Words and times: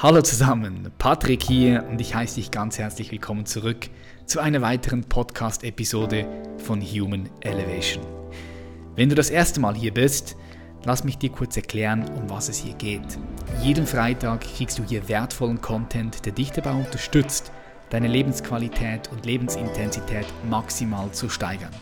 Hallo 0.00 0.22
zusammen, 0.22 0.92
Patrick 0.98 1.42
hier 1.42 1.84
und 1.90 2.00
ich 2.00 2.14
heiße 2.14 2.36
dich 2.36 2.52
ganz 2.52 2.78
herzlich 2.78 3.10
willkommen 3.10 3.46
zurück 3.46 3.90
zu 4.26 4.38
einer 4.38 4.62
weiteren 4.62 5.02
Podcast-Episode 5.02 6.24
von 6.58 6.80
Human 6.80 7.28
Elevation. 7.40 8.06
Wenn 8.94 9.08
du 9.08 9.16
das 9.16 9.28
erste 9.28 9.58
Mal 9.58 9.74
hier 9.74 9.92
bist, 9.92 10.36
lass 10.84 11.02
mich 11.02 11.18
dir 11.18 11.30
kurz 11.30 11.56
erklären, 11.56 12.08
um 12.10 12.30
was 12.30 12.48
es 12.48 12.58
hier 12.58 12.74
geht. 12.74 13.18
Jeden 13.60 13.88
Freitag 13.88 14.42
kriegst 14.42 14.78
du 14.78 14.84
hier 14.84 15.08
wertvollen 15.08 15.60
Content, 15.60 16.24
der 16.24 16.32
dich 16.32 16.52
dabei 16.52 16.74
unterstützt, 16.74 17.50
deine 17.90 18.06
Lebensqualität 18.06 19.10
und 19.10 19.26
Lebensintensität 19.26 20.26
maximal 20.48 21.10
zu 21.10 21.28
steigern. 21.28 21.74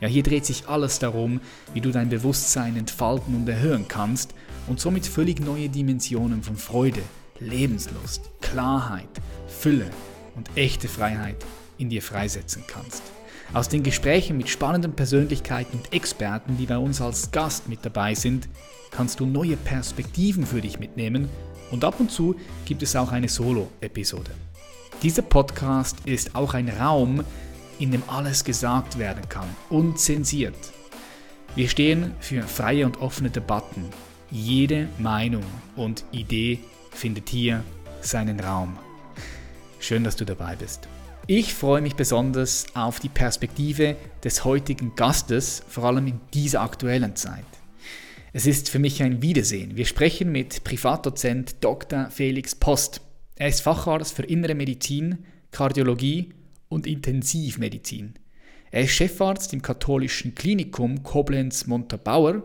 Ja, 0.00 0.08
hier 0.08 0.22
dreht 0.22 0.46
sich 0.46 0.66
alles 0.68 1.00
darum, 1.00 1.42
wie 1.74 1.82
du 1.82 1.90
dein 1.90 2.08
Bewusstsein 2.08 2.78
entfalten 2.78 3.34
und 3.34 3.46
erhöhen 3.46 3.88
kannst 3.88 4.32
und 4.68 4.80
somit 4.80 5.06
völlig 5.06 5.40
neue 5.40 5.68
Dimensionen 5.68 6.42
von 6.42 6.56
Freude, 6.56 7.02
Lebenslust, 7.40 8.30
Klarheit, 8.40 9.08
Fülle 9.46 9.90
und 10.36 10.48
echte 10.56 10.88
Freiheit 10.88 11.36
in 11.78 11.88
dir 11.88 12.02
freisetzen 12.02 12.64
kannst. 12.66 13.02
Aus 13.54 13.68
den 13.68 13.82
Gesprächen 13.82 14.36
mit 14.36 14.48
spannenden 14.48 14.92
Persönlichkeiten 14.92 15.78
und 15.78 15.92
Experten, 15.92 16.58
die 16.58 16.66
bei 16.66 16.76
uns 16.76 17.00
als 17.00 17.30
Gast 17.30 17.68
mit 17.68 17.84
dabei 17.84 18.14
sind, 18.14 18.48
kannst 18.90 19.20
du 19.20 19.26
neue 19.26 19.56
Perspektiven 19.56 20.44
für 20.44 20.60
dich 20.60 20.78
mitnehmen 20.78 21.28
und 21.70 21.84
ab 21.84 21.98
und 21.98 22.10
zu 22.10 22.34
gibt 22.64 22.82
es 22.82 22.96
auch 22.96 23.12
eine 23.12 23.28
Solo-Episode. 23.28 24.30
Dieser 25.02 25.22
Podcast 25.22 25.96
ist 26.04 26.34
auch 26.34 26.54
ein 26.54 26.68
Raum, 26.68 27.24
in 27.78 27.92
dem 27.92 28.02
alles 28.08 28.44
gesagt 28.44 28.98
werden 28.98 29.28
kann, 29.28 29.48
unzensiert. 29.70 30.56
Wir 31.54 31.68
stehen 31.68 32.12
für 32.20 32.42
freie 32.42 32.84
und 32.84 33.00
offene 33.00 33.30
Debatten. 33.30 33.84
Jede 34.30 34.88
Meinung 34.98 35.44
und 35.76 36.04
Idee 36.12 36.60
findet 36.98 37.28
hier 37.28 37.62
seinen 38.00 38.40
Raum. 38.40 38.76
Schön, 39.78 40.02
dass 40.02 40.16
du 40.16 40.24
dabei 40.24 40.56
bist. 40.56 40.88
Ich 41.28 41.54
freue 41.54 41.80
mich 41.80 41.94
besonders 41.94 42.66
auf 42.74 42.98
die 42.98 43.08
Perspektive 43.08 43.96
des 44.24 44.44
heutigen 44.44 44.94
Gastes, 44.96 45.62
vor 45.68 45.84
allem 45.84 46.08
in 46.08 46.20
dieser 46.34 46.62
aktuellen 46.62 47.14
Zeit. 47.14 47.44
Es 48.32 48.46
ist 48.46 48.68
für 48.68 48.78
mich 48.80 49.02
ein 49.02 49.22
Wiedersehen. 49.22 49.76
Wir 49.76 49.86
sprechen 49.86 50.32
mit 50.32 50.64
Privatdozent 50.64 51.56
Dr. 51.60 52.10
Felix 52.10 52.54
Post. 52.54 53.00
Er 53.36 53.48
ist 53.48 53.60
Facharzt 53.60 54.14
für 54.14 54.24
Innere 54.24 54.54
Medizin, 54.54 55.24
Kardiologie 55.52 56.30
und 56.68 56.86
Intensivmedizin. 56.86 58.14
Er 58.70 58.82
ist 58.82 58.90
Chefarzt 58.90 59.52
im 59.54 59.62
katholischen 59.62 60.34
Klinikum 60.34 61.02
Koblenz-Montabaur 61.04 62.42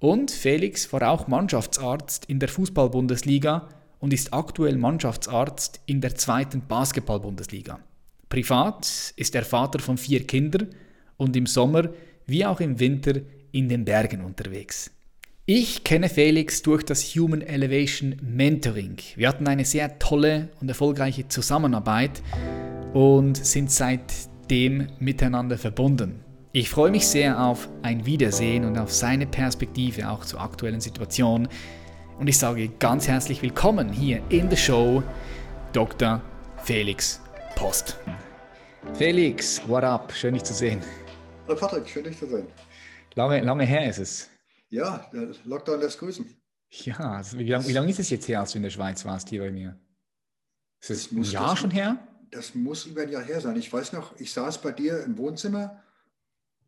und 0.00 0.30
Felix 0.30 0.92
war 0.92 1.10
auch 1.10 1.26
Mannschaftsarzt 1.26 2.26
in 2.26 2.38
der 2.38 2.48
Fußball-Bundesliga 2.48 3.68
und 3.98 4.12
ist 4.12 4.32
aktuell 4.32 4.76
Mannschaftsarzt 4.76 5.80
in 5.86 6.00
der 6.00 6.14
zweiten 6.14 6.62
Basketball-Bundesliga. 6.66 7.80
Privat 8.28 9.12
ist 9.16 9.34
er 9.34 9.44
Vater 9.44 9.78
von 9.80 9.98
vier 9.98 10.26
Kindern 10.26 10.68
und 11.16 11.34
im 11.36 11.46
Sommer 11.46 11.88
wie 12.26 12.44
auch 12.44 12.60
im 12.60 12.78
Winter 12.78 13.20
in 13.52 13.68
den 13.68 13.84
Bergen 13.84 14.22
unterwegs. 14.22 14.90
Ich 15.46 15.82
kenne 15.82 16.10
Felix 16.10 16.60
durch 16.60 16.84
das 16.84 17.02
Human 17.14 17.40
Elevation 17.40 18.16
Mentoring. 18.20 18.98
Wir 19.16 19.28
hatten 19.28 19.48
eine 19.48 19.64
sehr 19.64 19.98
tolle 19.98 20.50
und 20.60 20.68
erfolgreiche 20.68 21.26
Zusammenarbeit 21.26 22.22
und 22.92 23.38
sind 23.38 23.70
seitdem 23.70 24.88
miteinander 24.98 25.56
verbunden. 25.56 26.22
Ich 26.52 26.70
freue 26.70 26.90
mich 26.90 27.06
sehr 27.06 27.38
auf 27.38 27.68
ein 27.82 28.06
Wiedersehen 28.06 28.64
und 28.64 28.78
auf 28.78 28.90
seine 28.90 29.26
Perspektive 29.26 30.08
auch 30.08 30.24
zur 30.24 30.40
aktuellen 30.40 30.80
Situation. 30.80 31.46
Und 32.18 32.26
ich 32.26 32.38
sage 32.38 32.70
ganz 32.70 33.06
herzlich 33.06 33.42
willkommen 33.42 33.92
hier 33.92 34.22
in 34.30 34.48
der 34.48 34.56
Show 34.56 35.02
Dr. 35.74 36.22
Felix 36.64 37.20
Post. 37.54 37.98
Felix, 38.94 39.60
what 39.68 39.84
up? 39.84 40.10
Schön 40.14 40.32
dich 40.32 40.42
zu 40.42 40.54
sehen. 40.54 40.80
Hallo 41.46 41.58
Patrick, 41.58 41.86
schön 41.86 42.04
dich 42.04 42.18
zu 42.18 42.26
sehen. 42.26 42.46
Lange, 43.14 43.42
lange 43.42 43.66
her 43.66 43.86
ist 43.86 43.98
es. 43.98 44.30
Ja, 44.70 45.06
der 45.12 45.28
Lockdown 45.44 45.80
lässt 45.80 45.98
grüßen. 45.98 46.24
Ja, 46.70 46.98
also 46.98 47.38
wie 47.38 47.44
lange 47.46 47.70
lang 47.70 47.86
ist 47.90 48.00
es 48.00 48.08
jetzt 48.08 48.26
her, 48.26 48.40
als 48.40 48.52
du 48.52 48.58
in 48.58 48.62
der 48.62 48.70
Schweiz 48.70 49.04
warst 49.04 49.28
hier 49.28 49.42
bei 49.42 49.50
mir? 49.50 49.78
Ist 50.80 50.90
es 50.90 51.12
ein 51.12 51.22
Jahr 51.24 51.50
das, 51.50 51.58
schon 51.58 51.70
her? 51.72 51.98
Das 52.30 52.54
muss 52.54 52.86
über 52.86 53.02
ein 53.02 53.10
Jahr 53.10 53.22
her 53.22 53.42
sein. 53.42 53.56
Ich 53.56 53.70
weiß 53.70 53.92
noch, 53.92 54.18
ich 54.18 54.32
saß 54.32 54.62
bei 54.62 54.72
dir 54.72 55.04
im 55.04 55.18
Wohnzimmer 55.18 55.82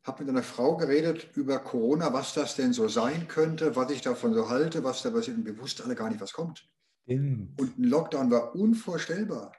habe 0.04 0.24
mit 0.24 0.30
einer 0.30 0.42
Frau 0.42 0.76
geredet 0.76 1.28
über 1.36 1.58
Corona, 1.58 2.12
was 2.12 2.32
das 2.34 2.56
denn 2.56 2.72
so 2.72 2.88
sein 2.88 3.28
könnte, 3.28 3.76
was 3.76 3.90
ich 3.90 4.00
davon 4.00 4.32
so 4.34 4.48
halte, 4.48 4.82
was 4.82 5.02
da 5.02 5.10
passiert. 5.10 5.36
Und 5.36 5.46
wir 5.46 5.58
wussten 5.58 5.82
alle 5.82 5.94
gar 5.94 6.08
nicht, 6.08 6.20
was 6.20 6.32
kommt. 6.32 6.66
Stimmt. 7.04 7.60
Und 7.60 7.78
ein 7.78 7.84
Lockdown 7.84 8.30
war 8.30 8.54
unvorstellbar. 8.54 9.52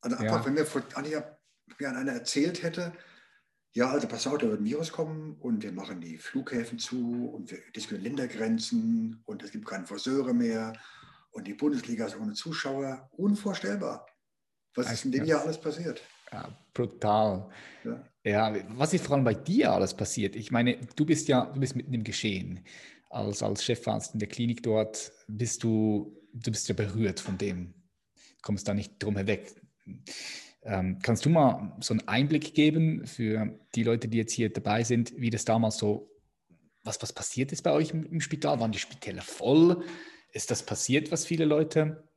Also 0.00 0.16
einfach, 0.16 0.38
Ja. 0.40 0.46
wenn 0.46 0.54
mir 0.54 0.66
vor 0.66 0.82
Jahren 1.78 1.96
einer 1.96 2.12
erzählt 2.12 2.62
hätte, 2.62 2.92
ja, 3.74 3.90
also 3.90 4.06
pass 4.06 4.26
auf, 4.26 4.38
da 4.38 4.48
wird 4.48 4.60
ein 4.60 4.64
Virus 4.64 4.92
kommen 4.92 5.36
und 5.40 5.62
wir 5.62 5.72
machen 5.72 6.00
die 6.00 6.18
Flughäfen 6.18 6.78
zu 6.78 7.30
und 7.30 7.50
wir 7.50 7.58
diskutieren 7.74 8.02
Ländergrenzen 8.04 9.22
und 9.24 9.42
es 9.42 9.50
gibt 9.50 9.66
keine 9.66 9.86
Friseure 9.86 10.34
mehr 10.34 10.74
und 11.30 11.46
die 11.46 11.54
Bundesliga 11.54 12.06
ist 12.06 12.18
ohne 12.18 12.34
Zuschauer. 12.34 13.08
Unvorstellbar. 13.12 14.06
Was 14.74 14.92
ist 14.92 15.04
in 15.06 15.12
dem 15.12 15.24
Ja. 15.24 15.36
Jahr 15.36 15.42
alles 15.44 15.58
passiert? 15.60 16.02
Ja, 16.30 16.48
brutal. 16.74 17.50
Ja. 17.84 18.04
Ja, 18.24 18.54
was 18.76 18.94
ist 18.94 19.06
vor 19.06 19.16
allem 19.16 19.24
bei 19.24 19.34
dir 19.34 19.72
alles 19.72 19.94
passiert? 19.94 20.36
Ich 20.36 20.52
meine, 20.52 20.76
du 20.94 21.04
bist 21.04 21.26
ja, 21.28 21.46
du 21.46 21.58
bist 21.58 21.74
mitten 21.74 21.92
im 21.92 22.04
Geschehen. 22.04 22.60
Als, 23.10 23.42
als 23.42 23.64
Chefarzt 23.64 24.14
in 24.14 24.20
der 24.20 24.28
Klinik 24.28 24.62
dort 24.62 25.12
bist 25.26 25.64
du, 25.64 26.16
du 26.32 26.50
bist 26.50 26.68
ja 26.68 26.74
berührt 26.74 27.20
von 27.20 27.36
dem. 27.36 27.74
Kommst 28.42 28.68
da 28.68 28.74
nicht 28.74 29.02
drum 29.02 29.16
hinweg. 29.16 29.52
Ähm, 30.62 31.00
kannst 31.02 31.24
du 31.24 31.30
mal 31.30 31.76
so 31.80 31.94
einen 31.94 32.06
Einblick 32.06 32.54
geben 32.54 33.06
für 33.06 33.58
die 33.74 33.82
Leute, 33.82 34.06
die 34.06 34.18
jetzt 34.18 34.32
hier 34.32 34.52
dabei 34.52 34.84
sind, 34.84 35.12
wie 35.16 35.30
das 35.30 35.44
damals 35.44 35.76
so, 35.76 36.08
was, 36.84 37.02
was 37.02 37.12
passiert 37.12 37.50
ist 37.50 37.62
bei 37.62 37.72
euch 37.72 37.90
im, 37.90 38.06
im 38.06 38.20
Spital? 38.20 38.60
Waren 38.60 38.72
die 38.72 38.78
Spitäler 38.78 39.22
voll? 39.22 39.84
Ist 40.32 40.52
das 40.52 40.62
passiert, 40.62 41.10
was 41.10 41.26
viele 41.26 41.44
Leute 41.44 42.08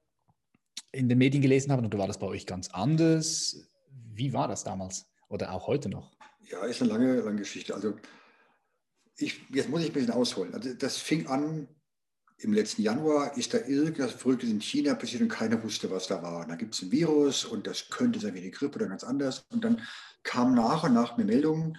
in 0.91 1.09
den 1.09 1.17
Medien 1.17 1.41
gelesen 1.41 1.71
haben, 1.71 1.85
oder 1.85 1.97
war 1.97 2.07
das 2.07 2.19
bei 2.19 2.27
euch 2.27 2.45
ganz 2.45 2.69
anders? 2.69 3.67
Wie 4.13 4.33
war 4.33 4.47
das 4.47 4.63
damals 4.63 5.07
oder 5.27 5.53
auch 5.53 5.67
heute 5.67 5.89
noch? 5.89 6.11
Ja, 6.41 6.63
ist 6.65 6.81
eine 6.81 6.91
lange, 6.91 7.21
lange 7.21 7.39
Geschichte. 7.39 7.73
Also 7.73 7.95
ich, 9.17 9.41
jetzt 9.49 9.69
muss 9.69 9.81
ich 9.81 9.87
ein 9.87 9.93
bisschen 9.93 10.11
ausholen. 10.11 10.53
Also 10.53 10.73
das 10.73 10.97
fing 10.97 11.27
an 11.27 11.67
im 12.37 12.53
letzten 12.53 12.81
Januar, 12.81 13.37
ist 13.37 13.53
da 13.53 13.59
irgendwas 13.59 14.11
Verrücktes 14.11 14.49
in 14.49 14.59
China 14.59 14.93
passiert 14.95 15.21
und 15.21 15.29
keiner 15.29 15.61
wusste, 15.63 15.89
was 15.89 16.07
da 16.07 16.21
war. 16.21 16.41
Und 16.41 16.49
da 16.49 16.55
gibt 16.55 16.75
es 16.75 16.81
ein 16.81 16.91
Virus 16.91 17.45
und 17.45 17.65
das 17.65 17.89
könnte 17.89 18.19
sein 18.19 18.33
wie 18.33 18.39
eine 18.39 18.51
Grippe 18.51 18.75
oder 18.75 18.87
ganz 18.87 19.03
anders. 19.03 19.45
Und 19.49 19.63
dann 19.63 19.81
kam 20.23 20.53
nach 20.53 20.83
und 20.83 20.93
nach 20.93 21.17
mehr 21.17 21.25
Meldungen, 21.25 21.77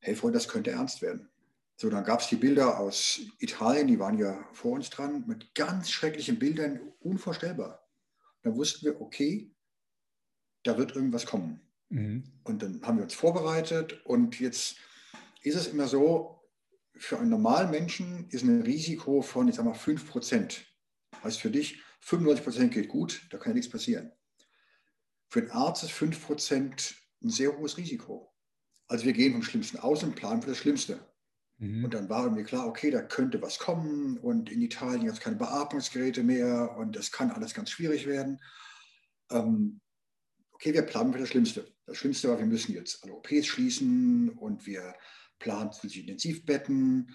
hey 0.00 0.16
Freunde, 0.16 0.38
das 0.38 0.48
könnte 0.48 0.70
ernst 0.70 1.02
werden. 1.02 1.28
So, 1.76 1.90
dann 1.90 2.04
gab 2.04 2.20
es 2.20 2.28
die 2.28 2.36
Bilder 2.36 2.78
aus 2.78 3.20
Italien, 3.38 3.88
die 3.88 3.98
waren 3.98 4.18
ja 4.18 4.48
vor 4.52 4.72
uns 4.72 4.88
dran, 4.88 5.24
mit 5.26 5.54
ganz 5.54 5.90
schrecklichen 5.90 6.38
Bildern, 6.38 6.80
unvorstellbar. 7.00 7.88
Dann 8.42 8.56
wussten 8.56 8.86
wir, 8.86 9.00
okay, 9.00 9.54
da 10.62 10.78
wird 10.78 10.94
irgendwas 10.94 11.26
kommen. 11.26 11.60
Mhm. 11.92 12.24
Und 12.44 12.62
dann 12.62 12.82
haben 12.82 12.96
wir 12.96 13.04
uns 13.04 13.14
vorbereitet 13.14 14.04
und 14.04 14.40
jetzt 14.40 14.76
ist 15.42 15.56
es 15.56 15.66
immer 15.66 15.86
so, 15.86 16.40
für 16.96 17.18
einen 17.18 17.30
normalen 17.30 17.70
Menschen 17.70 18.28
ist 18.30 18.42
ein 18.42 18.62
Risiko 18.62 19.22
von, 19.22 19.48
ich 19.48 19.56
sag 19.56 19.64
mal, 19.64 19.74
5 19.74 20.08
Prozent. 20.08 20.66
Heißt 21.22 21.40
für 21.40 21.50
dich, 21.50 21.82
95 22.00 22.44
Prozent 22.44 22.72
geht 22.72 22.88
gut, 22.88 23.26
da 23.30 23.38
kann 23.38 23.50
ja 23.50 23.54
nichts 23.54 23.70
passieren. 23.70 24.12
Für 25.28 25.42
den 25.42 25.50
Arzt 25.50 25.82
ist 25.82 25.92
5 25.92 26.26
Prozent 26.26 26.94
ein 27.22 27.30
sehr 27.30 27.56
hohes 27.56 27.76
Risiko. 27.76 28.32
Also 28.88 29.04
wir 29.04 29.12
gehen 29.12 29.32
vom 29.32 29.42
Schlimmsten 29.42 29.78
aus 29.78 30.02
und 30.02 30.16
planen 30.16 30.42
für 30.42 30.50
das 30.50 30.58
Schlimmste. 30.58 31.06
Mhm. 31.58 31.84
Und 31.84 31.94
dann 31.94 32.08
war 32.08 32.28
mir 32.30 32.44
klar, 32.44 32.66
okay, 32.66 32.90
da 32.90 33.02
könnte 33.02 33.42
was 33.42 33.58
kommen 33.58 34.18
und 34.18 34.50
in 34.50 34.62
Italien 34.62 35.04
gibt 35.04 35.14
es 35.14 35.20
keine 35.20 35.36
Beatmungsgeräte 35.36 36.22
mehr 36.22 36.74
und 36.78 36.96
das 36.96 37.12
kann 37.12 37.30
alles 37.30 37.52
ganz 37.54 37.70
schwierig 37.70 38.06
werden. 38.06 38.40
Ähm, 39.30 39.80
okay, 40.52 40.72
wir 40.72 40.82
planen 40.82 41.12
für 41.12 41.18
das 41.18 41.28
Schlimmste. 41.28 41.66
Das 41.92 41.98
Schlimmste 41.98 42.30
war, 42.30 42.38
wir 42.38 42.46
müssen 42.46 42.72
jetzt 42.72 43.04
alle 43.04 43.12
OPs 43.12 43.44
schließen 43.44 44.30
und 44.30 44.66
wir 44.66 44.94
planen 45.38 45.72
zusätzliche 45.72 46.00
Intensivbetten 46.00 47.14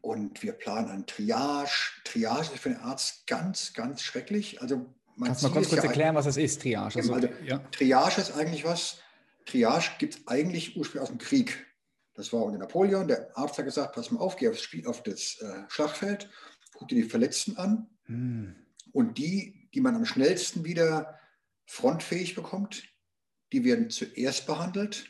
und 0.00 0.42
wir 0.42 0.52
planen 0.54 0.88
ein 0.88 1.06
Triage. 1.06 1.92
Triage 2.02 2.54
ist 2.54 2.58
für 2.58 2.70
den 2.70 2.80
Arzt 2.80 3.28
ganz, 3.28 3.74
ganz 3.74 4.02
schrecklich. 4.02 4.60
Also 4.60 4.92
man 5.14 5.28
Kannst 5.28 5.44
du 5.44 5.48
mal 5.48 5.54
ganz 5.54 5.68
kurz 5.68 5.82
ja 5.82 5.88
erklären, 5.88 6.16
was 6.16 6.24
das 6.24 6.36
ist, 6.36 6.60
Triage? 6.60 6.96
Also, 6.96 7.14
Also, 7.14 7.28
ja. 7.44 7.58
Triage 7.70 8.20
ist 8.20 8.32
eigentlich 8.32 8.64
was? 8.64 8.98
Triage 9.46 9.92
gibt 10.00 10.16
es 10.16 10.26
eigentlich 10.26 10.76
ursprünglich 10.76 11.02
aus 11.02 11.16
dem 11.16 11.18
Krieg. 11.18 11.64
Das 12.14 12.32
war 12.32 12.42
unter 12.42 12.58
Napoleon. 12.58 13.06
Der 13.06 13.30
Arzt 13.38 13.58
hat 13.58 13.64
gesagt: 13.64 13.94
Pass 13.94 14.10
mal 14.10 14.18
auf, 14.18 14.34
geh 14.34 14.48
aufs, 14.48 14.60
Spiel, 14.60 14.88
auf 14.88 15.04
das 15.04 15.38
äh, 15.40 15.62
Schlachtfeld, 15.68 16.28
guck 16.74 16.88
dir 16.88 16.96
die 16.96 17.08
Verletzten 17.08 17.56
an 17.56 17.88
Hm. 18.06 18.56
und 18.90 19.18
die, 19.18 19.68
die 19.72 19.80
man 19.80 19.94
am 19.94 20.04
schnellsten 20.04 20.64
wieder 20.64 21.16
frontfähig 21.66 22.34
bekommt, 22.34 22.82
die 23.52 23.64
werden 23.64 23.90
zuerst 23.90 24.46
behandelt 24.46 25.06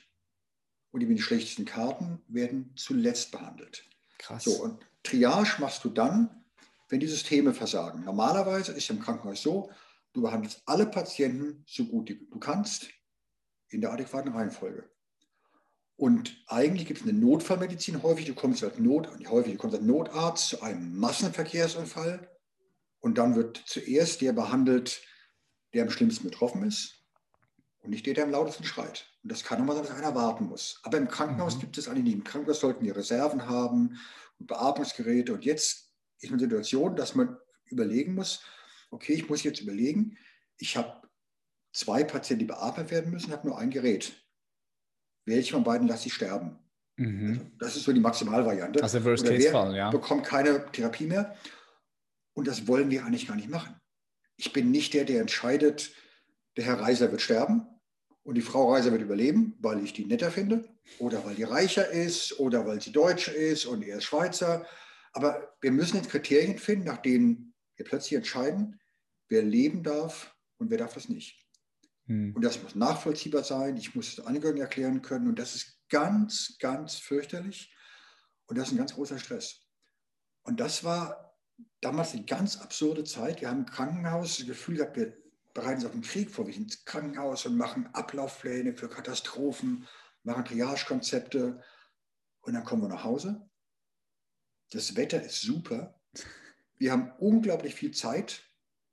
und 0.90 1.00
die 1.00 1.06
mit 1.06 1.18
den 1.18 1.22
schlechtesten 1.22 1.64
Karten 1.64 2.22
werden 2.28 2.72
zuletzt 2.76 3.32
behandelt. 3.32 3.84
Krass. 4.18 4.44
So, 4.44 4.62
und 4.62 4.84
Triage 5.02 5.60
machst 5.60 5.84
du 5.84 5.90
dann, 5.90 6.44
wenn 6.88 7.00
die 7.00 7.06
Systeme 7.06 7.52
versagen. 7.54 8.04
Normalerweise 8.04 8.72
ist 8.72 8.90
im 8.90 9.00
Krankenhaus 9.00 9.42
so, 9.42 9.70
du 10.12 10.22
behandelst 10.22 10.62
alle 10.66 10.86
Patienten 10.86 11.62
so 11.66 11.84
gut 11.84 12.10
du 12.10 12.38
kannst 12.38 12.88
in 13.68 13.80
der 13.80 13.92
adäquaten 13.92 14.32
Reihenfolge. 14.32 14.88
Und 15.96 16.42
eigentlich 16.46 16.86
gibt 16.86 17.00
es 17.00 17.08
eine 17.08 17.18
Notfallmedizin 17.18 18.02
häufig. 18.02 18.24
Du 18.26 18.34
kommst 18.34 18.62
als 18.62 18.78
Not, 18.78 19.08
häufig, 19.28 19.52
du 19.52 19.58
kommst 19.58 19.76
als 19.76 19.84
Notarzt 19.84 20.48
zu 20.48 20.62
einem 20.62 20.96
Massenverkehrsunfall 20.96 22.30
und 23.00 23.18
dann 23.18 23.34
wird 23.34 23.62
zuerst 23.66 24.20
der 24.20 24.32
behandelt, 24.32 25.02
der 25.74 25.82
am 25.82 25.90
schlimmsten 25.90 26.30
betroffen 26.30 26.62
ist 26.62 26.97
und 27.88 27.94
nicht 27.94 28.06
der, 28.06 28.14
der 28.14 28.24
am 28.24 28.30
lautesten 28.30 28.64
schreit. 28.64 29.06
Und 29.22 29.32
das 29.32 29.42
kann 29.42 29.58
nochmal 29.58 29.76
sein, 29.76 29.86
dass 29.86 29.94
einer 29.96 30.14
warten 30.14 30.44
muss. 30.44 30.80
Aber 30.84 30.98
im 30.98 31.08
Krankenhaus 31.08 31.56
mhm. 31.56 31.60
gibt 31.60 31.78
es 31.78 31.88
eigentlich 31.88 32.04
nicht. 32.04 32.14
Im 32.14 32.24
Krankenhaus 32.24 32.60
sollten 32.60 32.84
die 32.84 32.90
Reserven 32.90 33.48
haben 33.48 33.98
und 34.38 34.46
Beatmungsgeräte. 34.46 35.32
Und 35.32 35.44
jetzt 35.44 35.92
ist 36.20 36.30
eine 36.30 36.38
Situation, 36.38 36.94
dass 36.94 37.14
man 37.14 37.36
überlegen 37.66 38.14
muss, 38.14 38.42
okay, 38.90 39.14
ich 39.14 39.28
muss 39.28 39.42
jetzt 39.42 39.60
überlegen, 39.60 40.16
ich 40.58 40.76
habe 40.76 41.02
zwei 41.72 42.04
Patienten, 42.04 42.40
die 42.40 42.46
beatmet 42.46 42.90
werden 42.90 43.10
müssen, 43.10 43.32
habe 43.32 43.46
nur 43.46 43.58
ein 43.58 43.70
Gerät 43.70 44.14
welche 45.28 45.52
von 45.52 45.64
beiden 45.64 45.86
lasse 45.86 46.08
ich 46.08 46.14
sterben. 46.14 46.58
Mhm. 46.96 47.28
Also 47.28 47.50
das 47.58 47.76
ist 47.76 47.84
so 47.84 47.92
die 47.92 48.00
Maximalvariante. 48.00 48.82
Also 48.82 49.04
Worst-Case-Fall, 49.04 49.76
ja. 49.76 49.90
Bekommt 49.90 50.24
keine 50.24 50.66
Therapie 50.72 51.06
mehr. 51.06 51.36
Und 52.34 52.48
das 52.48 52.66
wollen 52.66 52.90
wir 52.90 53.04
eigentlich 53.04 53.28
gar 53.28 53.36
nicht 53.36 53.48
machen. 53.48 53.80
Ich 54.36 54.52
bin 54.52 54.70
nicht 54.70 54.94
der, 54.94 55.04
der 55.04 55.20
entscheidet, 55.20 55.92
der 56.56 56.64
Herr 56.64 56.80
Reiser 56.80 57.10
wird 57.10 57.20
sterben 57.20 57.66
und 58.28 58.34
die 58.34 58.42
Frau 58.42 58.70
Reiser 58.70 58.92
wird 58.92 59.00
überleben, 59.00 59.56
weil 59.58 59.82
ich 59.82 59.94
die 59.94 60.04
netter 60.04 60.30
finde 60.30 60.68
oder 60.98 61.24
weil 61.24 61.34
die 61.34 61.44
reicher 61.44 61.88
ist 61.90 62.38
oder 62.38 62.66
weil 62.66 62.78
sie 62.78 62.92
Deutsche 62.92 63.30
ist 63.30 63.64
und 63.64 63.82
er 63.82 63.96
ist 63.96 64.04
Schweizer. 64.04 64.66
Aber 65.14 65.56
wir 65.62 65.72
müssen 65.72 65.96
jetzt 65.96 66.10
Kriterien 66.10 66.58
finden, 66.58 66.84
nach 66.84 66.98
denen 66.98 67.54
wir 67.76 67.86
plötzlich 67.86 68.12
entscheiden, 68.12 68.78
wer 69.30 69.40
leben 69.40 69.82
darf 69.82 70.36
und 70.58 70.68
wer 70.68 70.76
darf 70.76 70.92
das 70.92 71.08
nicht. 71.08 71.42
Hm. 72.04 72.34
Und 72.36 72.44
das 72.44 72.62
muss 72.62 72.74
nachvollziehbar 72.74 73.44
sein. 73.44 73.78
Ich 73.78 73.94
muss 73.94 74.12
es 74.12 74.20
Angehörigen 74.20 74.60
erklären 74.60 75.00
können. 75.00 75.26
Und 75.26 75.38
das 75.38 75.54
ist 75.54 75.80
ganz, 75.88 76.58
ganz 76.60 76.96
fürchterlich. 76.96 77.74
Und 78.44 78.58
das 78.58 78.66
ist 78.66 78.74
ein 78.74 78.78
ganz 78.78 78.92
großer 78.92 79.18
Stress. 79.18 79.66
Und 80.42 80.60
das 80.60 80.84
war 80.84 81.34
damals 81.80 82.12
eine 82.12 82.26
ganz 82.26 82.58
absurde 82.58 83.04
Zeit. 83.04 83.40
Wir 83.40 83.48
haben 83.48 83.60
im 83.60 83.66
Krankenhaus 83.66 84.36
das 84.36 84.46
Gefühl 84.46 84.76
gehabt, 84.76 84.98
wir 84.98 85.16
bereiten 85.54 85.76
uns 85.76 85.84
auf 85.86 85.92
den 85.92 86.02
Krieg 86.02 86.30
vor. 86.30 86.46
Wir 86.46 86.54
sind 86.54 86.64
ins 86.64 86.84
Krankenhaus 86.84 87.46
und 87.46 87.56
machen 87.56 87.88
Ablaufpläne 87.92 88.74
für 88.74 88.88
Katastrophen, 88.88 89.86
machen 90.22 90.44
Triagekonzepte. 90.44 91.62
Und 92.40 92.52
dann 92.52 92.64
kommen 92.64 92.82
wir 92.82 92.88
nach 92.88 93.04
Hause. 93.04 93.48
Das 94.70 94.96
Wetter 94.96 95.22
ist 95.22 95.40
super. 95.40 95.98
Wir 96.76 96.92
haben 96.92 97.12
unglaublich 97.18 97.74
viel 97.74 97.92
Zeit, 97.92 98.42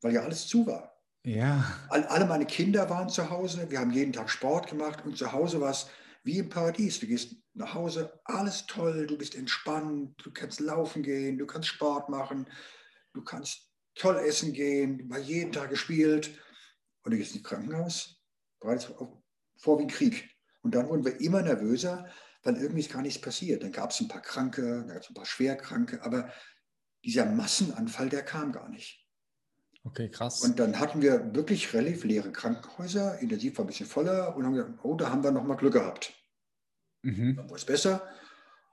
weil 0.01 0.13
ja 0.13 0.21
alles 0.21 0.47
zu 0.47 0.65
war. 0.65 0.95
Ja. 1.25 1.65
Alle 1.89 2.25
meine 2.25 2.45
Kinder 2.45 2.89
waren 2.89 3.09
zu 3.09 3.29
Hause, 3.29 3.69
wir 3.71 3.79
haben 3.79 3.91
jeden 3.91 4.13
Tag 4.13 4.29
Sport 4.29 4.69
gemacht 4.69 5.03
und 5.05 5.17
zu 5.17 5.31
Hause 5.31 5.59
war 5.59 5.71
es 5.71 5.87
wie 6.23 6.37
im 6.37 6.49
Paradies. 6.49 6.99
Du 6.99 7.07
gehst 7.07 7.35
nach 7.53 7.73
Hause, 7.73 8.19
alles 8.25 8.67
toll, 8.67 9.07
du 9.07 9.17
bist 9.17 9.35
entspannt, 9.35 10.13
du 10.23 10.31
kannst 10.31 10.59
laufen 10.59 11.01
gehen, 11.01 11.37
du 11.37 11.45
kannst 11.45 11.69
Sport 11.69 12.09
machen, 12.09 12.47
du 13.13 13.23
kannst 13.23 13.71
toll 13.95 14.17
essen 14.17 14.53
gehen, 14.53 15.09
war 15.09 15.17
jeden 15.17 15.51
Tag 15.51 15.69
gespielt. 15.69 16.37
Und 17.05 17.11
du 17.11 17.17
gehst 17.17 17.35
ins 17.35 17.43
Krankenhaus, 17.43 18.19
bereits 18.59 18.91
vor 19.57 19.79
wie 19.79 19.83
ein 19.83 19.87
Krieg. 19.87 20.27
Und 20.63 20.73
dann 20.73 20.89
wurden 20.89 21.05
wir 21.05 21.21
immer 21.21 21.43
nervöser, 21.43 22.09
weil 22.41 22.57
irgendwie 22.57 22.79
ist 22.81 22.91
gar 22.91 23.03
nichts 23.03 23.21
passiert. 23.21 23.61
Dann 23.61 23.71
gab 23.71 23.91
es 23.91 24.01
ein 24.01 24.07
paar 24.07 24.23
Kranke, 24.23 24.61
dann 24.63 24.87
gab 24.87 25.03
es 25.03 25.09
ein 25.09 25.13
paar 25.13 25.25
Schwerkranke, 25.25 26.03
aber 26.03 26.31
dieser 27.03 27.27
Massenanfall, 27.27 28.09
der 28.09 28.23
kam 28.23 28.51
gar 28.51 28.69
nicht. 28.69 29.07
Okay, 29.83 30.09
krass. 30.09 30.41
Und 30.41 30.57
dann 30.57 30.79
hatten 30.79 31.03
wir 31.03 31.35
wirklich 31.35 31.71
relativ 31.75 32.03
leere 32.05 32.31
Krankenhäuser, 32.31 33.19
intensiv 33.19 33.55
war 33.59 33.65
ein 33.65 33.67
bisschen 33.67 33.85
voller 33.85 34.35
und 34.35 34.43
haben 34.43 34.55
gesagt, 34.55 34.79
oh, 34.81 34.95
da 34.95 35.11
haben 35.11 35.23
wir 35.23 35.29
nochmal 35.29 35.57
Glück 35.57 35.73
gehabt. 35.73 36.11
Mhm. 37.03 37.35
Dann 37.35 37.47
war 37.47 37.55
es 37.55 37.65
besser. 37.65 38.01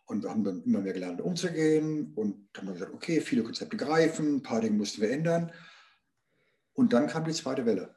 Und 0.06 0.22
wir 0.22 0.30
haben 0.30 0.42
dann 0.42 0.62
immer 0.62 0.80
mehr 0.80 0.94
gelernt, 0.94 1.20
umzugehen 1.20 2.14
und 2.14 2.48
haben 2.56 2.66
dann 2.66 2.74
gesagt, 2.74 2.94
okay, 2.94 3.20
viele 3.20 3.42
Konzepte 3.42 3.76
greifen, 3.76 4.36
ein 4.36 4.42
paar 4.42 4.62
Dinge 4.62 4.78
mussten 4.78 5.02
wir 5.02 5.10
ändern. 5.10 5.52
Und 6.72 6.94
dann 6.94 7.08
kam 7.08 7.24
die 7.24 7.32
zweite 7.32 7.66
Welle. 7.66 7.94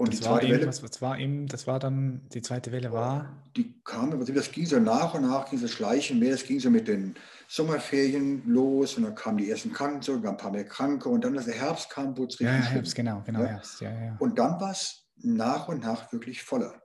Und 0.00 0.14
das 0.14 0.20
die 0.20 0.24
zweite 0.24 0.48
Welle, 0.48 0.66
was, 0.66 0.82
was 0.82 1.02
war 1.02 1.18
eben, 1.18 1.46
das 1.46 1.66
war 1.66 1.78
dann, 1.78 2.22
die 2.32 2.40
zweite 2.40 2.72
Welle 2.72 2.90
war? 2.90 3.36
Die 3.54 3.82
kam, 3.84 4.18
das 4.18 4.50
ging 4.50 4.64
so 4.64 4.80
nach 4.80 5.12
und 5.12 5.28
nach, 5.28 5.50
ging 5.50 5.58
so 5.58 5.68
schleichen 5.68 6.18
mehr, 6.18 6.32
es 6.32 6.44
ging 6.44 6.58
so 6.58 6.70
mit 6.70 6.88
den 6.88 7.16
Sommerferien 7.48 8.42
los 8.46 8.96
und 8.96 9.02
dann 9.02 9.14
kamen 9.14 9.36
die 9.36 9.50
ersten 9.50 9.74
Kranken 9.74 10.00
zurück, 10.00 10.26
ein 10.26 10.38
paar 10.38 10.52
mehr 10.52 10.64
Kranke 10.64 11.10
und 11.10 11.22
dann, 11.22 11.36
als 11.36 11.44
der 11.44 11.54
Herbst 11.54 11.90
kam, 11.90 12.16
wurde 12.16 12.32
es 12.32 12.40
richtig 12.40 12.46
Ja, 12.46 12.54
ja 12.54 12.64
Herbst, 12.64 12.94
genau, 12.94 13.22
genau, 13.26 13.40
ja? 13.40 13.46
Herbst, 13.48 13.82
ja, 13.82 13.90
ja. 13.90 14.16
Und 14.20 14.38
dann 14.38 14.58
war 14.58 14.70
es 14.70 15.06
nach 15.16 15.68
und 15.68 15.82
nach 15.82 16.10
wirklich 16.10 16.42
voller. 16.42 16.80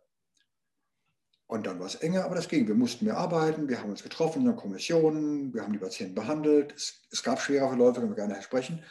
Und 1.47 1.67
dann 1.67 1.79
war 1.79 1.85
es 1.85 1.95
enger, 1.95 2.25
aber 2.25 2.35
das 2.35 2.49
ging. 2.49 2.67
Wir 2.67 2.75
mussten 2.75 3.05
mehr 3.05 3.15
arbeiten, 3.15 3.69
wir 3.69 3.79
haben 3.79 3.91
uns 3.91 4.03
getroffen 4.03 4.39
in 4.39 4.45
der 4.47 4.55
Kommission, 4.55 5.53
wir 5.53 5.61
haben 5.61 5.71
die 5.71 5.79
Patienten 5.79 6.15
behandelt, 6.15 6.73
es, 6.75 7.07
es 7.13 7.23
gab 7.23 7.39
schwere 7.39 7.69
Verläufe, 7.69 8.01
können 8.01 8.11
wir 8.11 8.27
gerne 8.27 8.41
sprechen. 8.41 8.83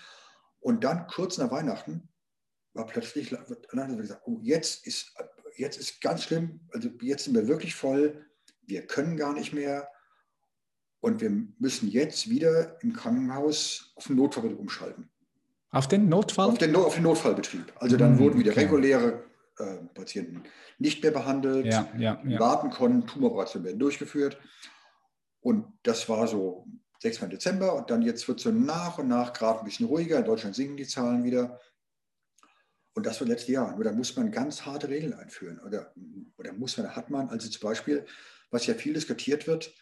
Und 0.61 0.83
dann 0.83 1.09
kurz 1.09 1.37
nach 1.37 1.51
Weihnachten 1.51 2.09
war 2.75 2.87
plötzlich, 2.87 3.31
dann 3.31 3.81
haben 3.81 3.91
wir 3.93 4.03
gesagt, 4.03 4.23
oh, 4.27 4.39
jetzt 4.43 4.87
ist, 4.87 5.15
jetzt 5.57 5.79
ist 5.79 6.01
ganz 6.01 6.25
schlimm, 6.25 6.61
also 6.73 6.91
jetzt 7.01 7.25
sind 7.25 7.35
wir 7.35 7.49
wirklich 7.49 7.75
voll, 7.75 8.27
wir 8.67 8.87
können 8.87 9.17
gar 9.17 9.33
nicht 9.33 9.53
mehr 9.53 9.89
und 11.01 11.21
wir 11.21 11.31
müssen 11.59 11.89
jetzt 11.89 12.29
wieder 12.29 12.83
im 12.83 12.93
Krankenhaus 12.93 13.93
auf 13.97 14.07
den 14.07 14.17
Notfallbetrieb 14.17 14.59
umschalten. 14.59 15.11
Auf 15.71 15.89
den 15.89 16.09
Notfall? 16.09 16.49
Auf 16.49 16.59
den, 16.59 16.73
no 16.73 16.85
auf 16.85 16.95
den 16.95 17.03
Notfallbetrieb. 17.03 17.73
Also 17.77 17.97
dann 17.97 18.15
mhm, 18.15 18.19
wurden 18.21 18.39
wieder 18.39 18.53
okay. 18.53 18.61
reguläre 18.61 19.25
äh, 19.59 19.77
Patienten 19.93 20.45
nicht 20.79 21.03
mehr 21.03 21.13
behandelt, 21.13 21.67
ja, 21.67 21.89
ja, 21.99 22.23
ja. 22.25 22.41
warten 22.41 22.71
konnten, 22.71 23.07
Tumoroperationen 23.07 23.67
werden 23.67 23.79
durchgeführt. 23.79 24.39
Und 25.41 25.67
das 25.83 26.09
war 26.09 26.27
so 26.27 26.67
6. 27.03 27.29
Dezember 27.29 27.75
und 27.75 27.91
dann 27.91 28.03
jetzt 28.03 28.27
wird 28.29 28.41
so 28.41 28.51
nach 28.51 28.99
und 28.99 29.09
nach 29.09 29.33
gerade 29.33 29.59
ein 29.59 29.65
bisschen 29.65 29.87
ruhiger. 29.87 30.19
In 30.19 30.25
Deutschland 30.25 30.55
sinken 30.55 30.77
die 30.77 30.87
Zahlen 30.87 31.23
wieder. 31.23 31.61
Und 32.95 33.07
das 33.07 33.21
war 33.21 33.27
letztes 33.29 33.49
Jahr. 33.49 33.75
Nur 33.75 33.85
da 33.85 33.93
muss 33.93 34.15
man 34.17 34.31
ganz 34.31 34.65
harte 34.65 34.89
Regeln 34.89 35.15
einführen. 35.15 35.59
Oder, 35.61 35.93
oder 36.39 36.53
muss 36.53 36.77
man, 36.79 36.95
hat 36.95 37.11
man, 37.11 37.29
also 37.29 37.49
zum 37.49 37.69
Beispiel, 37.69 38.07
was 38.51 38.67
ja 38.67 38.75
viel 38.75 38.95
diskutiert 38.95 39.47
wird, 39.47 39.75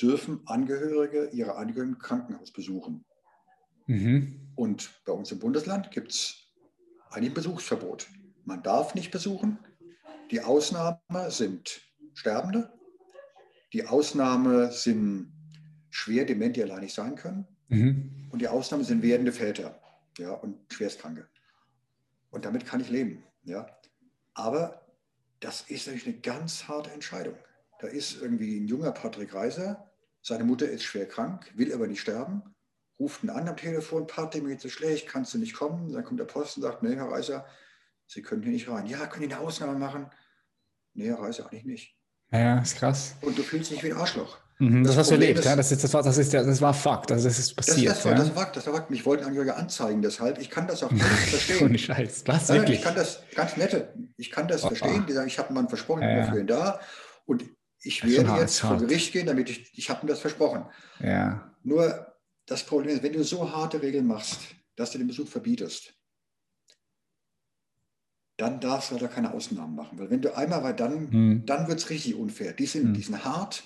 dürfen 0.00 0.40
Angehörige 0.46 1.30
ihre 1.32 1.56
Angehörigen 1.56 1.94
im 1.94 1.98
Krankenhaus 1.98 2.52
besuchen. 2.52 3.04
Mhm. 3.86 4.52
Und 4.56 4.90
bei 5.04 5.12
uns 5.12 5.30
im 5.30 5.38
Bundesland 5.38 5.90
gibt 5.92 6.12
es 6.12 6.52
ein 7.10 7.32
Besuchsverbot. 7.32 8.08
Man 8.44 8.62
darf 8.62 8.94
nicht 8.94 9.10
besuchen. 9.10 9.58
Die 10.30 10.40
Ausnahme 10.40 11.30
sind 11.30 11.80
Sterbende. 12.14 12.72
Die 13.72 13.86
Ausnahme 13.86 14.72
sind 14.72 15.32
schwer 15.90 16.24
dement, 16.24 16.56
die 16.56 16.62
allein 16.62 16.80
nicht 16.80 16.94
sein 16.94 17.14
können. 17.14 17.46
Mhm. 17.68 18.28
Und 18.30 18.40
die 18.40 18.48
Ausnahme 18.48 18.84
sind 18.84 19.02
werdende 19.02 19.32
Väter 19.32 19.80
ja, 20.18 20.32
und 20.32 20.56
Schwerstkranke. 20.72 21.28
Und 22.30 22.44
damit 22.44 22.66
kann 22.66 22.80
ich 22.80 22.90
leben. 22.90 23.24
Ja. 23.42 23.66
Aber 24.34 24.86
das 25.40 25.62
ist 25.62 25.86
natürlich 25.86 26.06
eine 26.06 26.18
ganz 26.18 26.68
harte 26.68 26.90
Entscheidung. 26.90 27.36
Da 27.80 27.86
ist 27.86 28.20
irgendwie 28.20 28.58
ein 28.60 28.66
junger 28.66 28.92
Patrick 28.92 29.34
Reiser, 29.34 29.88
seine 30.20 30.44
Mutter 30.44 30.68
ist 30.68 30.82
schwer 30.82 31.06
krank, 31.06 31.52
will 31.54 31.72
aber 31.72 31.86
nicht 31.86 32.00
sterben, 32.00 32.54
ruft 32.98 33.22
ihn 33.22 33.30
an 33.30 33.48
am 33.48 33.56
Telefon, 33.56 34.06
Patrick, 34.06 34.42
mir 34.42 34.50
geht 34.50 34.60
so 34.60 34.68
schlecht, 34.68 35.08
kannst 35.08 35.32
du 35.32 35.38
nicht 35.38 35.54
kommen? 35.54 35.92
Dann 35.92 36.04
kommt 36.04 36.18
der 36.18 36.24
Post 36.24 36.56
und 36.56 36.64
sagt, 36.64 36.82
nee, 36.82 36.96
Herr 36.96 37.10
Reiser, 37.10 37.46
Sie 38.06 38.22
können 38.22 38.42
hier 38.42 38.52
nicht 38.52 38.68
rein. 38.68 38.86
Ja, 38.86 39.06
können 39.06 39.28
Sie 39.28 39.34
eine 39.34 39.42
Ausnahme 39.42 39.78
machen? 39.78 40.10
Nee, 40.94 41.08
Herr 41.08 41.20
Reiser, 41.20 41.46
eigentlich 41.46 41.64
nicht. 41.64 41.96
Ja, 42.32 42.58
ist 42.58 42.76
krass. 42.76 43.14
Und 43.20 43.38
du 43.38 43.42
fühlst 43.42 43.70
dich 43.70 43.82
wie 43.82 43.92
ein 43.92 43.98
Arschloch. 43.98 44.38
Mhm, 44.60 44.82
das, 44.82 44.92
das 44.92 44.98
hast 44.98 45.10
du 45.10 45.14
erlebt, 45.14 45.38
ist, 45.38 45.44
ja? 45.44 45.54
Das, 45.54 45.70
ist, 45.70 45.84
das, 45.84 45.94
war, 45.94 46.02
das, 46.02 46.18
ist, 46.18 46.34
das 46.34 46.60
war 46.60 46.74
Fakt, 46.74 47.12
also 47.12 47.28
das 47.28 47.38
ist 47.38 47.54
passiert. 47.54 47.90
Das, 47.90 47.98
das, 47.98 48.04
war, 48.04 48.12
ja? 48.12 48.18
das, 48.18 48.34
war, 48.34 48.52
das 48.52 48.66
war 48.66 48.74
Fakt. 48.74 48.90
Mich 48.90 49.06
wollten 49.06 49.24
Angehörige 49.24 49.54
anzeigen, 49.54 50.02
deshalb. 50.02 50.38
Ich 50.40 50.50
kann 50.50 50.66
das 50.66 50.82
auch 50.82 50.90
nicht 50.90 51.04
verstehen. 51.04 51.64
Ohne 51.64 51.78
Scheiß, 51.78 52.24
was? 52.26 52.48
Nein, 52.48 52.58
wirklich? 52.58 52.78
Ich 52.78 52.84
kann 52.84 52.96
das, 52.96 53.22
ganz 53.34 53.56
nette, 53.56 53.94
ich 54.16 54.30
kann 54.30 54.48
das 54.48 54.64
oh, 54.64 54.68
verstehen. 54.68 55.04
Die 55.06 55.12
sagen, 55.12 55.28
ich 55.28 55.38
habe 55.38 55.56
einen 55.56 55.68
versprochen, 55.68 56.02
ich 56.02 56.08
bin 56.08 56.18
ja, 56.18 56.30
für 56.32 56.40
ihn 56.40 56.46
da. 56.46 56.80
Und 57.24 57.44
ich 57.82 58.04
werde 58.04 58.40
jetzt 58.40 58.60
vor 58.60 58.76
Gericht 58.78 59.12
gehen, 59.12 59.26
damit 59.26 59.48
ich, 59.48 59.70
ich 59.78 59.90
habe 59.90 60.04
ihm 60.04 60.08
das 60.08 60.18
versprochen. 60.18 60.64
Ja. 61.00 61.54
Nur 61.62 62.12
das 62.46 62.64
Problem 62.64 62.96
ist, 62.96 63.02
wenn 63.04 63.12
du 63.12 63.22
so 63.22 63.52
harte 63.52 63.80
Regeln 63.80 64.06
machst, 64.06 64.40
dass 64.74 64.90
du 64.90 64.98
den 64.98 65.06
Besuch 65.06 65.28
verbietest, 65.28 65.94
dann 68.38 68.60
darfst 68.60 68.90
du 68.90 68.96
da 68.96 69.08
keine 69.08 69.32
Ausnahmen 69.32 69.74
machen. 69.74 69.98
Weil 69.98 70.10
wenn 70.10 70.22
du 70.22 70.36
einmal, 70.36 70.62
weil 70.62 70.74
dann, 70.74 71.10
hm. 71.10 71.46
dann 71.46 71.68
wird 71.68 71.78
es 71.78 71.90
richtig 71.90 72.14
unfair. 72.14 72.52
Die 72.52 72.66
sind, 72.66 72.84
hm. 72.84 72.94
die 72.94 73.02
sind 73.02 73.24
hart, 73.24 73.64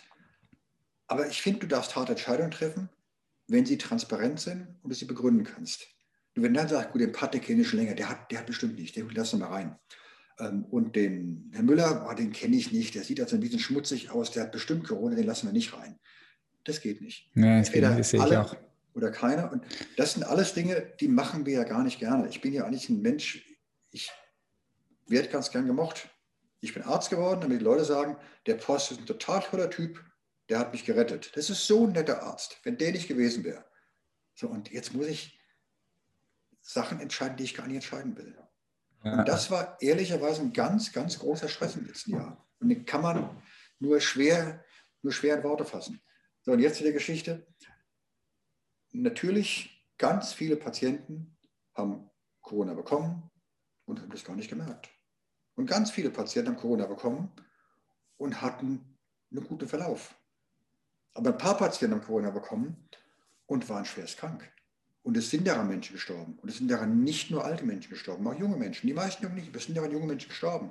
aber 1.12 1.28
ich 1.28 1.42
finde, 1.42 1.61
du 1.61 1.66
darfst 1.66 1.95
harte 1.95 2.12
Entscheidungen 2.12 2.50
treffen, 2.50 2.88
wenn 3.47 3.66
sie 3.66 3.76
transparent 3.76 4.40
sind 4.40 4.66
und 4.83 4.88
du 4.88 4.95
sie 4.95 5.04
begründen 5.04 5.45
kannst. 5.45 5.87
Und 6.35 6.42
wenn 6.42 6.54
dann 6.54 6.69
sagst, 6.69 6.92
gut, 6.92 7.02
den 7.02 7.12
Patrick 7.12 7.42
kenne 7.42 7.61
ich 7.61 7.69
schon 7.69 7.81
länger, 7.81 7.95
der 7.95 8.09
hat, 8.09 8.31
der 8.31 8.38
hat 8.38 8.47
bestimmt 8.47 8.78
nicht, 8.78 8.97
den 8.97 9.11
lass 9.11 9.35
mal 9.35 9.49
rein. 9.49 9.78
Ähm, 10.38 10.64
und 10.64 10.97
den 10.97 11.50
Herrn 11.52 11.66
Müller, 11.66 12.09
oh, 12.09 12.14
den 12.14 12.33
kenne 12.33 12.57
ich 12.57 12.73
nicht, 12.73 12.95
der 12.95 13.02
sieht 13.02 13.21
also 13.21 13.37
ein 13.37 13.40
bisschen 13.40 13.59
schmutzig 13.59 14.11
aus, 14.11 14.31
der 14.31 14.45
hat 14.45 14.52
bestimmt 14.52 14.88
Corona, 14.88 15.14
den 15.14 15.26
lassen 15.26 15.49
wir 15.49 15.52
nicht 15.52 15.76
rein. 15.76 15.99
Das 16.64 16.81
geht 16.81 17.02
nicht. 17.02 17.31
Ja, 17.35 17.59
das, 17.59 17.71
geht, 17.71 17.83
das 17.83 18.14
auch. 18.14 18.57
oder 18.95 19.11
keiner. 19.11 19.52
Und 19.52 19.66
das 19.99 20.14
sind 20.14 20.23
alles 20.23 20.54
Dinge, 20.54 20.95
die 20.99 21.09
machen 21.09 21.45
wir 21.45 21.52
ja 21.52 21.64
gar 21.64 21.83
nicht 21.83 21.99
gerne. 21.99 22.26
Ich 22.31 22.40
bin 22.40 22.54
ja 22.54 22.64
eigentlich 22.64 22.88
ein 22.88 23.02
Mensch, 23.02 23.45
ich 23.90 24.11
werde 25.09 25.28
ganz 25.28 25.50
gern 25.50 25.66
gemocht. 25.66 26.09
Ich 26.61 26.73
bin 26.73 26.85
Arzt 26.85 27.11
geworden, 27.11 27.42
damit 27.42 27.61
die 27.61 27.64
Leute 27.64 27.85
sagen, 27.85 28.16
der 28.47 28.54
Post 28.54 28.92
ist 28.92 29.00
ein 29.00 29.07
total 29.07 29.42
toller 29.42 29.69
Typ, 29.69 30.02
der 30.49 30.58
hat 30.58 30.72
mich 30.72 30.84
gerettet. 30.84 31.37
Das 31.37 31.50
ist 31.50 31.66
so 31.66 31.87
ein 31.87 31.92
netter 31.92 32.22
Arzt, 32.22 32.58
wenn 32.64 32.78
der 32.78 32.92
nicht 32.92 33.08
gewesen 33.08 33.44
wäre. 33.44 33.64
So, 34.34 34.49
und 34.49 34.70
jetzt 34.70 34.94
muss 34.94 35.06
ich 35.06 35.38
Sachen 36.61 37.00
entscheiden, 37.00 37.37
die 37.37 37.44
ich 37.44 37.54
gar 37.54 37.66
nicht 37.66 37.76
entscheiden 37.76 38.16
will. 38.16 38.37
Ja. 39.04 39.18
Und 39.18 39.28
das 39.28 39.50
war 39.50 39.80
ehrlicherweise 39.80 40.42
ein 40.42 40.52
ganz, 40.52 40.92
ganz 40.92 41.18
großer 41.18 41.49
Stress 41.49 41.76
im 41.76 41.87
letzten 41.87 42.12
Jahr. 42.12 42.49
Und 42.61 42.68
den 42.68 42.84
kann 42.84 43.02
man 43.02 43.42
nur 43.78 44.00
schwer, 44.00 44.64
nur 45.02 45.12
schwer 45.12 45.37
in 45.37 45.44
Worte 45.44 45.64
fassen. 45.64 46.00
So, 46.42 46.52
und 46.52 46.61
jetzt 46.61 46.78
zu 46.78 46.84
der 46.84 46.92
Geschichte. 46.92 47.46
Natürlich, 48.92 49.84
ganz 49.99 50.32
viele 50.32 50.56
Patienten 50.56 51.37
haben 51.75 52.11
Corona 52.40 52.75
bekommen 52.75 53.30
und 53.84 54.00
haben 54.00 54.11
das 54.11 54.25
gar 54.25 54.37
nicht 54.37 54.50
gemerkt. 54.50 54.90
Und 55.54 55.66
ganz 55.66 55.90
viele 55.90 56.11
Patienten 56.11 56.50
haben 56.50 56.61
Corona 56.61 56.87
bekommen 56.87 57.32
und 58.16 58.40
hatten 58.40 58.99
einen 59.30 59.44
guten 59.44 59.68
Verlauf. 59.68 60.14
Aber 61.14 61.31
ein 61.31 61.38
paar 61.38 61.57
Patienten 61.57 61.97
haben 61.97 62.04
Corona 62.04 62.31
bekommen 62.31 62.76
und 63.47 63.69
waren 63.69 63.85
schwerst 63.85 64.19
krank. 64.19 64.50
Und 65.02 65.16
es 65.16 65.31
sind 65.31 65.47
daran 65.47 65.69
Menschen 65.69 65.95
gestorben. 65.95 66.38
Und 66.40 66.49
es 66.49 66.59
sind 66.59 66.71
daran 66.71 67.02
nicht 67.02 67.31
nur 67.31 67.45
alte 67.45 67.64
Menschen 67.64 67.90
gestorben, 67.90 68.26
auch 68.26 68.38
junge 68.38 68.57
Menschen. 68.57 68.87
Die 68.87 68.95
meisten 68.95 69.23
Jungen 69.23 69.35
nicht, 69.35 69.54
es 69.54 69.64
sind 69.64 69.76
daran 69.76 69.90
junge 69.90 70.07
Menschen 70.07 70.28
gestorben. 70.28 70.71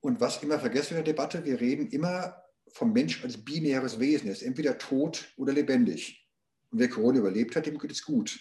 Und 0.00 0.20
was 0.20 0.42
immer 0.42 0.58
vergessen 0.58 0.90
in 0.96 1.04
der 1.04 1.12
Debatte, 1.12 1.44
wir 1.44 1.58
reden 1.60 1.88
immer 1.88 2.36
vom 2.68 2.92
Mensch 2.92 3.24
als 3.24 3.36
binäres 3.36 3.98
Wesen. 3.98 4.26
Er 4.26 4.32
ist 4.32 4.42
entweder 4.42 4.76
tot 4.78 5.32
oder 5.36 5.52
lebendig. 5.52 6.28
Und 6.70 6.78
wer 6.78 6.88
Corona 6.88 7.18
überlebt 7.18 7.56
hat, 7.56 7.66
dem 7.66 7.78
geht 7.78 7.90
es 7.90 8.04
gut. 8.04 8.38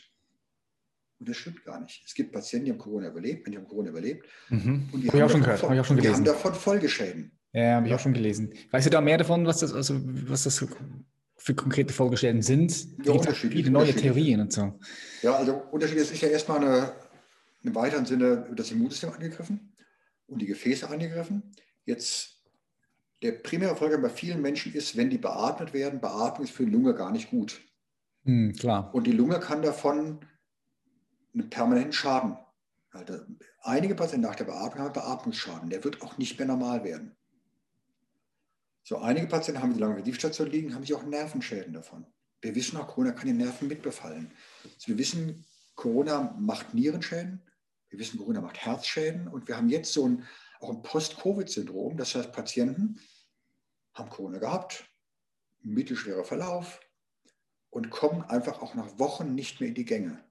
Und 1.19 1.29
das 1.29 1.37
stimmt 1.37 1.63
gar 1.63 1.79
nicht. 1.79 2.03
Es 2.05 2.13
gibt 2.13 2.31
Patienten, 2.31 2.65
die 2.65 2.71
haben 2.71 2.77
Corona 2.77 3.07
überlebt, 3.07 3.47
die 3.47 3.57
haben 3.57 3.67
Corona 3.67 3.89
überlebt. 3.89 4.27
Mhm. 4.49 4.89
Und 4.91 5.01
die, 5.01 5.09
haben, 5.09 5.21
auch 5.21 5.29
schon 5.29 5.41
gehört, 5.41 5.63
ich 5.63 5.79
auch 5.79 5.85
schon 5.85 5.97
die 5.97 6.09
haben 6.09 6.23
davon 6.23 6.53
Folgeschäden. 6.53 7.31
Ja, 7.53 7.75
habe 7.75 7.87
ich 7.87 7.93
auch 7.93 7.99
schon 7.99 8.13
gelesen. 8.13 8.53
Weißt 8.71 8.85
du 8.85 8.89
da 8.89 9.01
mehr 9.01 9.17
davon, 9.17 9.45
was 9.45 9.59
das, 9.59 9.73
also, 9.73 9.95
was 10.03 10.43
das 10.43 10.63
für 11.37 11.55
konkrete 11.55 11.93
Folgeschäden 11.93 12.41
sind? 12.41 12.87
Ja, 13.03 13.13
unterschiedlich. 13.13 13.61
Viele 13.63 13.71
neue 13.71 13.93
Theorien 13.93 14.41
und 14.41 14.53
so. 14.53 14.79
Ja, 15.21 15.35
also 15.35 15.63
Unterschied 15.71 15.97
ist 15.97 16.21
ja 16.21 16.27
erstmal 16.27 16.59
eine, 16.59 16.93
im 17.63 17.73
weiteren 17.73 18.05
Sinne 18.05 18.47
das 18.55 18.71
Immunsystem 18.71 19.11
angegriffen 19.11 19.73
und 20.27 20.41
die 20.41 20.45
Gefäße 20.45 20.89
angegriffen. 20.89 21.51
Jetzt 21.85 22.43
der 23.23 23.31
primäre 23.31 23.75
Folge 23.75 23.97
bei 23.97 24.09
vielen 24.09 24.41
Menschen 24.41 24.73
ist, 24.73 24.95
wenn 24.95 25.09
die 25.09 25.17
beatmet 25.17 25.73
werden, 25.73 25.99
Beatmung 25.99 26.45
ist 26.45 26.53
für 26.53 26.65
die 26.65 26.71
Lunge 26.71 26.93
gar 26.93 27.11
nicht 27.11 27.31
gut. 27.31 27.61
Hm, 28.23 28.53
klar. 28.53 28.93
Und 28.93 29.07
die 29.07 29.11
Lunge 29.13 29.39
kann 29.39 29.61
davon 29.61 30.19
einen 31.33 31.49
permanenten 31.49 31.93
Schaden. 31.93 32.37
Also 32.91 33.19
einige 33.61 33.95
Patienten 33.95 34.27
nach 34.27 34.35
der 34.35 34.45
Beatmung 34.45 34.83
haben 34.83 34.93
Beatmungsschaden. 34.93 35.69
Der 35.69 35.83
wird 35.83 36.01
auch 36.01 36.17
nicht 36.17 36.37
mehr 36.37 36.47
normal 36.47 36.83
werden. 36.83 37.16
So 38.87 38.99
einige 38.99 39.27
Patienten 39.27 39.61
haben, 39.61 39.73
die 39.73 39.81
lange 39.81 40.01
auf 40.01 40.17
der 40.17 40.45
liegen, 40.45 40.73
haben 40.73 40.83
sich 40.83 40.93
auch 40.93 41.03
Nervenschäden 41.03 41.73
davon. 41.73 42.05
Wir 42.39 42.55
wissen 42.55 42.77
auch, 42.77 42.87
Corona 42.87 43.11
kann 43.11 43.27
die 43.27 43.33
Nerven 43.33 43.67
mitbefallen. 43.67 44.31
Also 44.63 44.87
wir 44.87 44.97
wissen, 44.97 45.45
Corona 45.75 46.33
macht 46.39 46.73
Nierenschäden, 46.73 47.41
wir 47.89 47.99
wissen, 47.99 48.17
Corona 48.17 48.39
macht 48.39 48.55
Herzschäden 48.57 49.27
und 49.27 49.49
wir 49.49 49.57
haben 49.57 49.67
jetzt 49.67 49.91
so 49.91 50.07
ein, 50.07 50.23
auch 50.61 50.69
ein 50.69 50.83
Post-Covid-Syndrom. 50.83 51.97
Das 51.97 52.15
heißt, 52.15 52.31
Patienten 52.31 53.01
haben 53.93 54.09
Corona 54.09 54.39
gehabt, 54.39 54.85
mittelschwerer 55.59 56.23
Verlauf 56.23 56.79
und 57.69 57.89
kommen 57.89 58.21
einfach 58.21 58.61
auch 58.61 58.73
nach 58.73 58.97
Wochen 58.99 59.35
nicht 59.35 59.59
mehr 59.59 59.67
in 59.67 59.75
die 59.75 59.83
Gänge. 59.83 60.23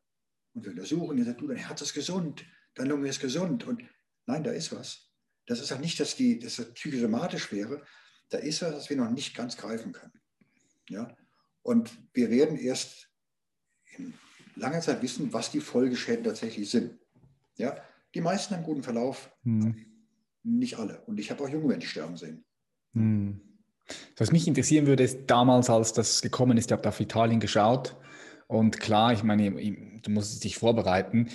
Und 0.55 0.65
wir 0.65 0.71
untersuchen, 0.71 1.19
ihr 1.19 1.27
sagt, 1.27 1.43
du, 1.43 1.47
dein 1.47 1.59
Herz 1.59 1.83
ist 1.83 1.93
gesund, 1.93 2.47
dein 2.75 2.87
Lunge 2.87 3.11
ist 3.11 3.21
gesund. 3.21 3.65
Und 3.65 3.83
nein, 4.25 4.45
da 4.45 4.51
ist 4.51 4.75
was. 4.75 5.11
Das 5.45 5.61
ist 5.61 5.73
auch 5.73 5.79
nicht, 5.79 6.01
dass, 6.01 6.17
die, 6.17 6.39
dass 6.39 6.57
das 6.57 6.73
psychosomatisch 6.73 7.53
wäre. 7.53 7.85
Da 8.31 8.39
ist 8.39 8.63
was, 8.63 8.75
was 8.75 8.91
wir 8.91 8.97
noch 8.97 9.11
nicht 9.11 9.37
ganz 9.37 9.57
greifen 9.57 9.93
können. 9.93 10.13
Ja? 10.89 11.09
Und 11.63 11.91
wir 12.13 12.31
werden 12.31 12.57
erst 12.57 13.09
in 13.97 14.15
langer 14.55 14.81
Zeit 14.81 15.03
wissen, 15.03 15.33
was 15.33 15.51
die 15.51 15.61
Folgeschäden 15.61 16.25
tatsächlich 16.25 16.71
sind. 16.71 16.99
Ja? 17.57 17.77
Die 18.15 18.21
meisten 18.21 18.55
haben 18.55 18.65
guten 18.65 18.83
Verlauf, 18.83 19.31
hm. 19.43 19.87
nicht 20.43 20.79
alle. 20.79 21.03
Und 21.03 21.21
ich 21.21 21.31
habe 21.31 21.45
auch 21.45 21.49
junge 21.49 21.67
Menschen 21.67 21.89
sterben 21.89 22.17
sehen. 22.17 22.45
Hm. 22.95 23.41
Was 24.17 24.33
mich 24.33 24.49
interessieren 24.49 24.87
würde, 24.87 25.05
ist 25.05 25.27
damals, 25.27 25.71
als 25.71 25.93
das 25.93 26.23
gekommen 26.23 26.57
ist, 26.57 26.71
ihr 26.71 26.77
habt 26.77 26.87
auf 26.87 26.99
Italien 26.99 27.39
geschaut 27.39 27.97
und 28.49 28.79
klar, 28.81 29.13
ich 29.13 29.23
meine, 29.23 29.51
du 29.51 30.11
musst 30.11 30.43
dich 30.45 30.57
vorbereiten. 30.57 31.29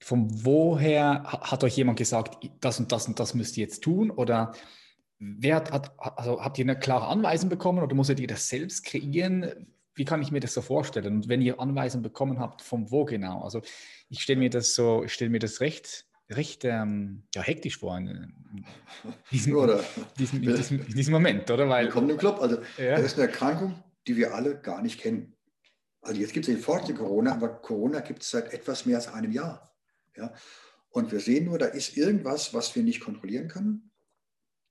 Von 0.00 0.44
woher 0.44 1.22
hat 1.24 1.64
euch 1.64 1.76
jemand 1.76 1.98
gesagt, 1.98 2.50
das 2.60 2.78
und 2.78 2.92
das 2.92 3.06
und 3.06 3.20
das 3.20 3.34
müsst 3.34 3.56
ihr 3.56 3.64
jetzt 3.64 3.82
tun? 3.82 4.10
Oder 4.10 4.52
wer 5.18 5.56
hat, 5.56 5.92
also 5.98 6.42
habt 6.42 6.58
ihr 6.58 6.64
eine 6.64 6.78
klare 6.78 7.06
Anweisung 7.06 7.48
bekommen 7.48 7.82
oder 7.82 7.94
musstet 7.94 8.20
ihr 8.20 8.26
das 8.26 8.48
selbst 8.48 8.84
kreieren? 8.84 9.68
Wie 9.94 10.04
kann 10.04 10.22
ich 10.22 10.32
mir 10.32 10.40
das 10.40 10.54
so 10.54 10.62
vorstellen? 10.62 11.14
Und 11.14 11.28
wenn 11.28 11.40
ihr 11.40 11.60
Anweisungen 11.60 12.02
bekommen 12.02 12.40
habt, 12.40 12.62
von 12.62 12.90
wo 12.90 13.04
genau? 13.04 13.42
Also 13.42 13.62
ich 14.08 14.22
stelle 14.22 14.40
mir 14.40 14.50
das 14.50 14.74
so, 14.74 15.04
ich 15.04 15.12
stelle 15.12 15.30
mir 15.30 15.38
das 15.38 15.60
recht, 15.60 16.06
recht 16.30 16.64
ähm, 16.64 17.22
ja, 17.34 17.42
hektisch 17.42 17.78
vor 17.78 17.96
in, 17.96 18.34
diesem, 19.30 19.56
oder, 19.56 19.84
diesem, 20.18 20.42
in, 20.42 20.56
diesem, 20.56 20.80
in 20.80 20.94
diesem 20.94 21.12
Moment, 21.12 21.50
oder? 21.50 21.68
Weil, 21.68 21.86
Willkommen 21.86 22.10
im 22.10 22.18
Club. 22.18 22.40
Also 22.40 22.58
ja. 22.78 22.96
das 22.96 23.06
ist 23.06 23.18
eine 23.18 23.28
Erkrankung, 23.28 23.82
die 24.06 24.16
wir 24.16 24.34
alle 24.34 24.60
gar 24.60 24.82
nicht 24.82 25.00
kennen. 25.00 25.34
Also 26.02 26.20
jetzt 26.20 26.32
gibt 26.32 26.46
es 26.46 26.54
den 26.54 26.62
Fortschritt 26.62 26.98
Corona, 26.98 27.32
aber 27.32 27.48
Corona 27.48 28.00
gibt 28.00 28.22
es 28.22 28.30
seit 28.30 28.52
etwas 28.52 28.84
mehr 28.84 28.96
als 28.96 29.08
einem 29.08 29.32
Jahr. 29.32 29.74
Ja? 30.16 30.32
Und 30.90 31.12
wir 31.12 31.20
sehen 31.20 31.46
nur, 31.46 31.58
da 31.58 31.66
ist 31.66 31.96
irgendwas, 31.96 32.52
was 32.52 32.74
wir 32.76 32.82
nicht 32.82 33.00
kontrollieren 33.00 33.48
können. 33.48 33.90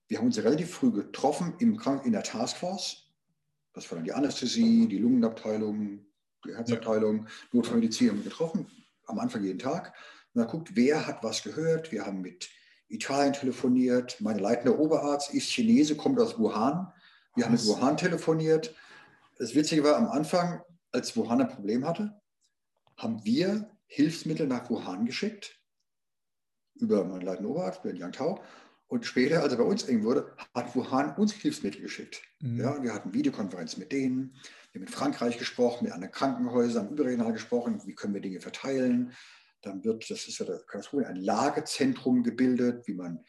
Wir 0.08 0.18
haben 0.18 0.26
uns 0.26 0.38
relativ 0.38 0.72
früh 0.72 0.92
getroffen 0.92 1.56
im 1.60 1.78
Krank 1.78 2.06
in 2.06 2.12
der 2.12 2.24
Taskforce. 2.24 3.10
Das 3.74 3.90
war 3.90 3.98
dann 3.98 4.06
die 4.06 4.14
Anästhesie, 4.14 4.88
die 4.88 5.00
Lungenabteilung, 5.00 6.06
die 6.46 6.56
Herzabteilung, 6.56 7.28
Notfallmedizin 7.52 8.10
haben 8.10 8.18
wir 8.18 8.30
getroffen, 8.30 8.68
am 9.06 9.20
Anfang 9.20 9.44
jeden 9.44 9.60
Tag. 9.60 9.94
Und 10.34 10.42
dann 10.42 10.48
guckt, 10.48 10.76
wer 10.76 11.08
hat 11.08 11.24
was 11.24 11.44
gehört. 11.44 11.92
Wir 11.92 12.06
haben 12.06 12.22
mit 12.22 12.50
Italien 12.90 13.34
telefoniert. 13.34 14.20
Mein 14.20 14.40
leitender 14.40 14.78
Oberarzt 14.80 15.34
ist 15.34 15.50
Chinese, 15.50 15.96
kommt 15.96 16.20
aus 16.20 16.38
Wuhan. 16.38 16.92
Wir 17.36 17.46
haben 17.46 17.54
mit 17.54 17.66
Wuhan 17.66 17.98
telefoniert. 17.98 18.76
Das 19.38 19.56
Witzige 19.56 19.84
war, 19.84 19.96
am 19.96 20.08
Anfang 20.08 20.62
als 20.92 21.18
Wuhan 21.18 21.42
ein 21.42 21.50
Problem 21.50 21.86
hatte, 21.88 22.22
haben 22.98 23.26
wir 23.26 23.72
Hilfsmittel 23.88 24.48
nach 24.48 24.70
Wuhan 24.70 25.06
geschickt, 25.06 25.60
über 26.76 27.04
meinen 27.06 27.22
leitenden 27.22 27.52
Oberarzt, 27.52 27.84
Ben 27.84 27.96
Yang 27.96 28.12
Tao. 28.14 28.44
Und 28.94 29.08
später, 29.08 29.42
als 29.42 29.52
er 29.52 29.58
bei 29.58 29.64
uns 29.64 29.86
eng 29.86 30.04
wurde, 30.04 30.32
hat 30.54 30.76
Wuhan 30.76 31.16
uns 31.16 31.34
Hilfsmittel 31.34 31.82
geschickt. 31.82 32.22
Mhm. 32.42 32.60
Ja, 32.60 32.84
wir 32.84 32.94
hatten 32.94 33.12
Videokonferenzen 33.12 33.80
mit 33.80 33.92
denen, 33.92 34.36
wir 34.72 34.80
haben 34.80 34.86
mit 34.86 34.92
Frankreich 34.92 35.40
gesprochen, 35.40 35.86
mit 35.86 35.94
anderen 35.94 36.14
Krankenhäusern, 36.14 36.90
überregional 36.90 37.34
gesprochen, 37.34 37.82
wie 37.88 37.96
können 37.96 38.14
wir 38.14 38.22
Dinge 38.22 38.40
verteilen. 38.40 39.14
Dann 39.64 39.84
wird, 39.84 40.08
das 40.12 40.28
ist 40.28 40.38
ja 40.38 40.46
das 40.46 40.94
ein 40.94 41.16
Lagezentrum 41.16 42.22
gebildet, 42.22 42.88
wie 42.88 42.94
man 42.94 43.26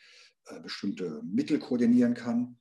äh, 0.49 0.61
bestimmte 0.61 1.23
Mittel 1.25 1.59
koordinieren 1.59 2.13
kann. 2.13 2.59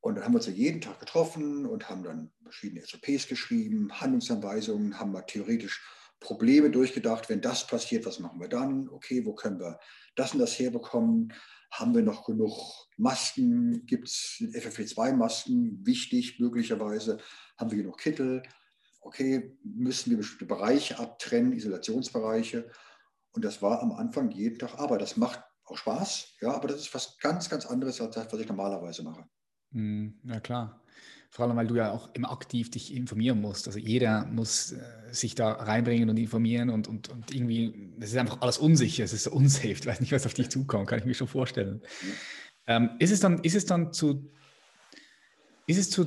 Und 0.00 0.16
dann 0.16 0.24
haben 0.24 0.32
wir 0.32 0.38
uns 0.38 0.48
ja 0.48 0.52
jeden 0.52 0.80
Tag 0.80 0.98
getroffen 0.98 1.64
und 1.64 1.88
haben 1.88 2.02
dann 2.02 2.32
verschiedene 2.42 2.84
SOPs 2.84 3.28
geschrieben, 3.28 4.00
Handlungsanweisungen, 4.00 4.98
haben 4.98 5.12
mal 5.12 5.22
theoretisch 5.22 5.80
Probleme 6.18 6.70
durchgedacht. 6.70 7.28
Wenn 7.28 7.40
das 7.40 7.68
passiert, 7.68 8.04
was 8.04 8.18
machen 8.18 8.40
wir 8.40 8.48
dann? 8.48 8.88
Okay, 8.88 9.24
wo 9.24 9.32
können 9.32 9.60
wir 9.60 9.78
das 10.16 10.32
und 10.32 10.40
das 10.40 10.58
herbekommen? 10.58 11.32
Haben 11.70 11.94
wir 11.94 12.02
noch 12.02 12.24
genug 12.24 12.88
Masken? 12.96 13.84
Gibt 13.86 14.08
es 14.08 14.38
FFP2-Masken? 14.40 15.86
Wichtig, 15.86 16.38
möglicherweise. 16.40 17.18
Haben 17.58 17.70
wir 17.70 17.78
genug 17.78 17.98
Kittel? 17.98 18.42
Okay, 19.00 19.56
müssen 19.62 20.10
wir 20.10 20.16
bestimmte 20.16 20.46
Bereiche 20.46 20.98
abtrennen, 20.98 21.52
Isolationsbereiche? 21.52 22.70
Und 23.32 23.44
das 23.44 23.60
war 23.62 23.82
am 23.82 23.92
Anfang 23.92 24.30
jeden 24.30 24.58
Tag 24.58 24.78
Arbeit. 24.78 25.02
Das 25.02 25.16
macht 25.16 25.42
auch 25.64 25.76
Spaß, 25.76 26.36
ja, 26.40 26.52
aber 26.52 26.68
das 26.68 26.80
ist 26.80 26.94
was 26.94 27.18
ganz, 27.18 27.48
ganz 27.48 27.66
anderes 27.66 28.00
als 28.00 28.14
das, 28.14 28.32
was 28.32 28.40
ich 28.40 28.48
normalerweise 28.48 29.02
mache. 29.02 29.28
Hm, 29.72 30.18
ja, 30.24 30.40
klar. 30.40 30.82
Vor 31.36 31.44
allem, 31.44 31.56
weil 31.58 31.66
du 31.66 31.74
ja 31.74 31.92
auch 31.92 32.08
immer 32.14 32.32
aktiv 32.32 32.70
dich 32.70 32.94
informieren 32.94 33.42
musst. 33.42 33.66
Also 33.66 33.78
jeder 33.78 34.24
muss 34.24 34.72
äh, 34.72 34.78
sich 35.12 35.34
da 35.34 35.52
reinbringen 35.52 36.08
und 36.08 36.16
informieren 36.16 36.70
und, 36.70 36.88
und, 36.88 37.10
und 37.10 37.34
irgendwie, 37.34 37.92
das 37.98 38.08
ist 38.08 38.16
einfach 38.16 38.40
alles 38.40 38.56
unsicher, 38.56 39.04
es 39.04 39.12
ist 39.12 39.24
so 39.24 39.32
unsafe. 39.32 39.68
Ich 39.68 39.84
weiß 39.86 40.00
nicht, 40.00 40.12
was 40.12 40.24
auf 40.24 40.32
dich 40.32 40.48
zukommt, 40.48 40.88
kann 40.88 40.98
ich 40.98 41.04
mir 41.04 41.12
schon 41.12 41.28
vorstellen. 41.28 41.82
Ähm, 42.66 42.88
ist, 43.00 43.10
es 43.10 43.20
dann, 43.20 43.40
ist 43.40 43.54
es 43.54 43.66
dann 43.66 43.92
zu, 43.92 44.32
ist 45.66 45.76
es 45.76 45.90
zu 45.90 46.06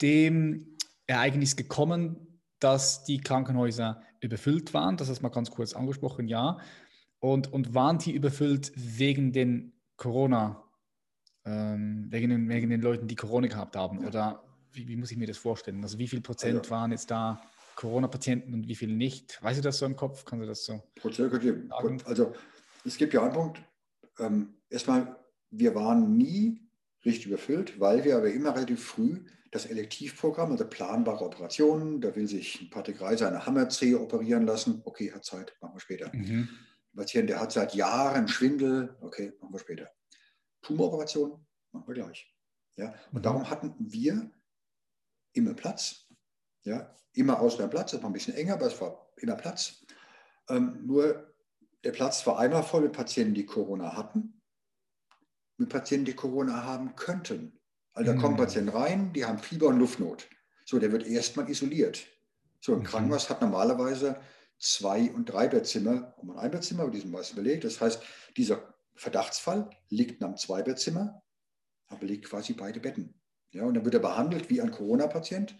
dem 0.00 0.76
Ereignis 1.08 1.56
gekommen, 1.56 2.38
dass 2.60 3.02
die 3.02 3.18
Krankenhäuser 3.18 4.00
überfüllt 4.20 4.74
waren? 4.74 4.96
Das 4.96 5.08
hast 5.08 5.18
du 5.18 5.22
mal 5.24 5.30
ganz 5.30 5.50
kurz 5.50 5.72
angesprochen, 5.72 6.28
ja. 6.28 6.58
Und, 7.18 7.52
und 7.52 7.74
waren 7.74 7.98
die 7.98 8.12
überfüllt 8.12 8.70
wegen 8.76 9.32
den 9.32 9.72
Corona- 9.96 10.62
ähm, 11.44 12.06
wegen, 12.10 12.30
den, 12.30 12.48
wegen 12.48 12.70
den 12.70 12.80
Leuten, 12.80 13.08
die 13.08 13.16
Corona 13.16 13.48
gehabt 13.48 13.74
haben? 13.74 14.06
Oder 14.06 14.44
wie, 14.72 14.88
wie, 14.88 14.96
muss 14.96 15.10
ich 15.10 15.16
mir 15.16 15.26
das 15.26 15.38
vorstellen? 15.38 15.82
Also 15.82 15.98
wie 15.98 16.08
viel 16.08 16.20
Prozent 16.20 16.58
also, 16.58 16.70
waren 16.70 16.92
jetzt 16.92 17.10
da? 17.10 17.40
Corona-Patienten 17.76 18.54
und 18.54 18.66
wie 18.66 18.74
viele 18.74 18.92
nicht? 18.92 19.40
Weißt 19.40 19.58
du 19.58 19.62
das 19.62 19.78
so 19.78 19.86
im 19.86 19.94
Kopf? 19.94 20.24
Kannst 20.24 20.42
du 20.42 20.48
das 20.48 20.64
so? 20.64 20.82
Also 22.06 22.32
es 22.84 22.96
gibt 22.96 23.14
ja 23.14 23.22
einen 23.22 23.32
Punkt. 23.32 23.62
Ähm, 24.18 24.54
erstmal, 24.68 25.16
wir 25.50 25.76
waren 25.76 26.16
nie 26.16 26.68
richtig 27.04 27.26
überfüllt, 27.26 27.78
weil 27.78 28.04
wir 28.04 28.16
aber 28.16 28.32
immer 28.32 28.54
relativ 28.54 28.84
früh 28.84 29.24
das 29.50 29.66
Elektivprogramm, 29.66 30.50
also 30.50 30.66
planbare 30.68 31.24
Operationen, 31.24 32.00
da 32.00 32.14
will 32.14 32.26
sich 32.26 32.68
Patrick 32.70 33.00
Reiser 33.00 33.28
eine 33.28 33.46
Hammerzehe 33.46 33.98
operieren 33.98 34.44
lassen. 34.44 34.82
Okay, 34.84 35.12
hat 35.12 35.24
Zeit, 35.24 35.56
machen 35.60 35.76
wir 35.76 35.80
später. 35.80 36.10
Mhm. 36.12 36.48
Patient, 36.94 37.30
der 37.30 37.40
hat 37.40 37.52
seit 37.52 37.74
Jahren 37.74 38.26
Schwindel, 38.26 38.96
okay, 39.00 39.32
machen 39.40 39.54
wir 39.54 39.60
später. 39.60 39.88
Tumoroperation, 40.62 41.46
machen 41.72 41.86
wir 41.86 41.94
gleich. 41.94 42.34
Ja? 42.76 42.92
Und 43.12 43.20
mhm. 43.20 43.22
darum 43.22 43.48
hatten 43.48 43.74
wir 43.78 44.30
immer 45.38 45.54
Platz. 45.54 46.06
Ja? 46.64 46.94
Immer 47.14 47.40
außen 47.40 47.68
Platz, 47.70 47.92
das 47.92 48.02
war 48.02 48.10
ein 48.10 48.12
bisschen 48.12 48.34
enger, 48.34 48.54
aber 48.54 48.66
es 48.66 48.80
war 48.80 49.10
immer 49.16 49.36
Platz. 49.36 49.84
Ähm, 50.48 50.86
nur 50.86 51.34
der 51.84 51.92
Platz 51.92 52.26
war 52.26 52.38
einmal 52.38 52.62
voll 52.62 52.82
mit 52.82 52.92
Patienten, 52.92 53.34
die 53.34 53.46
Corona 53.46 53.96
hatten, 53.96 54.40
mit 55.56 55.68
Patienten, 55.68 56.06
die 56.06 56.14
Corona 56.14 56.64
haben 56.64 56.94
könnten. 56.96 57.58
Also 57.92 58.12
da 58.12 58.16
mhm. 58.16 58.22
kommen 58.22 58.36
Patienten 58.36 58.70
rein, 58.70 59.12
die 59.12 59.24
haben 59.24 59.38
Fieber 59.38 59.68
und 59.68 59.78
Luftnot. 59.78 60.28
So, 60.64 60.78
der 60.78 60.92
wird 60.92 61.06
erstmal 61.06 61.48
isoliert. 61.48 62.06
So, 62.60 62.74
ein 62.74 62.80
mhm. 62.80 62.84
Krankenhaus 62.84 63.30
hat 63.30 63.40
normalerweise 63.40 64.20
zwei- 64.58 65.10
und 65.10 65.26
drei 65.26 65.48
Bettzimmer 65.48 66.14
und 66.18 66.36
ein 66.36 66.50
Bettzimmer, 66.50 66.82
aber 66.82 66.92
die 66.92 67.00
sind 67.00 67.10
meist 67.10 67.34
belegt. 67.34 67.64
Das 67.64 67.80
heißt, 67.80 68.02
dieser 68.36 68.74
Verdachtsfall 68.94 69.70
liegt 69.88 70.20
in 70.20 70.26
einem 70.26 70.36
Zweibettzimmer, 70.36 71.22
aber 71.86 72.06
liegt 72.06 72.26
quasi 72.26 72.52
beide 72.52 72.80
Betten. 72.80 73.14
Ja, 73.50 73.64
und 73.64 73.74
dann 73.74 73.84
wird 73.84 73.94
er 73.94 74.00
behandelt 74.00 74.50
wie 74.50 74.60
ein 74.60 74.70
Corona-Patient 74.70 75.56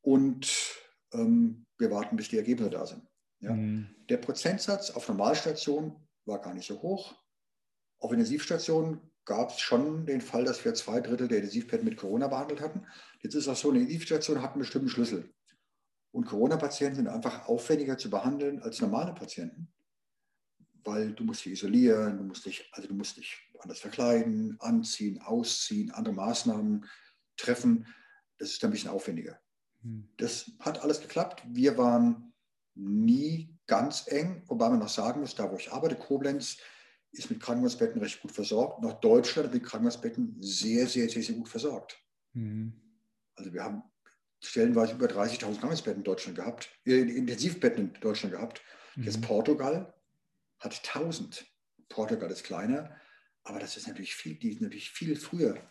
und 0.00 0.74
ähm, 1.12 1.66
wir 1.76 1.90
warten, 1.90 2.16
bis 2.16 2.28
die 2.28 2.38
Ergebnisse 2.38 2.70
da 2.70 2.86
sind. 2.86 3.06
Ja. 3.40 3.52
Mhm. 3.52 3.94
Der 4.08 4.16
Prozentsatz 4.16 4.90
auf 4.90 5.08
Normalstation 5.08 6.08
war 6.24 6.40
gar 6.40 6.54
nicht 6.54 6.66
so 6.66 6.80
hoch. 6.80 7.14
Auf 7.98 8.12
Intensivstationen 8.12 9.00
gab 9.24 9.50
es 9.50 9.60
schon 9.60 10.06
den 10.06 10.20
Fall, 10.20 10.44
dass 10.44 10.64
wir 10.64 10.74
zwei 10.74 11.00
Drittel 11.00 11.28
der 11.28 11.38
Intensivbetten 11.38 11.84
mit 11.84 11.98
Corona 11.98 12.28
behandelt 12.28 12.60
hatten. 12.60 12.86
Jetzt 13.20 13.34
ist 13.34 13.48
auch 13.48 13.56
so, 13.56 13.70
eine 13.70 13.80
Intensivstation 13.80 14.42
hat 14.42 14.52
einen 14.52 14.60
bestimmten 14.60 14.88
Schlüssel. 14.88 15.32
Und 16.10 16.24
Corona-Patienten 16.24 16.96
sind 16.96 17.08
einfach 17.08 17.46
aufwendiger 17.46 17.98
zu 17.98 18.08
behandeln 18.08 18.62
als 18.62 18.80
normale 18.80 19.12
Patienten, 19.12 19.70
weil 20.88 21.12
du 21.12 21.24
musst 21.24 21.44
dich 21.44 21.52
isolieren, 21.52 22.16
du 22.16 22.24
musst 22.24 22.46
dich, 22.46 22.68
also 22.72 22.88
du 22.88 22.94
musst 22.94 23.18
dich 23.18 23.36
anders 23.60 23.80
verkleiden, 23.80 24.56
anziehen, 24.60 25.20
ausziehen, 25.20 25.90
andere 25.90 26.14
Maßnahmen 26.14 26.86
treffen. 27.36 27.86
Das 28.38 28.50
ist 28.50 28.64
ein 28.64 28.70
bisschen 28.70 28.90
aufwendiger. 28.90 29.38
Hm. 29.82 30.08
Das 30.16 30.50
hat 30.60 30.82
alles 30.82 31.00
geklappt. 31.00 31.42
Wir 31.46 31.76
waren 31.76 32.32
nie 32.74 33.54
ganz 33.66 34.06
eng, 34.08 34.42
wobei 34.46 34.68
man 34.70 34.78
noch 34.78 34.88
sagen 34.88 35.20
muss, 35.20 35.34
da 35.34 35.50
wo 35.50 35.56
ich 35.56 35.72
arbeite, 35.72 35.96
Koblenz, 35.96 36.56
ist 37.12 37.30
mit 37.30 37.40
Krankenhausbetten 37.40 38.00
recht 38.00 38.20
gut 38.20 38.32
versorgt. 38.32 38.82
Noch 38.82 39.00
Deutschland 39.00 39.52
mit 39.52 39.64
Krankenhausbetten 39.64 40.36
sehr, 40.40 40.86
sehr, 40.86 41.08
sehr, 41.08 41.22
sehr 41.22 41.34
gut 41.34 41.48
versorgt. 41.48 41.98
Mhm. 42.34 42.72
Also 43.34 43.52
wir 43.52 43.62
haben 43.62 43.82
stellenweise 44.40 44.94
über 44.94 45.06
30.000 45.06 45.38
Krankenhausbetten 45.38 46.00
in 46.00 46.04
Deutschland 46.04 46.36
gehabt, 46.36 46.70
äh, 46.86 47.00
Intensivbetten 47.00 47.94
in 47.94 48.00
Deutschland 48.00 48.34
gehabt. 48.34 48.62
Mhm. 48.96 49.04
Jetzt 49.04 49.20
Portugal 49.22 49.94
hat 50.60 50.80
1000. 50.94 51.46
Portugal 51.88 52.30
ist 52.30 52.44
kleiner, 52.44 52.94
aber 53.44 53.58
das 53.58 53.76
ist 53.76 53.88
natürlich 53.88 54.14
viel, 54.14 54.34
die 54.34 54.52
ist 54.52 54.60
natürlich 54.60 54.90
viel 54.90 55.16
früher 55.16 55.70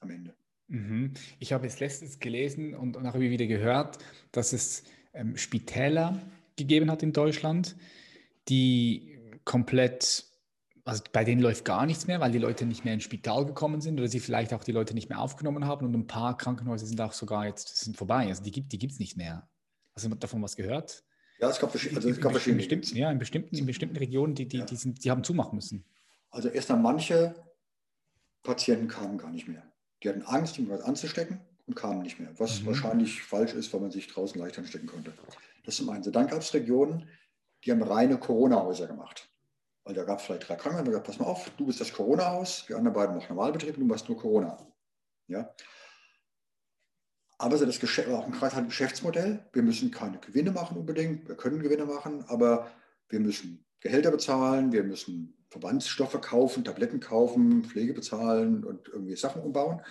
am 0.00 0.10
Ende. 0.10 0.36
Mhm. 0.68 1.14
Ich 1.38 1.52
habe 1.52 1.66
jetzt 1.66 1.80
letztens 1.80 2.18
gelesen 2.18 2.74
und, 2.74 2.96
auch 2.96 3.18
wieder 3.18 3.46
gehört, 3.46 3.98
dass 4.32 4.52
es 4.52 4.84
ähm, 5.12 5.36
Spitäler 5.36 6.20
gegeben 6.56 6.90
hat 6.90 7.02
in 7.02 7.12
Deutschland, 7.12 7.76
die 8.48 9.18
komplett 9.44 10.24
also 10.86 11.02
bei 11.12 11.24
denen 11.24 11.42
läuft 11.42 11.64
gar 11.64 11.84
nichts 11.84 12.06
mehr, 12.06 12.20
weil 12.20 12.30
die 12.30 12.38
Leute 12.38 12.64
nicht 12.64 12.84
mehr 12.84 12.94
ins 12.94 13.02
Spital 13.02 13.44
gekommen 13.44 13.80
sind 13.80 13.98
oder 13.98 14.06
sie 14.06 14.20
vielleicht 14.20 14.54
auch 14.54 14.62
die 14.62 14.70
Leute 14.70 14.94
nicht 14.94 15.08
mehr 15.08 15.20
aufgenommen 15.20 15.66
haben 15.66 15.84
und 15.84 15.94
ein 15.94 16.06
paar 16.06 16.36
Krankenhäuser 16.36 16.86
sind 16.86 17.00
auch 17.00 17.12
sogar 17.12 17.44
jetzt 17.44 17.76
sind 17.78 17.96
vorbei. 17.96 18.28
Also 18.28 18.44
die 18.44 18.52
gibt 18.52 18.70
die 18.72 18.78
gibt's 18.78 19.00
nicht 19.00 19.16
mehr. 19.16 19.48
Hast 19.94 20.06
du 20.06 20.14
davon 20.14 20.42
was 20.42 20.54
gehört? 20.54 21.04
Ja, 21.38 21.50
es 21.50 21.58
gab, 21.58 21.74
also 21.74 22.08
es 22.08 22.20
gab 22.20 22.32
verschiedene. 22.32 22.58
Bestimmten, 22.58 22.96
ja, 22.96 23.10
in 23.10 23.18
bestimmten, 23.18 23.56
in 23.56 23.66
bestimmten 23.66 23.96
Regionen, 23.96 24.34
die, 24.34 24.48
die, 24.48 24.58
ja. 24.58 24.64
die, 24.64 24.76
sind, 24.76 25.04
die 25.04 25.10
haben 25.10 25.22
zumachen 25.22 25.56
müssen. 25.56 25.84
Also 26.30 26.48
erst 26.48 26.70
einmal 26.70 26.94
manche 26.94 27.34
Patienten 28.42 28.88
kamen 28.88 29.18
gar 29.18 29.30
nicht 29.30 29.48
mehr. 29.48 29.62
Die 30.02 30.08
hatten 30.08 30.22
Angst, 30.22 30.58
irgendwas 30.58 30.82
anzustecken 30.82 31.40
und 31.66 31.74
kamen 31.74 32.02
nicht 32.02 32.18
mehr. 32.18 32.30
Was 32.38 32.62
mhm. 32.62 32.66
wahrscheinlich 32.66 33.22
falsch 33.22 33.54
ist, 33.54 33.72
weil 33.72 33.80
man 33.80 33.90
sich 33.90 34.06
draußen 34.06 34.40
leicht 34.40 34.58
anstecken 34.58 34.86
konnte. 34.86 35.12
Das 35.64 35.74
ist 35.74 35.78
zum 35.78 35.90
einen. 35.90 36.10
Dann 36.10 36.28
gab 36.28 36.40
es 36.40 36.54
Regionen, 36.54 37.08
die 37.64 37.72
haben 37.72 37.82
reine 37.82 38.18
Corona-Häuser 38.18 38.86
gemacht. 38.86 39.28
Weil 39.84 39.94
da 39.94 40.04
gab 40.04 40.18
es 40.18 40.24
vielleicht 40.24 40.48
drei 40.48 40.56
Krankenhäuser, 40.56 41.00
pass 41.00 41.18
mal 41.18 41.26
auf, 41.26 41.50
du 41.56 41.66
bist 41.66 41.80
das 41.80 41.92
Corona-Haus, 41.92 42.66
die 42.68 42.74
anderen 42.74 42.94
beiden 42.94 43.16
noch 43.16 43.28
Normalbetrieb, 43.28 43.76
du 43.76 43.84
machst 43.84 44.08
nur 44.08 44.18
Corona. 44.18 44.58
Ja? 45.28 45.54
Aber 47.38 47.58
so 47.58 47.66
das 47.66 47.80
Geschäft, 47.80 48.08
auch 48.08 48.24
ein 48.24 48.32
Kreis 48.32 48.54
hat 48.54 48.64
ein 48.64 48.68
Geschäftsmodell. 48.68 49.44
Wir 49.52 49.62
müssen 49.62 49.90
keine 49.90 50.18
Gewinne 50.18 50.52
machen 50.52 50.78
unbedingt, 50.78 51.28
wir 51.28 51.36
können 51.36 51.62
Gewinne 51.62 51.84
machen, 51.84 52.24
aber 52.28 52.70
wir 53.08 53.20
müssen 53.20 53.64
Gehälter 53.80 54.10
bezahlen, 54.10 54.72
wir 54.72 54.84
müssen 54.84 55.36
Verbandsstoffe 55.48 56.20
kaufen, 56.20 56.64
Tabletten 56.64 57.00
kaufen, 57.00 57.64
Pflege 57.64 57.92
bezahlen 57.92 58.64
und 58.64 58.88
irgendwie 58.88 59.16
Sachen 59.16 59.42
umbauen. 59.42 59.82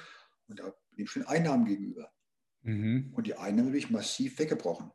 Und 0.47 0.59
da 0.59 0.73
nehmen 0.95 1.07
schon 1.07 1.27
Einnahmen 1.27 1.65
gegenüber. 1.65 2.11
Mhm. 2.63 3.13
Und 3.15 3.27
die 3.27 3.35
Einnahmen 3.35 3.67
natürlich 3.67 3.91
massiv 3.91 4.39
weggebrochen. 4.39 4.91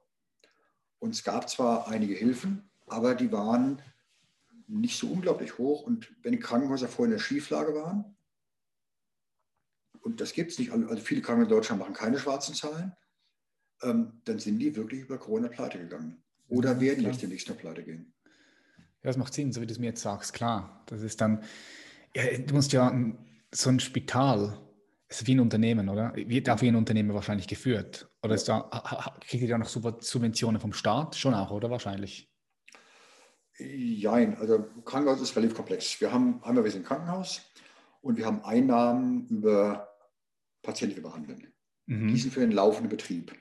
Und 0.98 1.14
es 1.14 1.24
gab 1.24 1.48
zwar 1.48 1.88
einige 1.88 2.14
Hilfen, 2.14 2.70
aber 2.86 3.14
die 3.14 3.32
waren 3.32 3.80
nicht 4.66 4.98
so 4.98 5.08
unglaublich 5.08 5.56
hoch. 5.56 5.82
Und 5.82 6.12
wenn 6.22 6.32
die 6.32 6.38
Krankenhäuser 6.38 6.88
vorher 6.88 7.12
in 7.12 7.18
der 7.18 7.24
Schieflage 7.24 7.74
waren, 7.74 8.16
und 10.02 10.20
das 10.20 10.32
gibt 10.32 10.52
es 10.52 10.58
nicht, 10.58 10.72
also 10.72 10.96
viele 10.96 11.20
Krankenhäuser 11.20 11.50
in 11.50 11.56
Deutschland 11.56 11.80
machen 11.80 11.94
keine 11.94 12.18
schwarzen 12.18 12.54
Zahlen, 12.54 12.92
ähm, 13.82 14.20
dann 14.24 14.38
sind 14.38 14.58
die 14.58 14.74
wirklich 14.76 15.02
über 15.02 15.18
Corona 15.18 15.48
pleite 15.48 15.78
gegangen. 15.78 16.22
Oder 16.48 16.80
werden 16.80 17.04
jetzt 17.04 17.22
demnächst 17.22 17.48
noch 17.48 17.56
pleite 17.56 17.82
gehen. 17.82 18.12
Ja, 18.76 19.08
das 19.08 19.16
macht 19.16 19.32
Sinn, 19.32 19.52
so 19.52 19.60
wie 19.60 19.66
du 19.66 19.72
es 19.72 19.78
mir 19.78 19.86
jetzt 19.86 20.02
sagst, 20.02 20.32
klar. 20.32 20.82
Das 20.86 21.02
ist 21.02 21.20
dann, 21.20 21.42
ja, 22.14 22.24
du 22.38 22.54
musst 22.54 22.72
ja 22.72 22.92
so 23.52 23.70
ein 23.70 23.80
Spital, 23.80 24.58
ist 25.08 25.26
wie 25.26 25.34
ein 25.34 25.40
Unternehmen, 25.40 25.88
oder? 25.88 26.12
Wird 26.14 26.50
auch 26.50 26.60
wie 26.60 26.68
ein 26.68 26.76
Unternehmen 26.76 27.14
wahrscheinlich 27.14 27.48
geführt? 27.48 28.10
Oder 28.22 28.34
ist 28.34 28.48
da, 28.48 28.70
kriegt 29.26 29.42
ihr 29.42 29.48
da 29.48 29.58
noch 29.58 29.68
Subventionen 29.68 30.60
vom 30.60 30.72
Staat? 30.72 31.16
Schon 31.16 31.34
auch, 31.34 31.50
oder 31.50 31.70
wahrscheinlich? 31.70 32.30
Jein, 33.58 34.36
also 34.38 34.64
Krankenhaus 34.84 35.20
ist 35.20 35.36
relativ 35.36 35.54
komplex. 35.54 36.00
Wir 36.00 36.12
haben 36.12 36.42
einmal, 36.42 36.64
wir 36.64 36.70
sind 36.70 36.86
Krankenhaus 36.86 37.42
und 38.00 38.16
wir 38.16 38.26
haben 38.26 38.42
Einnahmen 38.44 39.26
über 39.28 39.89
Patienten, 40.62 41.03
behandeln. 41.03 41.53
Mhm. 41.87 42.09
Die 42.09 42.18
sind 42.18 42.33
für 42.33 42.40
den 42.40 42.53
laufenden 42.53 42.90
Betrieb. 42.90 43.35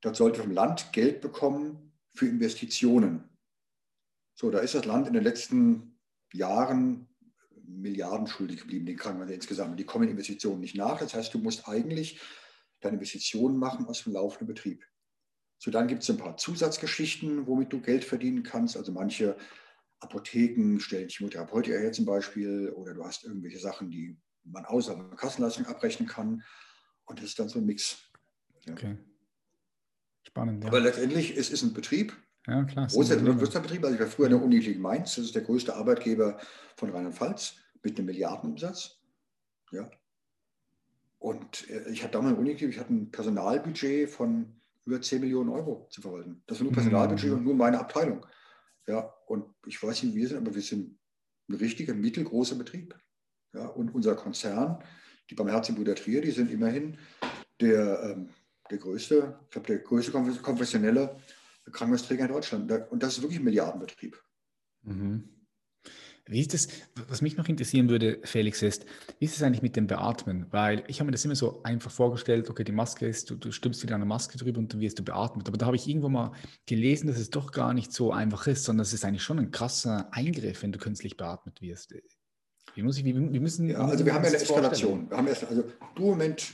Dort 0.00 0.16
sollte 0.16 0.40
vom 0.40 0.50
Land 0.50 0.92
Geld 0.92 1.20
bekommen 1.20 1.92
für 2.14 2.26
Investitionen. 2.26 3.28
So, 4.34 4.50
da 4.50 4.58
ist 4.58 4.74
das 4.74 4.84
Land 4.84 5.06
in 5.06 5.14
den 5.14 5.22
letzten 5.22 5.98
Jahren 6.32 7.08
Milliarden 7.64 8.26
schuldig 8.26 8.60
geblieben, 8.60 8.86
den 8.86 8.96
Krankenhäusern 8.96 9.34
insgesamt. 9.34 9.78
Die 9.78 9.84
kommen 9.84 10.04
in 10.04 10.10
Investitionen 10.10 10.60
nicht 10.60 10.76
nach. 10.76 10.98
Das 10.98 11.14
heißt, 11.14 11.32
du 11.32 11.38
musst 11.38 11.68
eigentlich 11.68 12.20
deine 12.80 12.96
Investitionen 12.96 13.56
machen 13.56 13.86
aus 13.86 14.04
dem 14.04 14.12
laufenden 14.12 14.48
Betrieb. 14.48 14.84
So, 15.58 15.70
dann 15.70 15.86
gibt 15.86 16.02
es 16.02 16.10
ein 16.10 16.16
paar 16.16 16.36
Zusatzgeschichten, 16.36 17.46
womit 17.46 17.72
du 17.72 17.80
Geld 17.80 18.04
verdienen 18.04 18.42
kannst. 18.42 18.76
Also 18.76 18.90
manche 18.90 19.36
Apotheken 20.00 20.80
stellen 20.80 21.08
Chemotherapeutika 21.08 21.76
her 21.76 21.92
zum 21.92 22.04
Beispiel 22.04 22.70
oder 22.70 22.94
du 22.94 23.04
hast 23.04 23.24
irgendwelche 23.24 23.60
Sachen, 23.60 23.90
die 23.90 24.16
man 24.44 24.64
außer 24.64 24.96
Kassenleistung 25.16 25.66
abrechnen 25.66 26.08
kann. 26.08 26.42
Und 27.04 27.18
das 27.18 27.26
ist 27.26 27.38
dann 27.38 27.48
so 27.48 27.58
ein 27.58 27.66
Mix. 27.66 27.98
Ja. 28.66 28.72
Okay. 28.72 28.96
Spannend. 30.22 30.64
Ja. 30.64 30.70
Aber 30.70 30.80
letztendlich 30.80 31.36
es 31.36 31.50
ist 31.50 31.62
ein 31.62 31.72
Betrieb. 31.72 32.16
Ja, 32.46 32.64
klar. 32.64 32.86
Großer 32.88 33.24
Wirtschaftsbetrieb. 33.24 33.84
Also 33.84 33.94
ich 33.94 34.00
war 34.00 34.08
früher 34.08 34.26
in 34.26 34.32
der 34.32 34.42
Uniklinik 34.42 34.80
Mainz. 34.80 35.16
Das 35.16 35.26
ist 35.26 35.34
der 35.34 35.42
größte 35.42 35.74
Arbeitgeber 35.74 36.38
von 36.76 36.90
Rheinland-Pfalz 36.90 37.56
mit 37.82 37.96
einem 37.98 38.06
Milliardenumsatz. 38.06 38.98
Ja. 39.70 39.88
Und 41.18 41.68
äh, 41.70 41.88
ich 41.90 42.02
hatte 42.02 42.12
damals 42.12 42.32
eine 42.32 42.40
Uniklinik, 42.40 42.74
ich 42.74 42.80
hatte 42.80 42.92
ein 42.92 43.10
Personalbudget 43.10 44.10
von 44.10 44.60
über 44.84 45.00
10 45.00 45.20
Millionen 45.20 45.50
Euro 45.50 45.86
zu 45.90 46.00
verwalten. 46.00 46.42
Das 46.46 46.58
war 46.58 46.64
nur 46.64 46.72
Personalbudget 46.72 47.30
mhm. 47.30 47.36
und 47.36 47.44
nur 47.44 47.54
meine 47.54 47.78
Abteilung. 47.78 48.26
Ja, 48.88 49.12
und 49.26 49.44
ich 49.66 49.80
weiß 49.80 50.02
nicht, 50.02 50.14
wie 50.14 50.20
wir 50.20 50.28
sind, 50.28 50.38
aber 50.38 50.54
wir 50.54 50.62
sind 50.62 50.98
ein 51.48 51.54
richtiger 51.54 51.94
mittelgroßer 51.94 52.56
Betrieb. 52.56 52.94
Ja, 53.54 53.66
und 53.66 53.94
unser 53.94 54.14
Konzern, 54.14 54.82
die 55.30 55.34
Barmherzigen 55.34 55.84
Trier, 55.94 56.20
die 56.20 56.30
sind 56.30 56.50
immerhin 56.50 56.96
der, 57.60 58.02
ähm, 58.02 58.30
der 58.70 58.78
größte, 58.78 59.38
ich 59.44 59.50
glaube, 59.50 59.66
der 59.66 59.78
größte 59.78 60.12
konfessionelle 60.12 61.16
Krankenhausträger 61.70 62.24
in 62.24 62.32
Deutschland. 62.32 62.72
Und 62.90 63.02
das 63.02 63.16
ist 63.16 63.22
wirklich 63.22 63.40
ein 63.40 63.44
Milliardenbetrieb. 63.44 64.20
Mhm. 64.82 65.28
Wie 66.26 66.40
ist 66.40 66.54
das, 66.54 66.68
was 67.08 67.20
mich 67.20 67.36
noch 67.36 67.48
interessieren 67.48 67.88
würde, 67.88 68.20
Felix, 68.22 68.62
ist, 68.62 68.86
wie 69.18 69.24
ist 69.24 69.36
es 69.36 69.42
eigentlich 69.42 69.62
mit 69.62 69.74
dem 69.74 69.88
Beatmen? 69.88 70.46
Weil 70.50 70.84
ich 70.86 71.00
habe 71.00 71.06
mir 71.06 71.12
das 71.12 71.24
immer 71.24 71.34
so 71.34 71.64
einfach 71.64 71.90
vorgestellt, 71.90 72.48
okay, 72.48 72.62
die 72.62 72.70
Maske 72.70 73.06
ist, 73.06 73.28
du, 73.28 73.34
du 73.34 73.50
stimmst 73.50 73.82
wieder 73.82 73.96
eine 73.96 74.04
Maske 74.04 74.38
drüber 74.38 74.60
und 74.60 74.72
dann 74.72 74.80
wirst 74.80 75.00
du 75.00 75.02
beatmet. 75.02 75.48
Aber 75.48 75.58
da 75.58 75.66
habe 75.66 75.74
ich 75.74 75.88
irgendwo 75.88 76.08
mal 76.08 76.32
gelesen, 76.66 77.08
dass 77.08 77.18
es 77.18 77.30
doch 77.30 77.50
gar 77.50 77.74
nicht 77.74 77.92
so 77.92 78.12
einfach 78.12 78.46
ist, 78.46 78.64
sondern 78.64 78.82
es 78.82 78.92
ist 78.92 79.04
eigentlich 79.04 79.24
schon 79.24 79.40
ein 79.40 79.50
krasser 79.50 80.08
Eingriff, 80.12 80.62
wenn 80.62 80.70
du 80.70 80.78
künstlich 80.78 81.16
beatmet 81.16 81.60
wirst. 81.60 81.92
Wie 82.74 82.82
muss 82.82 82.96
ich, 82.96 83.04
wie, 83.04 83.14
wie 83.14 83.40
müssen, 83.40 83.68
ja, 83.68 83.78
also 83.84 84.04
wir 84.04 84.14
haben 84.14 84.24
ja 84.24 84.30
eine 84.30 84.38
Eskalation. 84.38 85.10
Wir 85.10 85.16
haben 85.16 85.26
erst, 85.26 85.44
also 85.44 85.64
du 85.94 86.02
im 86.04 86.10
Moment 86.10 86.52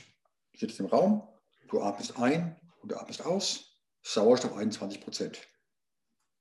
sitzt 0.55 0.79
im 0.79 0.87
Raum, 0.87 1.23
du 1.69 1.81
atmest 1.81 2.17
ein 2.17 2.55
und 2.81 2.91
du 2.91 2.97
atmest 2.97 3.25
aus, 3.25 3.77
Sauerstoff 4.01 4.55
21 4.55 5.01
Prozent. 5.01 5.39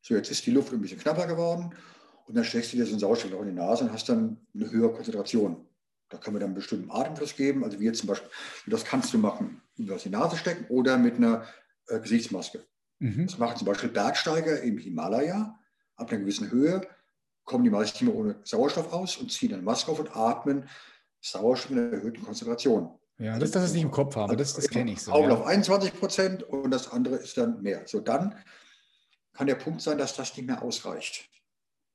So, 0.00 0.14
jetzt 0.14 0.30
ist 0.30 0.44
die 0.46 0.50
Luft 0.50 0.72
ein 0.72 0.80
bisschen 0.80 0.98
knapper 0.98 1.26
geworden 1.26 1.74
und 2.26 2.36
dann 2.36 2.44
steckst 2.44 2.72
du 2.72 2.76
dir 2.76 2.84
so 2.84 2.92
einen 2.92 3.00
Sauerstoff 3.00 3.32
in 3.32 3.46
die 3.46 3.52
Nase 3.52 3.84
und 3.84 3.92
hast 3.92 4.08
dann 4.08 4.46
eine 4.54 4.70
höhere 4.70 4.92
Konzentration. 4.92 5.68
Da 6.08 6.18
können 6.18 6.36
wir 6.36 6.40
dann 6.40 6.48
einen 6.48 6.54
bestimmten 6.54 6.90
Atemfluss 6.90 7.36
geben. 7.36 7.64
Also 7.64 7.78
wie 7.80 7.84
jetzt 7.84 7.98
zum 7.98 8.08
Beispiel, 8.08 8.30
das 8.66 8.84
kannst 8.84 9.12
du 9.12 9.18
machen, 9.18 9.62
über 9.76 9.96
die 9.96 10.08
Nase 10.08 10.36
stecken 10.36 10.66
oder 10.68 10.96
mit 10.96 11.16
einer 11.16 11.46
äh, 11.88 12.00
Gesichtsmaske. 12.00 12.64
Mhm. 12.98 13.26
Das 13.26 13.38
machen 13.38 13.58
zum 13.58 13.66
Beispiel 13.66 13.90
Bergsteiger 13.90 14.62
im 14.62 14.78
Himalaya. 14.78 15.58
Ab 15.96 16.10
einer 16.10 16.20
gewissen 16.20 16.50
Höhe 16.50 16.86
kommen 17.48 17.64
die 17.64 17.70
meisten 17.70 18.06
immer 18.06 18.14
ohne 18.14 18.36
Sauerstoff 18.44 18.92
aus 18.92 19.16
und 19.16 19.32
ziehen 19.32 19.52
eine 19.52 19.62
Maske 19.62 19.90
auf 19.90 19.98
und 19.98 20.14
atmen 20.14 20.68
Sauerstoff 21.20 21.72
in 21.72 21.78
einer 21.78 21.92
erhöhten 21.92 22.22
Konzentration. 22.22 22.90
Ja, 23.18 23.34
das 23.34 23.48
ist 23.48 23.56
das, 23.56 23.64
was 23.64 23.74
ich 23.74 23.82
im 23.82 23.90
Kopf 23.90 24.14
habe. 24.14 24.36
Das, 24.36 24.54
das 24.54 24.68
kenne 24.68 24.92
ich 24.92 25.02
so. 25.02 25.10
Augen 25.10 25.30
ja. 25.30 25.34
auf 25.34 25.44
21 25.44 25.98
Prozent 25.98 26.42
und 26.44 26.70
das 26.70 26.92
andere 26.92 27.16
ist 27.16 27.36
dann 27.36 27.60
mehr. 27.62 27.82
So, 27.86 27.98
dann 27.98 28.36
kann 29.32 29.48
der 29.48 29.56
Punkt 29.56 29.80
sein, 29.80 29.98
dass 29.98 30.14
das 30.14 30.36
nicht 30.36 30.46
mehr 30.46 30.62
ausreicht 30.62 31.28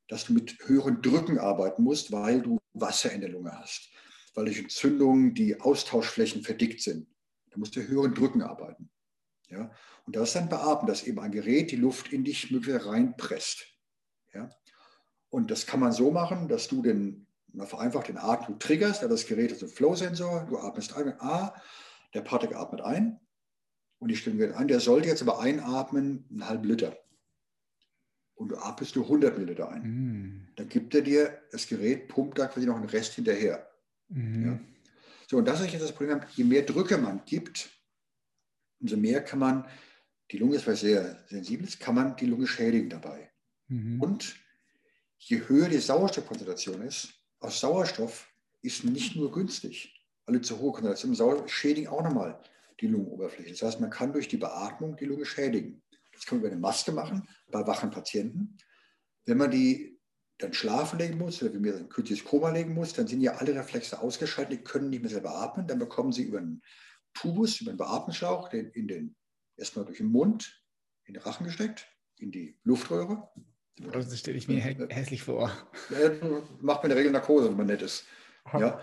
dass 0.08 0.24
du 0.24 0.32
mit 0.32 0.58
höheren 0.66 1.02
Drücken 1.02 1.38
arbeiten 1.38 1.82
musst, 1.82 2.12
weil 2.12 2.42
du 2.42 2.58
Wasser 2.72 3.12
in 3.12 3.20
der 3.20 3.30
Lunge 3.30 3.52
hast, 3.58 3.90
weil 4.34 4.46
durch 4.46 4.58
Entzündungen 4.58 5.34
die 5.34 5.60
Austauschflächen 5.60 6.42
verdickt 6.42 6.82
sind. 6.82 7.08
Da 7.50 7.58
musst 7.58 7.76
du 7.76 7.86
höheren 7.86 8.14
Drücken 8.14 8.42
arbeiten. 8.42 8.90
Ja? 9.48 9.70
Und 10.06 10.16
das 10.16 10.28
ist 10.28 10.36
dann 10.36 10.48
beatmen, 10.48 10.88
dass 10.88 11.04
eben 11.04 11.20
ein 11.20 11.32
Gerät 11.32 11.70
die 11.70 11.76
Luft 11.76 12.12
in 12.12 12.24
dich 12.24 12.50
möglicherweise 12.50 12.90
reinpresst. 12.90 13.64
Ja? 14.34 14.50
Und 15.34 15.50
das 15.50 15.66
kann 15.66 15.80
man 15.80 15.90
so 15.90 16.12
machen, 16.12 16.46
dass 16.46 16.68
du 16.68 16.80
den, 16.80 17.26
mal 17.52 17.66
vereinfacht 17.66 18.06
den 18.06 18.18
Atem 18.18 18.60
triggerst, 18.60 19.02
ja, 19.02 19.08
das 19.08 19.26
Gerät 19.26 19.50
ist 19.50 19.64
ein 19.64 19.68
Flow-Sensor, 19.68 20.46
du 20.48 20.58
atmest 20.58 20.96
ein, 20.96 21.20
A, 21.20 21.60
der 22.14 22.20
Partikel 22.20 22.56
atmet 22.56 22.82
ein 22.82 23.18
und 23.98 24.12
die 24.12 24.16
Stimme 24.16 24.38
wird 24.38 24.54
ein, 24.54 24.68
der 24.68 24.78
sollte 24.78 25.08
jetzt 25.08 25.22
aber 25.22 25.40
einatmen, 25.40 26.24
einen 26.30 26.48
halben 26.48 26.68
Liter 26.68 26.96
und 28.36 28.50
du 28.50 28.56
atmest 28.58 28.94
du 28.94 29.02
100 29.02 29.36
Milliliter 29.36 29.68
ein. 29.70 29.82
Mm. 29.82 30.48
Dann 30.54 30.68
gibt 30.68 30.94
er 30.94 31.02
dir, 31.02 31.36
das 31.50 31.66
Gerät 31.66 32.06
pumpt 32.06 32.38
da 32.38 32.46
quasi 32.46 32.68
noch 32.68 32.76
einen 32.76 32.88
Rest 32.88 33.14
hinterher. 33.14 33.68
Mm. 34.10 34.46
Ja? 34.46 34.60
So, 35.28 35.38
und 35.38 35.48
das 35.48 35.60
ist 35.60 35.72
jetzt 35.72 35.82
das 35.82 35.96
Problem, 35.96 36.20
je 36.36 36.44
mehr 36.44 36.62
Drücke 36.62 36.96
man 36.96 37.24
gibt, 37.26 37.70
umso 38.80 38.96
mehr 38.96 39.20
kann 39.20 39.40
man, 39.40 39.66
die 40.30 40.38
Lunge 40.38 40.54
ist 40.54 40.66
was 40.68 40.78
sehr 40.78 41.24
Sensibles, 41.26 41.80
kann 41.80 41.96
man 41.96 42.14
die 42.14 42.26
Lunge 42.26 42.46
schädigen 42.46 42.88
dabei. 42.88 43.32
Mm. 43.66 44.00
Und 44.00 44.43
je 45.24 45.48
höher 45.48 45.68
die 45.68 45.78
Sauerstoffkonzentration 45.78 46.82
ist, 46.82 47.14
aus 47.40 47.60
Sauerstoff 47.60 48.28
ist 48.62 48.84
nicht 48.84 49.16
nur 49.16 49.32
günstig. 49.32 49.94
Alle 50.26 50.40
zu 50.40 50.58
hohe 50.58 50.72
Konzentration 50.72 51.14
Sauerstoff 51.14 51.52
schädigen 51.52 51.88
auch 51.88 52.02
nochmal 52.02 52.42
die 52.80 52.88
Lungenoberfläche. 52.88 53.50
Das 53.50 53.62
heißt, 53.62 53.80
man 53.80 53.90
kann 53.90 54.12
durch 54.12 54.28
die 54.28 54.36
Beatmung 54.36 54.96
die 54.96 55.06
Lunge 55.06 55.24
schädigen. 55.24 55.82
Das 56.12 56.26
kann 56.26 56.38
man 56.38 56.44
über 56.44 56.52
eine 56.52 56.60
Maske 56.60 56.92
machen 56.92 57.26
bei 57.50 57.66
wachen 57.66 57.90
Patienten. 57.90 58.58
Wenn 59.24 59.38
man 59.38 59.50
die 59.50 59.98
dann 60.38 60.52
schlafen 60.52 60.98
legen 60.98 61.18
muss 61.18 61.42
oder 61.42 61.54
wenn 61.54 61.62
man 61.62 61.76
ein 61.76 61.88
künstliches 61.88 62.24
Koma 62.24 62.50
legen 62.50 62.74
muss, 62.74 62.92
dann 62.92 63.06
sind 63.06 63.20
ja 63.20 63.36
alle 63.36 63.54
Reflexe 63.54 64.00
ausgeschaltet, 64.00 64.60
die 64.60 64.64
können 64.64 64.90
nicht 64.90 65.02
mehr 65.02 65.10
selber 65.10 65.36
atmen. 65.36 65.66
Dann 65.66 65.78
bekommen 65.78 66.12
sie 66.12 66.24
über 66.24 66.38
einen 66.38 66.62
Tubus, 67.14 67.60
über 67.60 67.70
einen 67.70 67.78
Beatmungsschlauch, 67.78 68.48
den, 68.48 68.70
in 68.70 68.88
den, 68.88 69.16
erstmal 69.56 69.84
durch 69.84 69.98
den 69.98 70.08
Mund, 70.08 70.62
in 71.04 71.14
den 71.14 71.22
Rachen 71.22 71.46
gesteckt, 71.46 71.86
in 72.18 72.30
die 72.30 72.58
Luftröhre. 72.64 73.30
Das 73.76 74.18
stelle 74.18 74.36
ich 74.36 74.48
mir 74.48 74.60
hässlich 74.60 75.22
vor. 75.22 75.50
Ja, 75.90 76.10
macht 76.60 76.82
man 76.82 76.84
in 76.84 76.88
der 76.90 76.98
Regel 76.98 77.12
Narkose, 77.12 77.48
wenn 77.48 77.56
man 77.56 77.66
nett 77.66 77.82
ist. 77.82 78.04
Ja. 78.52 78.80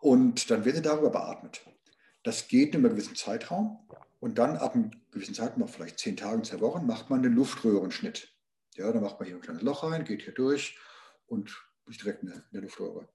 Und 0.00 0.50
dann 0.50 0.64
wird 0.64 0.76
sie 0.76 0.82
darüber 0.82 1.10
beatmet. 1.10 1.60
Das 2.24 2.48
geht 2.48 2.74
in 2.74 2.84
einem 2.84 2.90
gewissen 2.94 3.14
Zeitraum. 3.14 3.78
Und 4.18 4.38
dann 4.38 4.56
ab 4.56 4.74
einem 4.74 4.90
gewissen 5.10 5.34
Zeitraum, 5.34 5.66
vielleicht 5.68 5.98
zehn 5.98 6.16
Tagen, 6.16 6.44
zwei 6.44 6.60
Wochen, 6.60 6.86
macht 6.86 7.10
man 7.10 7.22
den 7.22 7.34
Luftröhrenschnitt. 7.34 8.28
Ja, 8.74 8.90
da 8.92 9.00
macht 9.00 9.18
man 9.18 9.26
hier 9.26 9.36
ein 9.36 9.42
kleines 9.42 9.62
Loch 9.62 9.84
rein, 9.84 10.04
geht 10.04 10.22
hier 10.22 10.32
durch 10.32 10.78
und 11.26 11.54
ist 11.88 12.02
direkt 12.02 12.22
in 12.22 12.32
der, 12.52 12.62
Luftröhre. 12.62 13.08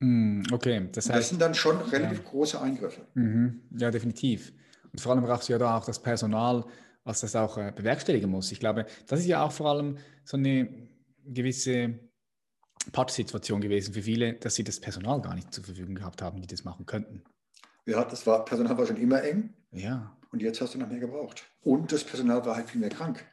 Mm, 0.00 0.42
okay, 0.52 0.88
das 0.92 1.08
heißt. 1.08 1.18
Das 1.18 1.28
sind 1.28 1.40
dann 1.40 1.54
schon 1.54 1.76
relativ 1.76 2.18
ja. 2.18 2.24
große 2.30 2.60
Eingriffe. 2.60 3.06
Mhm. 3.14 3.62
Ja, 3.76 3.90
definitiv. 3.90 4.52
Und 4.92 5.00
vor 5.00 5.12
allem 5.12 5.24
brauchst 5.24 5.48
du 5.48 5.52
ja 5.52 5.58
da 5.58 5.76
auch 5.76 5.84
das 5.84 6.00
Personal, 6.00 6.64
was 7.08 7.20
das 7.20 7.34
auch 7.34 7.56
äh, 7.56 7.72
bewerkstelligen 7.74 8.30
muss. 8.30 8.52
Ich 8.52 8.60
glaube, 8.60 8.84
das 9.06 9.20
ist 9.20 9.26
ja 9.26 9.42
auch 9.42 9.50
vor 9.50 9.70
allem 9.70 9.96
so 10.24 10.36
eine 10.36 10.68
gewisse 11.24 11.98
Pattsituation 12.92 13.62
gewesen 13.62 13.94
für 13.94 14.02
viele, 14.02 14.34
dass 14.34 14.54
sie 14.54 14.62
das 14.62 14.78
Personal 14.78 15.22
gar 15.22 15.34
nicht 15.34 15.52
zur 15.52 15.64
Verfügung 15.64 15.94
gehabt 15.94 16.20
haben, 16.20 16.42
die 16.42 16.46
das 16.46 16.64
machen 16.64 16.84
könnten. 16.84 17.24
Ja, 17.86 18.04
das 18.04 18.26
war, 18.26 18.44
Personal 18.44 18.76
war 18.76 18.86
schon 18.86 18.98
immer 18.98 19.22
eng. 19.24 19.54
Ja. 19.72 20.14
Und 20.30 20.42
jetzt 20.42 20.60
hast 20.60 20.74
du 20.74 20.78
noch 20.78 20.88
mehr 20.88 21.00
gebraucht. 21.00 21.44
Und 21.62 21.90
das 21.90 22.04
Personal 22.04 22.44
war 22.44 22.56
halt 22.56 22.68
viel 22.68 22.80
mehr 22.80 22.90
krank. 22.90 23.24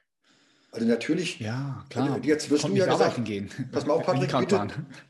Also 0.72 0.88
natürlich. 0.88 1.42
Ja, 1.42 1.86
klar. 1.90 2.14
Also 2.14 2.24
jetzt 2.24 2.50
wirst 2.50 2.64
du 2.64 2.74
ja 2.74 2.86
gesagt, 2.86 3.26
gehen. 3.26 3.50
Pass 3.74 3.86
mal 3.86 3.94
auf, 3.94 4.04
Patrick, 4.06 4.32
bitte, 4.38 4.68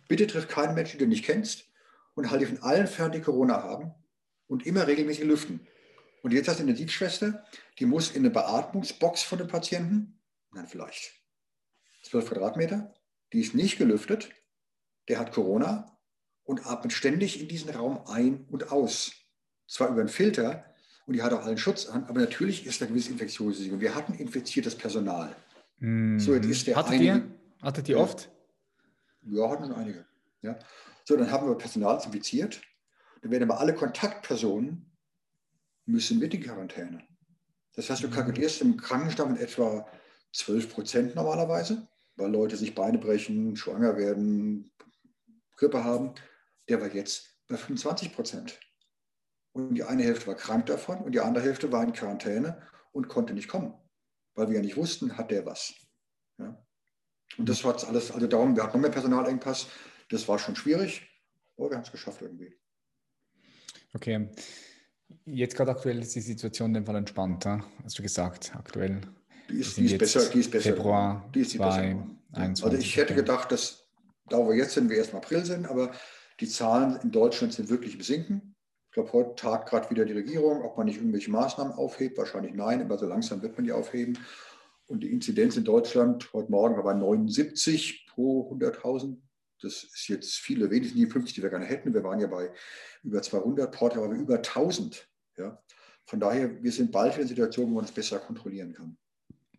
bitte 0.08 0.28
triff 0.28 0.48
keinen 0.48 0.74
Menschen, 0.74 0.98
den 0.98 1.10
du 1.10 1.14
nicht 1.14 1.26
kennst 1.26 1.66
und 2.16 2.32
halte 2.32 2.48
von 2.48 2.64
allen 2.64 2.88
fern, 2.88 3.12
die 3.12 3.22
Corona 3.22 3.62
haben 3.62 3.94
und 4.48 4.66
immer 4.66 4.88
regelmäßig 4.88 5.26
lüften. 5.26 5.68
Und 6.26 6.32
jetzt 6.32 6.48
hast 6.48 6.58
du 6.58 6.64
eine 6.64 6.72
Intensivschwester, 6.72 7.46
die 7.78 7.86
muss 7.86 8.10
in 8.10 8.24
eine 8.24 8.32
Beatmungsbox 8.32 9.22
von 9.22 9.38
dem 9.38 9.48
Patienten, 9.48 10.20
nein, 10.54 10.66
vielleicht 10.66 11.12
12 12.02 12.30
Quadratmeter, 12.30 12.96
die 13.32 13.42
ist 13.42 13.54
nicht 13.54 13.78
gelüftet, 13.78 14.32
der 15.08 15.20
hat 15.20 15.32
Corona 15.32 16.00
und 16.44 16.66
atmet 16.66 16.94
ständig 16.94 17.40
in 17.40 17.48
diesen 17.48 17.70
Raum 17.70 18.08
ein 18.08 18.44
und 18.50 18.72
aus. 18.72 19.12
Zwar 19.68 19.90
über 19.90 20.00
einen 20.00 20.10
Filter, 20.10 20.66
und 21.06 21.14
die 21.14 21.22
hat 21.22 21.32
auch 21.32 21.46
allen 21.46 21.60
Schutz 21.60 21.86
an, 21.86 22.06
aber 22.06 22.22
natürlich 22.22 22.66
ist 22.66 22.82
da 22.82 22.88
gewisse 22.88 23.12
Infektionsrisiko. 23.12 23.80
Wir 23.80 23.94
hatten 23.94 24.16
infiziertes 24.16 24.74
Personal. 24.74 25.36
Mm. 25.78 26.18
So, 26.18 26.34
jetzt 26.34 26.48
ist 26.48 26.66
der 26.66 26.76
Hattet 26.76 26.94
einige, 26.94 27.06
ihr? 27.06 27.32
Hattet 27.62 27.88
ihr 27.88 28.00
oft? 28.00 28.32
Ja, 29.22 29.48
hatten 29.48 29.70
wir 29.70 29.78
einige. 29.78 30.08
Ja. 30.42 30.58
So, 31.04 31.18
dann 31.18 31.30
haben 31.30 31.48
wir 31.48 31.56
Personal 31.56 32.04
infiziert. 32.04 32.64
Dann 33.22 33.30
werden 33.30 33.44
aber 33.44 33.60
alle 33.60 33.76
Kontaktpersonen 33.76 34.92
müssen 35.86 36.20
mit 36.20 36.34
in 36.34 36.44
Quarantäne. 36.44 37.04
Das 37.74 37.90
heißt, 37.90 38.04
du 38.04 38.08
mm. 38.08 38.12
kalkulierst 38.12 38.62
im 38.62 38.78
Krankenstand 38.78 39.34
mit 39.34 39.42
etwa 39.42 39.88
12 40.34 40.74
Prozent 40.74 41.16
normalerweise, 41.16 41.88
weil 42.16 42.32
Leute 42.32 42.58
sich 42.58 42.76
Beine 42.76 42.98
brechen, 42.98 43.56
schwanger 43.56 43.98
werden, 43.98 44.72
Grippe 45.58 45.84
haben. 45.84 46.14
Der 46.70 46.82
war 46.82 46.94
jetzt 46.94 47.38
bei 47.48 47.58
25 47.58 48.14
Prozent. 48.14 48.60
Und 49.54 49.76
die 49.76 49.84
eine 49.84 50.04
Hälfte 50.04 50.28
war 50.28 50.36
krank 50.36 50.66
davon 50.66 50.98
und 51.00 51.14
die 51.14 51.22
andere 51.22 51.46
Hälfte 51.46 51.72
war 51.72 51.84
in 51.84 51.94
Quarantäne 51.94 52.62
und 52.92 53.08
konnte 53.08 53.34
nicht 53.34 53.48
kommen, 53.48 53.74
weil 54.34 54.50
wir 54.50 54.56
ja 54.56 54.62
nicht 54.62 54.76
wussten, 54.76 55.18
hat 55.18 55.32
der 55.32 55.46
was. 55.46 55.74
Ja? 56.38 56.62
Und 57.38 57.48
das 57.48 57.64
war 57.64 57.82
alles, 57.88 58.12
also 58.12 58.28
darum, 58.28 58.56
wir 58.56 58.64
hatten 58.64 58.78
noch 58.78 58.82
mehr 58.82 58.92
Personalengpass, 58.92 59.68
das 60.10 60.28
war 60.28 60.40
schon 60.40 60.56
schwierig, 60.56 61.08
aber 61.58 61.70
wir 61.70 61.78
haben 61.78 61.84
es 61.84 61.92
geschafft 61.92 62.22
irgendwie. 62.22 62.54
Okay. 63.94 64.30
Jetzt 65.26 65.56
gerade 65.56 65.72
aktuell 65.72 66.00
ist 66.00 66.16
die 66.16 66.22
Situation 66.22 66.70
in 66.70 66.74
dem 66.76 66.86
Fall 66.86 66.96
entspannt, 66.96 67.46
hast 67.46 67.98
du 67.98 68.04
gesagt, 68.04 68.54
aktuell. 68.56 69.02
Die 69.50 69.60
ist, 69.60 69.78
die 69.78 69.86
ist 69.86 69.98
besser, 69.98 70.30
die 70.30 70.40
ist 70.40 70.52
besser. 70.52 70.74
Februar 70.74 71.30
die 71.34 71.42
ist 71.42 71.54
die 71.54 71.58
besser. 71.58 72.08
Also 72.32 72.72
ich 72.74 72.98
hätte 72.98 73.16
gedacht, 73.16 73.52
dass, 73.52 73.88
da 74.30 74.38
wo 74.38 74.50
wir 74.50 74.56
jetzt 74.56 74.74
sind, 74.74 74.90
wir 74.90 74.98
erst 74.98 75.12
im 75.12 75.18
April 75.18 75.46
sind, 75.46 75.68
aber 75.68 75.92
die 76.40 76.48
Zahlen 76.48 77.00
in 77.02 77.12
Deutschland 77.12 77.54
sind 77.54 77.70
wirklich 77.70 77.96
im 77.96 78.02
Sinken 78.02 78.56
glaube, 78.96 79.14
heute 79.14 79.36
tagt 79.36 79.70
gerade 79.70 79.90
wieder 79.90 80.06
die 80.06 80.14
Regierung, 80.14 80.64
ob 80.64 80.78
man 80.78 80.88
nicht 80.88 80.98
irgendwelche 80.98 81.30
Maßnahmen 81.30 81.74
aufhebt. 81.74 82.18
Wahrscheinlich 82.18 82.54
nein, 82.54 82.82
aber 82.82 82.98
so 82.98 83.06
langsam 83.06 83.42
wird 83.42 83.56
man 83.56 83.66
die 83.66 83.74
aufheben. 83.74 84.18
Und 84.88 85.04
die 85.04 85.12
Inzidenz 85.12 85.58
in 85.58 85.66
Deutschland 85.66 86.32
heute 86.34 86.50
Morgen 86.50 86.76
war 86.76 86.84
bei 86.84 86.94
79 86.94 88.08
pro 88.10 88.50
100.000. 88.52 89.18
Das 89.62 89.84
ist 89.84 90.08
jetzt 90.08 90.36
viele, 90.36 90.70
wenigstens 90.70 91.00
die 91.00 91.08
50, 91.08 91.36
die 91.36 91.44
wir 91.44 91.50
gerne 91.50 91.66
hätten. 91.66 91.94
Wir 91.94 92.04
waren 92.04 92.20
ja 92.20 92.28
bei 92.28 92.52
über 93.04 93.22
200, 93.22 93.74
Porter 93.74 94.02
war 94.02 94.10
bei 94.10 94.16
über 94.16 94.36
1000. 94.36 95.08
Ja. 95.38 95.62
Von 96.06 96.20
daher, 96.20 96.62
wir 96.62 96.72
sind 96.72 96.92
bald 96.92 97.14
in 97.14 97.20
der 97.20 97.28
Situation, 97.28 97.72
wo 97.72 97.76
man 97.76 97.86
es 97.86 97.92
besser 97.92 98.20
kontrollieren 98.20 98.74
kann. 98.74 98.98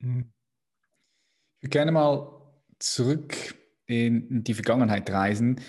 Mhm. 0.01 0.33
Ich 1.57 1.63
würde 1.63 1.71
gerne 1.71 1.93
mal 1.93 2.43
zurück 2.79 3.35
in 3.87 4.45
die 4.45 4.55
Vergangenheit 4.55 5.11
reisen. 5.11 5.61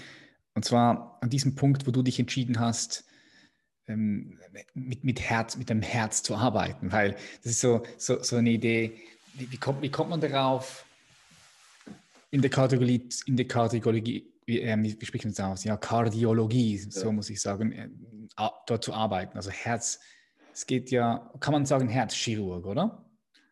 Und 0.54 0.66
zwar 0.66 1.18
an 1.22 1.30
diesem 1.30 1.56
Punkt, 1.56 1.88
wo 1.88 1.92
du 1.92 2.04
dich 2.04 2.20
entschieden 2.20 2.60
hast, 2.60 3.06
ähm, 3.88 4.40
mit, 4.74 5.04
mit 5.04 5.22
Herz, 5.22 5.56
mit 5.56 5.70
dem 5.70 5.82
Herz 5.82 6.24
zu 6.24 6.36
arbeiten, 6.36 6.92
weil 6.92 7.12
das 7.44 7.54
ist 7.54 7.62
so, 7.62 7.84
so, 7.98 8.22
so 8.22 8.36
eine 8.36 8.50
Idee, 8.50 9.00
wie, 9.36 9.52
wie, 9.52 9.58
kommt, 9.58 9.82
wie 9.82 9.92
kommt 9.92 10.10
man 10.10 10.20
darauf, 10.20 10.86
in 12.30 12.42
der 12.42 12.50
Kategorie, 12.50 13.08
in 13.26 13.38
der 13.38 13.48
Kategorie, 13.48 14.32
wie, 14.46 14.62
äh, 14.62 14.78
wie 14.78 15.06
spricht 15.06 15.26
man 15.26 15.34
das 15.34 15.46
aus? 15.46 15.64
Ja, 15.64 15.78
Kardiologie, 15.78 16.78
ja. 16.78 16.90
so 16.90 17.12
muss 17.12 17.30
ich 17.30 17.42
sagen, 17.42 17.72
äh, 17.72 17.90
dort 18.66 18.84
zu 18.84 18.94
arbeiten. 18.94 19.38
Also 19.38 19.52
Herz, 19.52 20.00
es 20.54 20.66
geht 20.66 20.92
ja, 20.92 21.32
kann 21.40 21.54
man 21.54 21.66
sagen, 21.66 21.88
Herzchirurg, 21.88 22.66
oder? 22.66 23.06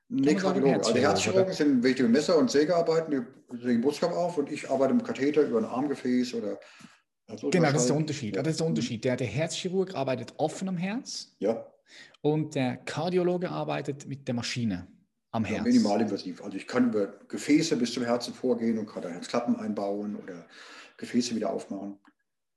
Nee, 0.08 0.36
Kardiologen. 0.36 0.78
Also 0.78 0.94
die 0.94 1.02
Herzchirurgen 1.02 1.54
sind 1.54 1.84
wichtige 1.84 2.08
Messer 2.08 2.38
und 2.38 2.52
Sägearbeiten, 2.52 3.12
die 3.52 3.56
legen 3.58 3.82
Brustkorb 3.82 4.14
auf 4.14 4.38
und 4.38 4.52
ich 4.52 4.70
arbeite 4.70 4.94
mit 4.94 5.06
Katheter 5.06 5.42
über 5.42 5.60
ein 5.60 5.66
Armgefäß 5.66 6.34
oder 6.36 6.60
Genau, 7.28 7.72
das 7.72 7.82
ist 7.82 7.88
der 7.88 7.96
Unterschied. 7.96 8.36
Ja. 8.36 8.44
Das 8.44 8.52
ist 8.52 8.60
der 8.60 8.68
Unterschied. 8.68 9.04
Der, 9.04 9.16
der 9.16 9.26
Herzchirurg 9.26 9.96
arbeitet 9.96 10.36
offen 10.38 10.70
am 10.70 10.78
Herz. 10.78 11.36
Ja. 11.40 11.66
Und 12.22 12.54
der 12.54 12.78
Kardiologe 12.78 13.50
arbeitet 13.50 14.08
mit 14.08 14.28
der 14.28 14.36
Maschine 14.36 14.88
am 15.36 15.44
Herz. 15.44 15.58
Ja, 15.58 15.64
minimalinvasiv. 15.64 16.42
Also 16.42 16.56
ich 16.58 16.66
kann 16.66 16.90
über 16.90 17.08
Gefäße 17.28 17.76
bis 17.76 17.94
zum 17.94 18.04
Herzen 18.04 18.34
vorgehen 18.34 18.78
und 18.78 18.86
kann 18.86 19.04
da 19.04 19.10
Herzklappen 19.10 19.58
einbauen 19.58 20.16
oder 20.16 20.48
Gefäße 20.98 21.36
wieder 21.36 21.50
aufmachen. 21.50 22.00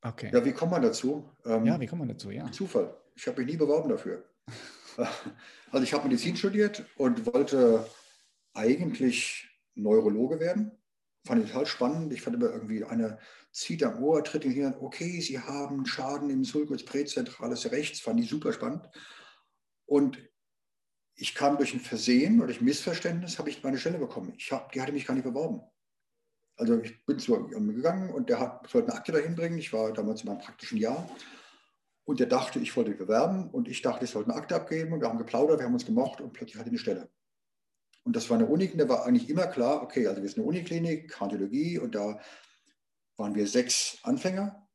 Okay. 0.03 0.31
Ja, 0.33 0.45
wie 0.45 0.53
kommt 0.53 0.71
man 0.71 0.83
dazu? 0.83 1.29
Ähm, 1.45 1.67
ja, 1.67 1.81
wie 1.81 1.87
kommt 1.87 1.99
man 1.99 2.09
dazu? 2.09 2.31
Ja. 2.31 2.51
Zufall. 2.53 2.97
Ich 3.17 3.27
habe 3.27 3.43
mich 3.43 3.51
nie 3.51 3.57
beworben 3.57 3.89
dafür. 3.89 4.25
also 5.73 5.83
ich 5.83 5.93
habe 5.93 6.07
Medizin 6.07 6.37
studiert 6.37 6.85
und 6.97 7.27
wollte 7.27 7.85
eigentlich 8.55 9.49
Neurologe 9.75 10.39
werden. 10.39 10.71
Fand 11.27 11.43
ich 11.43 11.51
total 11.51 11.67
spannend. 11.67 12.13
Ich 12.13 12.23
fand 12.23 12.37
immer 12.37 12.53
irgendwie, 12.53 12.85
einer 12.85 13.19
zieht 13.51 13.83
am 13.83 14.01
Ohr, 14.01 14.23
tritt 14.23 14.45
in 14.45 14.53
den 14.53 14.61
Hirn, 14.61 14.77
okay, 14.81 15.21
Sie 15.21 15.41
haben 15.41 15.85
Schaden 15.85 16.31
im 16.31 16.45
Sulcus 16.45 16.85
präzentrales 16.85 17.71
rechts. 17.73 17.99
Fand 17.99 18.21
ich 18.21 18.31
super 18.31 18.53
spannend. 18.53 18.89
Und 19.85 20.19
ich 21.21 21.35
kam 21.35 21.57
durch 21.57 21.75
ein 21.75 21.81
Versehen 21.81 22.39
oder 22.39 22.47
durch 22.47 22.61
Missverständnis, 22.61 23.39
habe 23.39 23.51
ich 23.51 23.63
meine 23.65 23.77
Stelle 23.77 23.99
bekommen. 23.99 24.33
Ich 24.39 24.53
hab, 24.53 24.71
die 24.71 24.81
hatte 24.81 24.93
mich 24.93 25.05
gar 25.05 25.15
nicht 25.15 25.25
beworben. 25.25 25.61
Also 26.57 26.81
ich 26.81 27.05
bin 27.07 27.19
zu 27.19 27.35
ihm 27.37 27.75
gegangen 27.75 28.11
und 28.11 28.29
der 28.29 28.39
hat, 28.39 28.69
sollte 28.69 28.89
eine 28.89 28.99
Akte 28.99 29.13
dahin 29.13 29.35
bringen. 29.35 29.59
Ich 29.59 29.73
war 29.73 29.93
damals 29.93 30.23
in 30.23 30.29
meinem 30.29 30.39
praktischen 30.39 30.79
Jahr. 30.79 31.09
Und 32.05 32.21
der 32.21 32.29
dachte, 32.29 32.61
ich 32.61 32.77
wollte 32.77 32.93
bewerben 32.93 33.51
und 33.51 33.69
ich 33.69 33.83
dachte, 33.83 34.05
ich 34.05 34.11
sollte 34.13 34.31
eine 34.31 34.41
Akte 34.41 34.55
abgeben. 34.55 34.93
Und 34.93 35.01
wir 35.01 35.09
haben 35.09 35.19
geplaudert, 35.19 35.59
wir 35.59 35.67
haben 35.67 35.75
uns 35.75 35.87
gemocht 35.87 36.21
und 36.21 36.33
plötzlich 36.33 36.57
hatte 36.57 36.69
ich 36.69 36.73
eine 36.73 36.79
Stelle. 36.79 37.11
Und 38.05 38.15
das 38.15 38.31
war 38.31 38.39
eine 38.39 38.47
Unik 38.47 38.73
und 38.73 38.79
da 38.79 38.89
war 38.89 39.05
eigentlich 39.05 39.29
immer 39.29 39.49
klar, 39.49 39.83
okay, 39.83 40.07
also 40.07 40.23
wir 40.23 40.29
sind 40.29 40.39
eine 40.39 40.49
Uniklinik, 40.49 41.11
Kardiologie 41.11 41.79
und 41.79 41.95
da 41.95 42.21
waren 43.17 43.35
wir 43.35 43.47
sechs 43.47 43.99
Anfänger, 44.05 44.69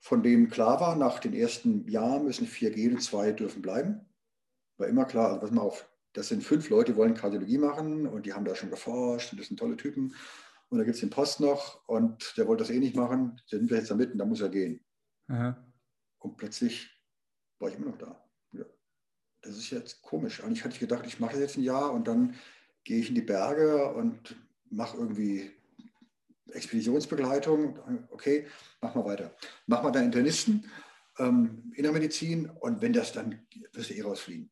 von 0.00 0.22
denen 0.22 0.48
klar 0.48 0.80
war, 0.80 0.96
nach 0.96 1.18
den 1.18 1.34
ersten 1.34 1.86
Jahren 1.88 2.24
müssen 2.24 2.46
vier 2.46 2.70
gehen 2.70 2.94
und 2.94 3.02
zwei 3.02 3.32
dürfen 3.32 3.60
bleiben. 3.60 4.09
War 4.80 4.88
immer 4.88 5.04
klar, 5.04 5.28
also 5.28 5.40
pass 5.40 5.50
mal 5.50 5.60
auf, 5.60 5.86
das 6.14 6.28
sind 6.28 6.42
fünf 6.42 6.70
Leute, 6.70 6.92
die 6.92 6.98
wollen 6.98 7.14
Kardiologie 7.14 7.58
machen 7.58 8.06
und 8.06 8.24
die 8.24 8.32
haben 8.32 8.46
da 8.46 8.54
schon 8.54 8.70
geforscht 8.70 9.30
und 9.30 9.38
das 9.38 9.48
sind 9.48 9.58
tolle 9.58 9.76
Typen. 9.76 10.14
Und 10.70 10.78
da 10.78 10.84
gibt 10.84 10.94
es 10.94 11.00
den 11.00 11.10
Post 11.10 11.40
noch 11.40 11.86
und 11.86 12.34
der 12.38 12.48
wollte 12.48 12.62
das 12.62 12.70
eh 12.70 12.78
nicht 12.78 12.96
machen, 12.96 13.38
der 13.52 13.58
nimmt 13.58 13.70
jetzt 13.72 13.90
da 13.90 13.94
mit 13.94 14.12
und 14.12 14.18
da 14.18 14.24
muss 14.24 14.40
er 14.40 14.48
gehen. 14.48 14.82
Aha. 15.28 15.62
Und 16.18 16.36
plötzlich 16.38 16.90
war 17.58 17.68
ich 17.68 17.76
immer 17.76 17.90
noch 17.90 17.98
da. 17.98 18.24
Ja. 18.52 18.64
Das 19.42 19.58
ist 19.58 19.70
jetzt 19.70 20.00
komisch. 20.00 20.42
Eigentlich 20.42 20.64
hatte 20.64 20.74
ich 20.74 20.80
gedacht, 20.80 21.04
ich 21.06 21.20
mache 21.20 21.38
jetzt 21.38 21.58
ein 21.58 21.62
Jahr 21.62 21.92
und 21.92 22.08
dann 22.08 22.34
gehe 22.84 23.00
ich 23.00 23.10
in 23.10 23.14
die 23.14 23.20
Berge 23.20 23.92
und 23.92 24.34
mache 24.70 24.96
irgendwie 24.96 25.50
Expeditionsbegleitung. 26.52 27.78
Okay, 28.10 28.46
mach 28.80 28.94
mal 28.94 29.04
weiter. 29.04 29.36
Mach 29.66 29.82
mal 29.82 29.90
deinen 29.90 30.06
Internisten, 30.06 30.70
ähm, 31.18 31.70
Innermedizin 31.74 32.48
und 32.48 32.80
wenn 32.80 32.94
das 32.94 33.12
dann, 33.12 33.46
wirst 33.72 33.90
du 33.90 33.94
eh 33.94 34.02
rausfliegen. 34.02 34.50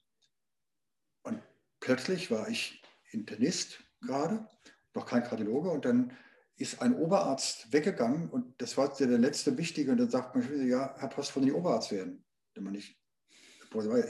Plötzlich 1.80 2.30
war 2.30 2.48
ich 2.48 2.82
Internist 3.10 3.80
gerade, 4.00 4.46
noch 4.94 5.06
kein 5.06 5.24
Kardiologe 5.24 5.70
und 5.70 5.84
dann 5.84 6.16
ist 6.56 6.82
ein 6.82 6.94
Oberarzt 6.96 7.72
weggegangen 7.72 8.28
und 8.30 8.60
das 8.60 8.76
war 8.76 8.92
der 8.96 9.06
letzte 9.06 9.56
Wichtige 9.56 9.92
und 9.92 9.98
dann 9.98 10.10
sagt 10.10 10.34
man, 10.34 10.68
ja, 10.68 10.94
Herr 10.98 11.08
Post, 11.08 11.34
wollen 11.36 11.46
Sie 11.46 11.52
Oberarzt 11.52 11.92
werden? 11.92 12.24
Dann 12.54 12.64
man 12.64 12.72
nicht, 12.72 13.00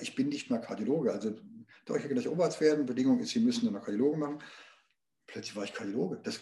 ich 0.00 0.14
bin 0.14 0.28
nicht 0.28 0.50
mal 0.50 0.58
Kardiologe, 0.58 1.12
also 1.12 1.38
doch, 1.84 1.96
ich 1.96 2.04
will 2.04 2.14
gleich 2.14 2.28
Oberarzt 2.28 2.60
werden, 2.60 2.86
Bedingung 2.86 3.20
ist, 3.20 3.30
Sie 3.30 3.40
müssen 3.40 3.66
dann 3.66 3.74
noch 3.74 3.84
Kardiologe 3.84 4.16
machen. 4.16 4.42
Plötzlich 5.26 5.56
war 5.56 5.64
ich 5.64 5.74
Kardiologe, 5.74 6.20
das 6.22 6.40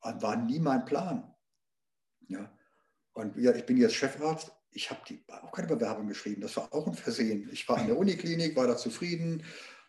war 0.00 0.36
nie 0.36 0.60
mein 0.60 0.84
Plan. 0.84 1.34
Ja. 2.28 2.56
Und 3.14 3.36
ja, 3.36 3.52
ich 3.52 3.66
bin 3.66 3.78
jetzt 3.78 3.94
Chefarzt, 3.94 4.52
ich 4.70 4.90
habe 4.90 5.00
auch 5.42 5.50
keine 5.50 5.66
Bewerbung 5.66 6.06
geschrieben, 6.06 6.40
das 6.40 6.56
war 6.56 6.72
auch 6.72 6.86
ein 6.86 6.94
Versehen. 6.94 7.48
Ich 7.52 7.68
war 7.68 7.80
in 7.80 7.88
der 7.88 7.98
Uniklinik, 7.98 8.54
war 8.54 8.68
da 8.68 8.76
zufrieden, 8.76 9.42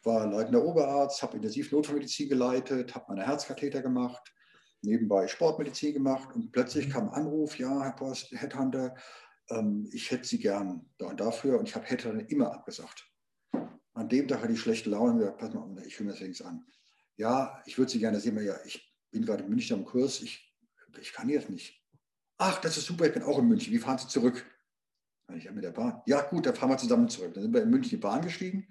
war 0.03 0.27
leitender 0.27 0.63
Oberarzt, 0.63 1.21
habe 1.21 1.37
Intensivnotfallmedizin 1.37 2.29
geleitet, 2.29 2.95
habe 2.95 3.05
meine 3.09 3.25
Herzkatheter 3.25 3.81
gemacht, 3.81 4.33
nebenbei 4.81 5.27
Sportmedizin 5.27 5.93
gemacht 5.93 6.33
und 6.35 6.51
plötzlich 6.51 6.87
mhm. 6.87 6.91
kam 6.91 7.09
ein 7.09 7.15
Anruf, 7.25 7.57
ja, 7.59 7.83
Herr 7.83 7.93
Post, 7.93 8.31
Headhunter, 8.31 8.95
ähm, 9.49 9.89
ich 9.91 10.09
hätte 10.11 10.27
Sie 10.27 10.39
gern 10.39 10.89
da 10.97 11.07
und 11.07 11.19
dafür 11.19 11.59
und 11.59 11.67
ich 11.67 11.75
habe 11.75 11.85
Headhunter 11.85 12.29
immer 12.29 12.53
abgesagt. 12.53 13.05
An 13.93 14.07
dem 14.07 14.27
Tag 14.27 14.41
hatte 14.41 14.53
ich 14.53 14.61
schlechte 14.61 14.89
Laune 14.89 15.11
und 15.11 15.19
gesagt, 15.19 15.39
pass 15.39 15.53
mal, 15.53 15.83
ich 15.85 15.99
höre 15.99 16.05
mir 16.05 16.11
das 16.11 16.21
wenigstens 16.21 16.47
an. 16.47 16.65
Ja, 17.17 17.61
ich 17.65 17.77
würde 17.77 17.91
Sie 17.91 17.99
gerne 17.99 18.19
sehen, 18.19 18.41
ja, 18.41 18.55
ich 18.65 18.95
bin 19.11 19.25
gerade 19.25 19.43
in 19.43 19.49
München 19.49 19.77
am 19.77 19.85
Kurs, 19.85 20.21
ich, 20.21 20.55
ich 21.01 21.11
kann 21.11 21.27
jetzt 21.27 21.49
nicht. 21.49 21.83
Ach, 22.37 22.61
das 22.61 22.77
ist 22.77 22.85
super, 22.85 23.05
ich 23.05 23.13
bin 23.13 23.23
auch 23.23 23.39
in 23.39 23.47
München, 23.47 23.73
wie 23.73 23.79
fahren 23.79 23.97
Sie 23.97 24.07
zurück? 24.07 24.45
Ich 25.35 25.45
habe 25.45 25.55
mit 25.55 25.65
der 25.65 25.71
Bahn. 25.71 26.01
Ja, 26.07 26.21
gut, 26.21 26.45
dann 26.45 26.55
fahren 26.55 26.69
wir 26.69 26.77
zusammen 26.77 27.07
zurück. 27.07 27.33
Dann 27.35 27.43
sind 27.43 27.53
wir 27.53 27.61
in 27.61 27.69
München 27.69 27.91
die 27.91 27.97
Bahn 27.97 28.21
gestiegen 28.21 28.67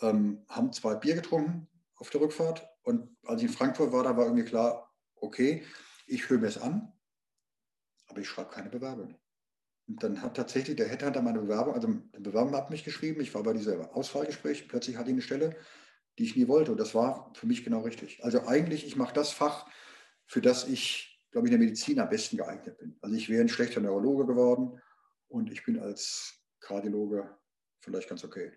ähm, 0.00 0.44
haben 0.48 0.72
zwei 0.72 0.94
Bier 0.94 1.14
getrunken 1.14 1.68
auf 1.96 2.10
der 2.10 2.20
Rückfahrt. 2.20 2.68
Und 2.82 3.16
als 3.26 3.42
ich 3.42 3.48
in 3.48 3.54
Frankfurt 3.54 3.92
war, 3.92 4.04
da 4.04 4.16
war 4.16 4.24
irgendwie 4.24 4.44
klar, 4.44 4.94
okay, 5.16 5.64
ich 6.06 6.28
höre 6.28 6.38
mir 6.38 6.46
es 6.46 6.58
an, 6.58 6.92
aber 8.06 8.20
ich 8.20 8.28
schreibe 8.28 8.50
keine 8.50 8.70
Bewerbung. 8.70 9.16
Und 9.86 10.02
dann 10.02 10.20
hat 10.22 10.36
tatsächlich 10.36 10.76
der 10.76 10.88
Headhunter 10.88 11.22
meine 11.22 11.40
Bewerbung, 11.40 11.74
also 11.74 11.88
die 11.88 12.20
Bewerbung 12.20 12.54
hat 12.54 12.70
mich 12.70 12.84
geschrieben, 12.84 13.20
ich 13.20 13.34
war 13.34 13.42
bei 13.42 13.54
dieser 13.54 13.94
Auswahlgespräch, 13.96 14.68
plötzlich 14.68 14.96
hatte 14.96 15.10
ich 15.10 15.14
eine 15.14 15.22
Stelle, 15.22 15.56
die 16.18 16.24
ich 16.24 16.36
nie 16.36 16.48
wollte. 16.48 16.72
Und 16.72 16.78
das 16.78 16.94
war 16.94 17.32
für 17.34 17.46
mich 17.46 17.64
genau 17.64 17.80
richtig. 17.80 18.22
Also 18.22 18.46
eigentlich, 18.46 18.86
ich 18.86 18.96
mache 18.96 19.14
das 19.14 19.32
Fach, 19.32 19.66
für 20.26 20.42
das 20.42 20.68
ich, 20.68 21.22
glaube 21.30 21.48
ich, 21.48 21.54
in 21.54 21.58
der 21.58 21.66
Medizin 21.66 22.00
am 22.00 22.10
besten 22.10 22.36
geeignet 22.36 22.76
bin. 22.78 22.98
Also 23.00 23.16
ich 23.16 23.28
wäre 23.28 23.40
ein 23.40 23.48
schlechter 23.48 23.80
Neurologe 23.80 24.26
geworden 24.26 24.80
und 25.28 25.50
ich 25.50 25.64
bin 25.64 25.78
als 25.78 26.44
Kardiologe 26.60 27.34
vielleicht 27.80 28.10
ganz 28.10 28.24
okay. 28.24 28.52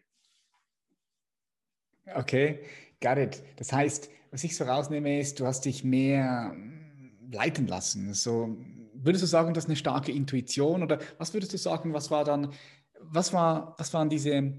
Okay, 2.15 2.59
got 3.01 3.17
it. 3.17 3.43
Das 3.57 3.71
heißt, 3.71 4.09
was 4.31 4.43
ich 4.43 4.55
so 4.55 4.63
rausnehme, 4.63 5.19
ist, 5.19 5.39
du 5.39 5.45
hast 5.45 5.65
dich 5.65 5.83
mehr 5.83 6.53
mm, 6.53 7.31
leiten 7.31 7.67
lassen. 7.67 8.13
So, 8.13 8.57
würdest 8.93 9.23
du 9.23 9.27
sagen, 9.27 9.53
das 9.53 9.65
ist 9.65 9.69
eine 9.69 9.75
starke 9.75 10.11
Intuition 10.11 10.83
oder 10.83 10.99
was 11.17 11.33
würdest 11.33 11.53
du 11.53 11.57
sagen, 11.57 11.93
was 11.93 12.11
war 12.11 12.23
dann, 12.23 12.53
was 12.99 13.33
war, 13.33 13.75
was 13.77 13.93
waren 13.93 14.09
diese, 14.09 14.53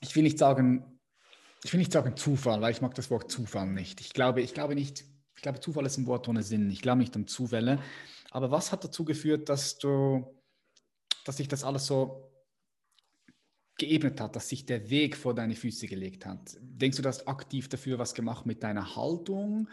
ich 0.00 0.16
will 0.16 0.22
nicht 0.22 0.38
sagen, 0.38 1.00
ich 1.64 1.72
will 1.72 1.78
nicht 1.78 1.92
sagen 1.92 2.16
Zufall, 2.16 2.60
weil 2.60 2.72
ich 2.72 2.80
mag 2.80 2.94
das 2.94 3.10
Wort 3.10 3.30
Zufall 3.30 3.66
nicht. 3.66 4.00
Ich 4.00 4.12
glaube, 4.12 4.40
ich 4.40 4.54
glaube 4.54 4.74
nicht, 4.74 5.04
ich 5.36 5.42
glaube, 5.42 5.60
Zufall 5.60 5.86
ist 5.86 5.98
ein 5.98 6.06
Wort 6.06 6.28
ohne 6.28 6.42
Sinn. 6.42 6.70
Ich 6.70 6.82
glaube 6.82 6.98
nicht 6.98 7.14
an 7.16 7.26
Zufälle. 7.26 7.78
Aber 8.30 8.50
was 8.50 8.72
hat 8.72 8.84
dazu 8.84 9.04
geführt, 9.04 9.48
dass 9.48 9.78
du, 9.78 10.40
dass 11.24 11.36
sich 11.36 11.48
das 11.48 11.64
alles 11.64 11.86
so 11.86 12.31
geebnet 13.78 14.20
hat, 14.20 14.36
dass 14.36 14.48
sich 14.48 14.66
der 14.66 14.90
Weg 14.90 15.16
vor 15.16 15.34
deine 15.34 15.54
Füße 15.54 15.86
gelegt 15.86 16.26
hat. 16.26 16.56
Denkst 16.60 16.96
du, 16.96 17.02
du 17.02 17.08
hast 17.08 17.26
aktiv 17.26 17.68
dafür 17.68 17.98
was 17.98 18.14
gemacht 18.14 18.46
mit 18.46 18.62
deiner 18.62 18.96
Haltung? 18.96 19.68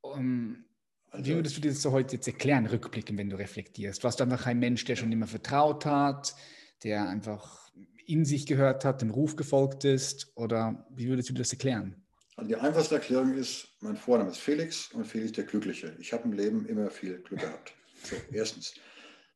Um, 0.00 0.18
ähm, 0.18 0.64
also, 1.10 1.26
wie 1.26 1.34
würdest 1.36 1.56
du 1.56 1.60
dir 1.60 1.68
das 1.70 1.80
so 1.80 1.92
heute 1.92 2.16
jetzt 2.16 2.26
erklären, 2.26 2.66
rückblicken, 2.66 3.16
wenn 3.16 3.30
du 3.30 3.36
reflektierst? 3.36 4.02
Warst 4.02 4.18
du 4.18 4.24
einfach 4.24 4.46
ein 4.46 4.58
Mensch, 4.58 4.84
der 4.84 4.96
schon 4.96 5.12
immer 5.12 5.28
vertraut 5.28 5.86
hat, 5.86 6.34
der 6.82 7.08
einfach 7.08 7.70
in 8.06 8.24
sich 8.24 8.46
gehört 8.46 8.84
hat, 8.84 9.00
dem 9.00 9.10
Ruf 9.10 9.36
gefolgt 9.36 9.84
ist? 9.84 10.32
Oder 10.34 10.86
wie 10.90 11.08
würdest 11.08 11.30
du 11.30 11.34
das 11.34 11.52
erklären? 11.52 12.04
Also 12.36 12.48
die 12.48 12.56
einfachste 12.56 12.96
Erklärung 12.96 13.34
ist, 13.34 13.68
mein 13.80 13.96
Vorname 13.96 14.30
ist 14.30 14.38
Felix 14.38 14.90
und 14.92 15.06
Felix 15.06 15.32
der 15.32 15.44
Glückliche. 15.44 15.96
Ich 16.00 16.12
habe 16.12 16.24
im 16.24 16.32
Leben 16.32 16.66
immer 16.66 16.90
viel 16.90 17.20
Glück 17.22 17.40
gehabt. 17.40 17.74
So, 18.02 18.16
erstens. 18.32 18.74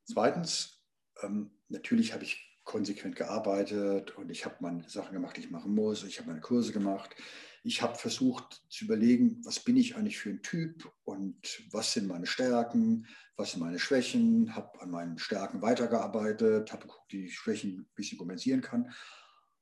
Zweitens, 0.05 0.83
ähm, 1.23 1.51
natürlich 1.69 2.13
habe 2.13 2.25
ich 2.25 2.48
konsequent 2.69 3.17
gearbeitet 3.17 4.15
und 4.19 4.31
ich 4.31 4.45
habe 4.45 4.57
meine 4.61 4.87
Sachen 4.91 5.15
gemacht, 5.15 5.39
die 5.39 5.41
ich 5.41 5.51
machen 5.51 5.75
muss. 5.75 6.05
Ich 6.05 6.19
habe 6.19 6.29
meine 6.29 6.43
Kurse 6.43 6.71
gemacht. 6.71 7.17
Ich 7.65 7.81
habe 7.81 7.97
versucht 7.97 8.63
zu 8.69 8.85
überlegen, 8.85 9.41
was 9.43 9.59
bin 9.61 9.79
ich 9.79 9.97
eigentlich 9.97 10.19
für 10.19 10.29
ein 10.29 10.43
Typ 10.43 10.93
und 11.05 11.63
was 11.73 11.95
sind 11.95 12.07
meine 12.07 12.27
Stärken, 12.27 13.07
was 13.37 13.53
sind 13.53 13.61
meine 13.61 13.79
Schwächen. 13.79 14.55
Habe 14.55 14.83
an 14.83 14.91
meinen 14.91 15.19
Stärken 15.19 15.63
weitergearbeitet, 15.63 16.71
habe 16.71 16.83
geguckt, 16.83 17.15
ich 17.15 17.35
Schwächen 17.35 17.81
ein 17.81 17.89
bisschen 17.95 18.19
kompensieren 18.19 18.61
kann. 18.61 18.93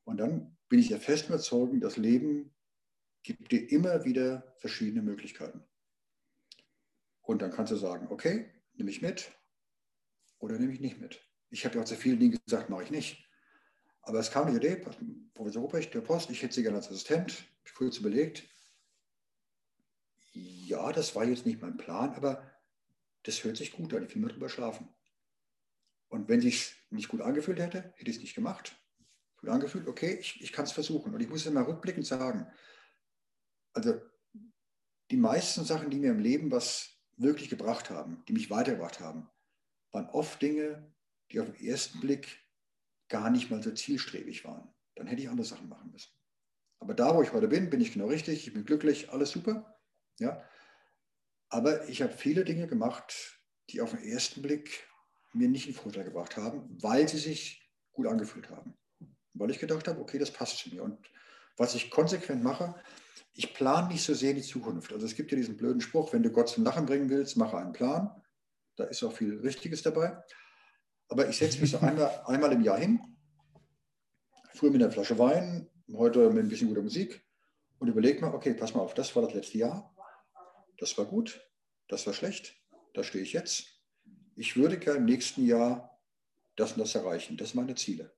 Und 0.03 0.19
dann 0.19 0.57
bin 0.69 0.81
ich 0.81 0.89
ja 0.89 0.99
fest 0.99 1.29
überzeugt, 1.29 1.75
das 1.81 1.97
Leben 1.97 2.57
gibt 3.23 3.53
dir 3.53 3.71
immer 3.71 4.05
wieder 4.05 4.53
verschiedene 4.59 5.03
Möglichkeiten. 5.03 5.63
Und 7.21 7.41
dann 7.41 7.53
kannst 7.53 7.71
du 7.71 7.77
sagen, 7.77 8.09
okay, 8.11 8.51
nehme 8.75 8.91
ich 8.91 9.01
mit 9.01 9.31
oder 10.39 10.59
nehme 10.59 10.73
ich 10.73 10.81
nicht 10.81 10.99
mit. 11.01 11.23
Ich 11.51 11.65
habe 11.65 11.77
ja 11.77 11.83
auch 11.83 11.87
zu 11.87 11.97
vielen 11.97 12.19
Dingen 12.19 12.39
gesagt, 12.45 12.71
mache 12.71 12.85
ich 12.85 12.91
nicht. 12.91 13.29
Aber 14.03 14.19
es 14.21 14.31
kam 14.31 14.51
die 14.51 14.57
Idee, 14.57 14.77
Professor 15.35 15.63
Ruprecht, 15.63 15.93
der 15.95 16.01
Post, 16.01 16.31
ich 16.31 16.43
hätte 16.43 16.55
Sie 16.55 16.63
gerne 16.63 16.77
als 16.77 16.89
Assistent. 16.89 17.45
Ich 17.65 17.75
kurz 17.75 17.99
überlegt, 17.99 18.45
ja, 20.33 20.93
das 20.93 21.15
war 21.15 21.25
jetzt 21.25 21.47
nicht 21.47 21.61
mein 21.61 21.77
Plan, 21.77 22.15
aber 22.15 22.49
das 23.25 23.43
hört 23.43 23.57
sich 23.57 23.73
gut 23.73 23.93
an, 23.95 24.05
ich 24.05 24.15
will 24.15 24.23
mal 24.23 24.29
drüber 24.29 24.49
schlafen. 24.49 24.89
Und 26.09 26.29
wenn 26.29 26.41
sich 26.41 26.77
nicht 26.91 27.09
gut 27.09 27.21
angefühlt 27.21 27.59
hätte, 27.59 27.93
hätte 27.97 28.11
ich 28.11 28.17
es 28.17 28.23
nicht 28.23 28.35
gemacht. 28.35 28.81
Gut 29.39 29.51
angefühlt, 29.51 29.89
okay, 29.89 30.17
ich, 30.21 30.41
ich 30.41 30.53
kann 30.53 30.65
es 30.65 30.73
versuchen. 30.73 31.13
Und 31.13 31.21
ich 31.21 31.29
muss 31.29 31.47
immer 31.47 31.67
rückblickend 31.67 32.07
sagen, 32.07 32.47
also 33.73 34.01
die 35.11 35.17
meisten 35.17 35.65
Sachen, 35.65 35.91
die 35.91 35.99
mir 35.99 36.11
im 36.11 36.21
Leben 36.21 36.51
was 36.51 36.91
wirklich 37.17 37.49
gebracht 37.49 37.91
haben, 37.91 38.25
die 38.29 38.33
mich 38.33 38.51
weitergebracht 38.51 39.01
haben, 39.01 39.29
waren 39.91 40.09
oft 40.11 40.41
Dinge, 40.41 40.95
die 41.31 41.41
auf 41.41 41.47
den 41.47 41.67
ersten 41.67 42.01
Blick 42.01 42.45
gar 43.09 43.31
nicht 43.31 43.51
mal 43.51 43.63
so 43.63 43.71
zielstrebig 43.73 44.45
waren. 44.45 44.73
Dann 44.95 45.07
hätte 45.07 45.23
ich 45.23 45.29
andere 45.29 45.47
Sachen 45.47 45.69
machen 45.69 45.91
müssen. 45.93 46.11
Aber 46.79 46.95
da, 46.95 47.15
wo 47.15 47.23
ich 47.23 47.33
heute 47.33 47.49
bin, 47.49 47.71
bin 47.71 47.81
ich 47.81 47.93
genau 47.93 48.07
richtig, 48.07 48.47
ich 48.47 48.53
bin 48.53 48.65
glücklich, 48.65 49.11
alles 49.11 49.31
super. 49.31 49.79
Ja? 50.19 50.43
Aber 51.49 51.89
ich 51.89 52.03
habe 52.03 52.13
viele 52.13 52.45
Dinge 52.45 52.67
gemacht, 52.67 53.41
die 53.71 53.81
auf 53.81 53.91
den 53.91 54.03
ersten 54.03 54.43
Blick 54.43 54.87
mir 55.33 55.49
nicht 55.49 55.67
einen 55.67 55.75
Vorteil 55.75 56.05
gebracht 56.05 56.37
haben, 56.37 56.69
weil 56.83 57.09
sie 57.09 57.19
sich 57.19 57.71
gut 57.93 58.07
angefühlt 58.07 58.51
haben. 58.51 58.75
Weil 59.35 59.51
ich 59.51 59.59
gedacht 59.59 59.87
habe, 59.89 60.01
okay, 60.01 60.19
das 60.19 60.31
passt 60.31 60.59
zu 60.59 60.71
mir. 60.71 60.83
Und 60.83 60.99
was 61.57 61.75
ich 61.75 61.91
konsequent 61.91 62.43
mache, 62.43 62.75
ich 63.33 63.53
plane 63.55 63.89
nicht 63.89 64.03
so 64.03 64.15
sehr 64.15 64.33
die 64.33 64.43
Zukunft. 64.43 64.93
Also 64.93 65.05
es 65.05 65.15
gibt 65.15 65.31
ja 65.31 65.37
diesen 65.37 65.57
blöden 65.57 65.81
Spruch, 65.81 66.13
wenn 66.13 66.23
du 66.23 66.31
Gott 66.31 66.49
zum 66.49 66.65
Lachen 66.65 66.87
bringen 66.87 67.11
willst, 67.11 67.37
mache 67.37 67.59
einen 67.59 67.73
Plan. 67.73 68.11
Da 68.77 68.85
ist 68.85 69.03
auch 69.03 69.13
viel 69.13 69.39
Richtiges 69.41 69.83
dabei. 69.83 70.23
Aber 71.09 71.29
ich 71.29 71.37
setze 71.37 71.61
mich 71.61 71.71
so 71.71 71.79
einmal, 71.79 72.23
einmal 72.27 72.53
im 72.53 72.63
Jahr 72.63 72.79
hin, 72.79 73.01
früher 74.55 74.71
mit 74.71 74.83
einer 74.83 74.93
Flasche 74.93 75.19
Wein, 75.19 75.69
heute 75.93 76.31
mit 76.31 76.45
ein 76.45 76.49
bisschen 76.49 76.69
guter 76.69 76.83
Musik 76.83 77.25
und 77.79 77.89
überlege 77.89 78.21
mal, 78.21 78.35
okay, 78.35 78.55
pass 78.55 78.75
mal 78.75 78.81
auf, 78.81 78.95
das 78.95 79.15
war 79.15 79.23
das 79.23 79.35
letzte 79.35 79.59
Jahr, 79.59 79.95
das 80.79 80.97
war 80.99 81.05
gut, 81.05 81.41
das 81.89 82.07
war 82.07 82.13
schlecht, 82.13 82.57
da 82.95 83.05
stehe 83.05 83.23
ich 83.23 83.33
jetzt. 83.33 83.81
Ich 84.35 84.57
würde 84.57 84.79
gerne 84.79 84.99
im 84.99 85.05
nächsten 85.05 85.47
Jahr 85.47 85.97
das 86.57 86.73
und 86.73 86.81
das 86.81 86.95
erreichen. 86.95 87.37
Das 87.37 87.51
sind 87.51 87.61
meine 87.61 87.75
Ziele. 87.75 88.13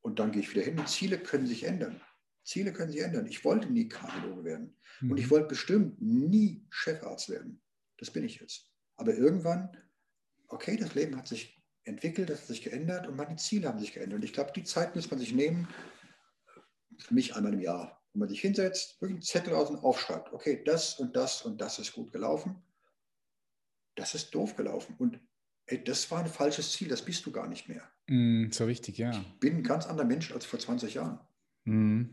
Und 0.00 0.18
dann 0.18 0.32
gehe 0.32 0.40
ich 0.40 0.50
wieder 0.50 0.62
hin. 0.62 0.78
Und 0.78 0.88
Ziele 0.88 1.18
können 1.18 1.46
sich 1.46 1.64
ändern. 1.64 2.00
Ziele 2.42 2.72
können 2.72 2.90
sich 2.90 3.02
ändern. 3.02 3.26
Ich 3.26 3.44
wollte 3.44 3.70
nie 3.70 3.88
Kardiologe 3.88 4.44
werden. 4.44 4.76
Und 5.02 5.18
ich 5.18 5.26
mhm. 5.26 5.30
wollte 5.30 5.48
bestimmt 5.48 6.00
nie 6.00 6.66
Chefarzt 6.70 7.28
werden. 7.28 7.60
Das 7.98 8.10
bin 8.10 8.24
ich 8.24 8.40
jetzt. 8.40 8.70
Aber 8.96 9.14
irgendwann, 9.14 9.76
okay, 10.48 10.76
das 10.76 10.94
Leben 10.94 11.16
hat 11.16 11.28
sich 11.28 11.59
entwickelt, 11.90 12.30
das 12.30 12.40
hat 12.40 12.46
sich 12.46 12.62
geändert 12.62 13.06
und 13.06 13.16
meine 13.16 13.36
Ziele 13.36 13.68
haben 13.68 13.78
sich 13.78 13.92
geändert. 13.92 14.18
Und 14.18 14.24
ich 14.24 14.32
glaube, 14.32 14.52
die 14.54 14.64
Zeit 14.64 14.94
muss 14.94 15.10
man 15.10 15.20
sich 15.20 15.34
nehmen, 15.34 15.68
für 16.98 17.14
mich 17.14 17.36
einmal 17.36 17.54
im 17.54 17.60
Jahr, 17.60 18.02
wo 18.12 18.20
man 18.20 18.28
sich 18.28 18.40
hinsetzt, 18.40 19.00
wirklich 19.00 19.16
einen 19.16 19.22
Zettel 19.22 19.54
aus 19.54 19.70
und 19.70 19.78
aufschreibt, 19.78 20.32
okay, 20.32 20.62
das 20.64 20.94
und 20.98 21.16
das 21.16 21.42
und 21.42 21.60
das 21.60 21.78
ist 21.78 21.92
gut 21.92 22.12
gelaufen, 22.12 22.56
das 23.94 24.14
ist 24.14 24.34
doof 24.34 24.56
gelaufen. 24.56 24.94
Und 24.98 25.20
ey, 25.66 25.82
das 25.82 26.10
war 26.10 26.20
ein 26.20 26.26
falsches 26.26 26.72
Ziel, 26.72 26.88
das 26.88 27.04
bist 27.04 27.24
du 27.26 27.32
gar 27.32 27.48
nicht 27.48 27.68
mehr. 27.68 27.82
Mm, 28.06 28.50
so 28.50 28.66
wichtig, 28.68 28.98
ja. 28.98 29.10
Ich 29.10 29.40
bin 29.40 29.56
ein 29.58 29.62
ganz 29.62 29.86
anderer 29.86 30.06
Mensch 30.06 30.32
als 30.32 30.44
vor 30.44 30.58
20 30.58 30.94
Jahren. 30.94 31.20
Mm. 31.64 32.04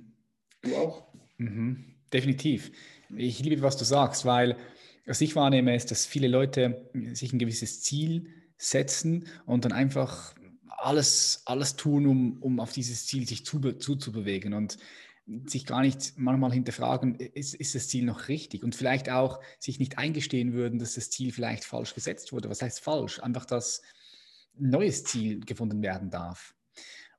Du 0.62 0.76
auch. 0.76 1.08
Mhm. 1.38 1.96
Definitiv. 2.12 2.72
Ich 3.16 3.40
liebe, 3.40 3.62
was 3.62 3.78
du 3.78 3.86
sagst, 3.86 4.26
weil 4.26 4.58
was 5.06 5.22
ich 5.22 5.36
wahrnehme, 5.36 5.76
ist, 5.76 5.90
dass 5.92 6.06
viele 6.06 6.28
Leute 6.28 6.90
sich 7.14 7.32
ein 7.32 7.40
gewisses 7.40 7.82
Ziel 7.82 8.28
setzen 8.58 9.28
und 9.46 9.66
dann 9.66 9.72
einfach 9.72 10.34
alles, 10.68 11.42
alles 11.46 11.76
tun, 11.76 12.06
um, 12.08 12.42
um 12.42 12.60
auf 12.60 12.72
dieses 12.72 13.06
Ziel 13.06 13.28
sich 13.28 13.46
zu, 13.46 13.60
zuzubewegen 13.60 14.54
und 14.54 14.78
sich 15.46 15.66
gar 15.66 15.82
nicht 15.82 16.14
manchmal 16.18 16.54
hinterfragen, 16.54 17.16
ist, 17.16 17.54
ist 17.54 17.76
das 17.76 17.90
Ziel 17.90 18.06
noch 18.06 18.30
richtig? 18.30 18.64
Und 18.64 18.76
vielleicht 18.76 19.10
auch 19.10 19.42
sich 19.60 19.80
nicht 19.80 19.98
eingestehen 19.98 20.54
würden, 20.54 20.80
dass 20.80 20.94
das 20.94 21.10
Ziel 21.10 21.34
vielleicht 21.34 21.66
falsch 21.66 21.94
gesetzt 21.94 22.32
wurde. 22.32 22.50
Was 22.50 22.62
heißt 22.62 22.80
falsch? 22.80 23.20
Einfach, 23.20 23.46
dass 23.46 23.82
ein 24.58 24.70
neues 24.70 25.04
Ziel 25.04 25.42
gefunden 25.42 25.82
werden 25.82 26.10
darf. 26.10 26.56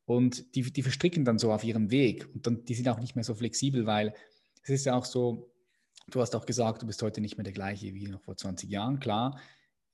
Und 0.07 0.55
die, 0.55 0.63
die 0.73 0.83
verstricken 0.83 1.27
dann 1.27 1.39
so 1.39 1.53
auf 1.53 1.65
ihrem 1.65 1.91
Weg 1.91 2.27
und 2.33 2.47
dann, 2.47 2.65
die 2.65 2.75
sind 2.75 2.89
auch 2.89 2.99
nicht 2.99 3.15
mehr 3.15 3.25
so 3.25 3.35
flexibel, 3.35 3.85
weil 3.85 4.15
es 4.63 4.71
ist 4.71 4.87
ja 4.87 4.97
auch 4.97 5.05
so, 5.05 5.51
du 6.11 6.23
hast 6.23 6.35
auch 6.35 6.47
gesagt, 6.47 6.81
du 6.81 6.87
bist 6.87 7.03
heute 7.03 7.21
nicht 7.21 7.37
mehr 7.37 7.45
der 7.45 7.53
gleiche 7.53 7.93
wie 7.93 8.09
noch 8.09 8.23
vor 8.23 8.35
20 8.35 8.71
Jahren, 8.71 9.01
klar. 9.01 9.39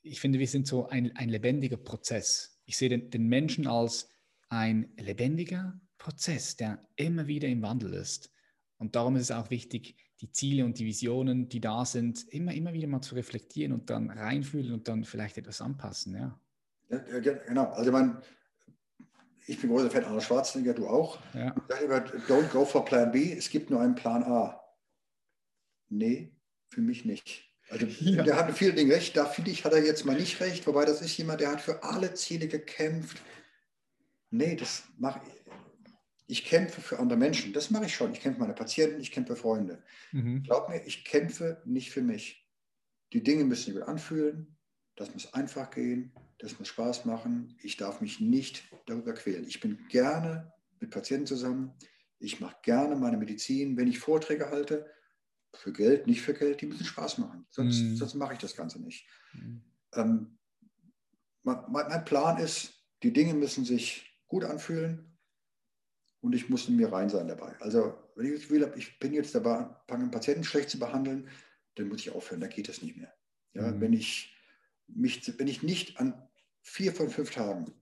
Ich 0.05 0.21
finde, 0.21 0.39
wir 0.39 0.47
sind 0.47 0.67
so 0.67 0.87
ein, 0.89 1.17
ein 1.17 1.31
lebendiger 1.31 1.79
Prozess. 1.79 2.61
Ich 2.67 2.77
sehe 2.77 2.89
den, 2.89 3.11
den 3.11 3.27
Menschen 3.27 3.67
als 3.67 4.11
ein 4.49 4.93
lebendiger 4.99 5.81
Prozess, 5.99 6.57
der 6.57 6.87
immer 6.97 7.27
wieder 7.27 7.49
im 7.49 7.63
Wandel 7.63 7.95
ist. 7.95 8.31
Und 8.77 8.95
darum 8.97 9.17
ist 9.17 9.23
es 9.23 9.31
auch 9.31 9.51
wichtig, 9.51 9.97
die 10.21 10.31
Ziele 10.31 10.65
und 10.65 10.79
die 10.79 10.85
Visionen, 10.85 11.49
die 11.49 11.61
da 11.61 11.85
sind, 11.85 12.29
immer, 12.29 12.53
immer 12.53 12.73
wieder 12.75 12.87
mal 12.87 13.01
zu 13.01 13.15
reflektieren 13.15 13.73
und 13.73 13.91
dann 13.91 14.11
reinfühlen 14.11 14.73
und 14.73 14.89
dann 14.89 15.05
vielleicht 15.05 15.39
etwas 15.39 15.61
anpassen. 15.61 16.15
Ja, 16.15 16.39
ja 16.91 17.19
genau. 17.21 17.71
Also 17.71 17.91
man, 17.91 18.23
ich 19.47 19.61
bin 19.61 19.71
großer 19.71 19.91
Fan 19.91 20.05
Arnold 20.05 20.23
Schwarzenegger, 20.23 20.75
du 20.75 20.87
auch. 20.87 21.19
Ja. 21.35 21.55
Ich 21.57 21.75
sage 21.75 21.85
immer, 21.87 21.99
don't 22.29 22.49
go 22.51 22.65
for 22.65 22.85
Plan 22.85 23.11
B, 23.11 23.33
es 23.33 23.49
gibt 23.49 23.71
nur 23.71 23.81
einen 23.81 23.95
Plan 23.95 24.23
A. 24.23 24.61
Nee, 25.89 26.33
für 26.69 26.81
mich 26.81 27.05
nicht. 27.05 27.44
Also 27.69 27.87
ja. 28.01 28.23
der 28.23 28.37
hat 28.37 28.57
viele 28.57 28.73
Dinge 28.73 28.95
recht, 28.95 29.17
da 29.17 29.25
finde 29.25 29.51
ich, 29.51 29.65
hat 29.65 29.73
er 29.73 29.85
jetzt 29.85 30.05
mal 30.05 30.17
nicht 30.17 30.41
recht, 30.41 30.67
wobei 30.67 30.85
das 30.85 31.01
ist 31.01 31.17
jemand, 31.17 31.41
der 31.41 31.53
hat 31.53 31.61
für 31.61 31.83
alle 31.83 32.15
Ziele 32.15 32.49
gekämpft. 32.49 33.21
Nee, 34.31 34.57
das 34.57 34.85
mache 34.99 35.21
ich. 35.27 35.45
Ich 36.27 36.45
kämpfe 36.45 36.81
für 36.81 36.99
andere 36.99 37.19
Menschen, 37.19 37.53
das 37.53 37.71
mache 37.71 37.85
ich 37.85 37.95
schon. 37.95 38.13
Ich 38.13 38.21
kämpfe 38.21 38.39
für 38.39 38.45
meine 38.45 38.55
Patienten, 38.55 39.01
ich 39.01 39.13
kämpfe 39.13 39.37
für 39.37 39.43
Freunde. 39.43 39.83
Mhm. 40.13 40.43
Glaub 40.43 40.69
mir, 40.69 40.83
ich 40.87 41.05
kämpfe 41.05 41.61
nicht 41.65 41.91
für 41.91 42.01
mich. 42.01 42.49
Die 43.13 43.23
Dinge 43.23 43.45
müssen 43.45 43.67
sich 43.67 43.75
gut 43.75 43.83
anfühlen, 43.83 44.57
das 44.97 45.13
muss 45.13 45.33
einfach 45.35 45.71
gehen, 45.71 46.13
das 46.39 46.59
muss 46.59 46.69
Spaß 46.69 47.05
machen. 47.05 47.57
Ich 47.63 47.77
darf 47.77 48.01
mich 48.01 48.21
nicht 48.21 48.65
darüber 48.87 49.13
quälen. 49.13 49.47
Ich 49.47 49.61
bin 49.61 49.79
gerne 49.89 50.53
mit 50.81 50.91
Patienten 50.91 51.27
zusammen. 51.27 51.73
Ich 52.19 52.41
mache 52.41 52.57
gerne 52.63 52.97
meine 52.97 53.17
Medizin. 53.17 53.77
Wenn 53.77 53.89
ich 53.89 53.99
Vorträge 53.99 54.51
halte, 54.51 54.87
für 55.57 55.73
Geld, 55.73 56.07
nicht 56.07 56.23
für 56.23 56.35
Geld, 56.35 56.61
die 56.61 56.67
müssen 56.67 56.85
Spaß 56.85 57.19
machen. 57.19 57.47
Sonst, 57.51 57.81
mm. 57.81 57.97
sonst 57.97 58.15
mache 58.15 58.35
ich 58.35 58.39
das 58.39 58.57
Ganze 58.57 58.81
nicht. 58.81 59.07
Mm. 59.33 59.59
Ähm, 59.95 60.39
mein, 61.43 61.65
mein, 61.71 62.05
Plan 62.05 62.39
ist, 62.39 62.75
die 63.03 63.13
Dinge 63.13 63.35
müssen 63.35 63.65
sich 63.65 64.19
gut 64.27 64.45
anfühlen 64.45 65.17
und 66.21 66.35
ich 66.35 66.49
muss 66.49 66.69
in 66.69 66.77
mir 66.77 66.93
rein 66.93 67.09
sein 67.09 67.29
dabei. 67.29 67.55
Also, 67.61 67.95
wenn 68.17 68.27
ich 68.27 68.33
das 68.33 68.43
Gefühl 68.43 68.63
habe, 68.63 68.79
ich 68.79 68.99
bin 68.99 69.13
jetzt 69.13 69.35
dabei, 69.35 69.69
einen 69.89 70.11
Patienten 70.11 70.45
schlecht 70.45 70.71
zu 70.71 70.79
behandeln, 70.79 71.29
dann 71.75 71.89
muss 71.89 72.01
ich 72.01 72.11
aufhören, 72.11 72.41
dann 72.41 72.51
geht 72.51 72.69
das 72.69 72.83
nicht 72.83 72.97
mehr. 72.97 73.13
Ja, 73.53 73.71
mm. 73.71 73.81
wenn, 73.81 73.93
ich 73.93 74.35
mich, 74.87 75.39
wenn 75.39 75.49
ich 75.49 75.63
nicht 75.63 75.99
an 75.99 76.29
vier 76.63 76.93
von 76.93 77.11
fünf 77.11 77.31
Tagen 77.31 77.73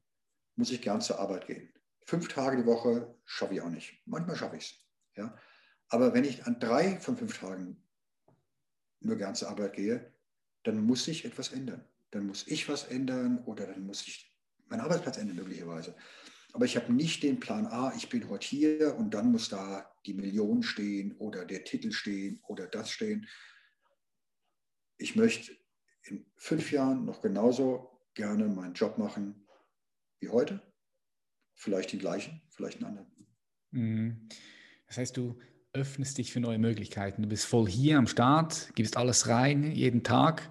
muss 0.56 0.70
ich 0.70 0.82
gern 0.82 1.00
zur 1.00 1.18
Arbeit 1.18 1.46
gehen. 1.46 1.72
Fünf 2.04 2.28
Tage 2.28 2.58
die 2.58 2.66
Woche 2.66 3.14
schaffe 3.24 3.54
ich 3.54 3.60
auch 3.60 3.70
nicht. 3.70 4.02
Manchmal 4.04 4.36
schaffe 4.36 4.56
ich 4.56 4.64
es. 4.64 4.74
Ja? 5.16 5.36
Aber 5.92 6.14
wenn 6.14 6.24
ich 6.24 6.46
an 6.46 6.58
drei 6.58 6.98
von 7.00 7.18
fünf 7.18 7.38
Tagen 7.38 7.76
nur 9.00 9.16
gern 9.16 9.34
zur 9.34 9.50
Arbeit 9.50 9.74
gehe, 9.74 10.10
dann 10.62 10.82
muss 10.82 11.04
sich 11.04 11.26
etwas 11.26 11.52
ändern. 11.52 11.84
Dann 12.12 12.26
muss 12.26 12.46
ich 12.46 12.66
was 12.70 12.84
ändern 12.84 13.44
oder 13.44 13.66
dann 13.66 13.84
muss 13.84 14.06
ich 14.06 14.34
meinen 14.68 14.80
Arbeitsplatz 14.80 15.18
ändern 15.18 15.36
möglicherweise. 15.36 15.94
Aber 16.54 16.64
ich 16.64 16.76
habe 16.76 16.94
nicht 16.94 17.22
den 17.22 17.40
Plan 17.40 17.66
A, 17.66 17.92
ich 17.94 18.08
bin 18.08 18.30
heute 18.30 18.46
hier 18.46 18.96
und 18.96 19.12
dann 19.12 19.30
muss 19.30 19.50
da 19.50 19.94
die 20.06 20.14
Million 20.14 20.62
stehen 20.62 21.14
oder 21.18 21.44
der 21.44 21.62
Titel 21.64 21.92
stehen 21.92 22.40
oder 22.44 22.66
das 22.66 22.90
stehen. 22.90 23.28
Ich 24.96 25.14
möchte 25.14 25.54
in 26.04 26.24
fünf 26.36 26.72
Jahren 26.72 27.04
noch 27.04 27.20
genauso 27.20 28.00
gerne 28.14 28.48
meinen 28.48 28.72
Job 28.72 28.96
machen 28.96 29.46
wie 30.20 30.30
heute. 30.30 30.62
Vielleicht 31.54 31.92
den 31.92 32.00
gleichen, 32.00 32.40
vielleicht 32.48 32.78
einen 32.78 32.86
anderen. 32.86 33.36
Mhm. 33.72 34.28
Das 34.86 34.96
heißt, 34.96 35.16
du 35.18 35.38
öffnest 35.72 36.18
dich 36.18 36.32
für 36.32 36.40
neue 36.40 36.58
Möglichkeiten. 36.58 37.22
Du 37.22 37.28
bist 37.28 37.46
voll 37.46 37.68
hier 37.68 37.98
am 37.98 38.06
Start, 38.06 38.70
gibst 38.74 38.96
alles 38.96 39.28
rein, 39.28 39.72
jeden 39.72 40.02
Tag. 40.02 40.50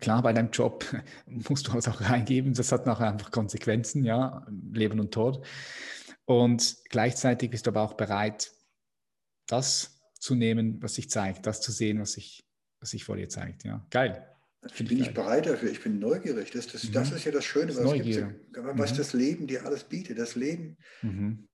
Klar, 0.00 0.22
bei 0.22 0.32
deinem 0.32 0.50
Job 0.50 0.84
musst 1.26 1.68
du 1.68 1.72
alles 1.72 1.88
auch 1.88 2.00
reingeben. 2.00 2.54
Das 2.54 2.72
hat 2.72 2.86
nachher 2.86 3.12
einfach 3.12 3.30
Konsequenzen, 3.30 4.04
ja, 4.04 4.46
Leben 4.72 5.00
und 5.00 5.12
Tod. 5.12 5.44
Und 6.24 6.76
gleichzeitig 6.90 7.50
bist 7.50 7.66
du 7.66 7.70
aber 7.70 7.82
auch 7.82 7.94
bereit, 7.94 8.50
das 9.46 10.00
zu 10.18 10.34
nehmen, 10.34 10.82
was 10.82 10.94
sich 10.94 11.08
zeigt, 11.08 11.46
das 11.46 11.60
zu 11.60 11.70
sehen, 11.70 12.00
was 12.00 12.12
sich, 12.12 12.44
was 12.80 12.90
sich 12.90 13.04
vor 13.04 13.16
dir 13.16 13.28
zeigt. 13.28 13.64
Ja, 13.64 13.86
geil. 13.90 14.26
Ich 14.66 14.84
bin 14.84 15.00
ich 15.00 15.14
bereit 15.14 15.46
dafür, 15.46 15.70
ich 15.70 15.80
bin 15.80 16.00
neugierig. 16.00 16.50
Das, 16.50 16.66
das, 16.66 16.88
mhm. 16.88 16.92
das 16.92 17.12
ist 17.12 17.24
ja 17.24 17.30
das 17.30 17.44
Schöne, 17.44 17.66
das 17.66 17.76
was, 17.76 17.92
was 17.92 18.92
mhm. 18.92 18.96
das 18.96 19.12
Leben 19.12 19.46
dir 19.46 19.64
alles 19.64 19.84
bietet. 19.84 20.18
Das 20.18 20.34
Lleben 20.34 20.76
mhm 21.02 21.46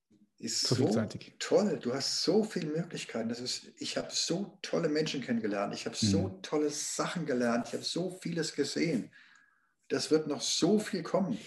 ist 0.43 0.67
so, 0.67 0.75
so 0.75 1.07
toll. 1.39 1.79
Du 1.81 1.93
hast 1.93 2.23
so 2.23 2.43
viele 2.43 2.67
Möglichkeiten. 2.67 3.29
Das 3.29 3.39
ist, 3.39 3.71
ich 3.79 3.95
habe 3.97 4.09
so 4.11 4.57
tolle 4.61 4.89
Menschen 4.89 5.21
kennengelernt. 5.21 5.73
Ich 5.73 5.85
habe 5.85 5.95
mhm. 6.01 6.05
so 6.05 6.39
tolle 6.41 6.69
Sachen 6.69 7.25
gelernt. 7.25 7.67
Ich 7.67 7.73
habe 7.73 7.83
so 7.83 8.19
vieles 8.21 8.53
gesehen. 8.53 9.09
Das 9.87 10.11
wird 10.11 10.27
noch 10.27 10.41
so 10.41 10.79
viel 10.79 11.01
kommen. 11.01 11.37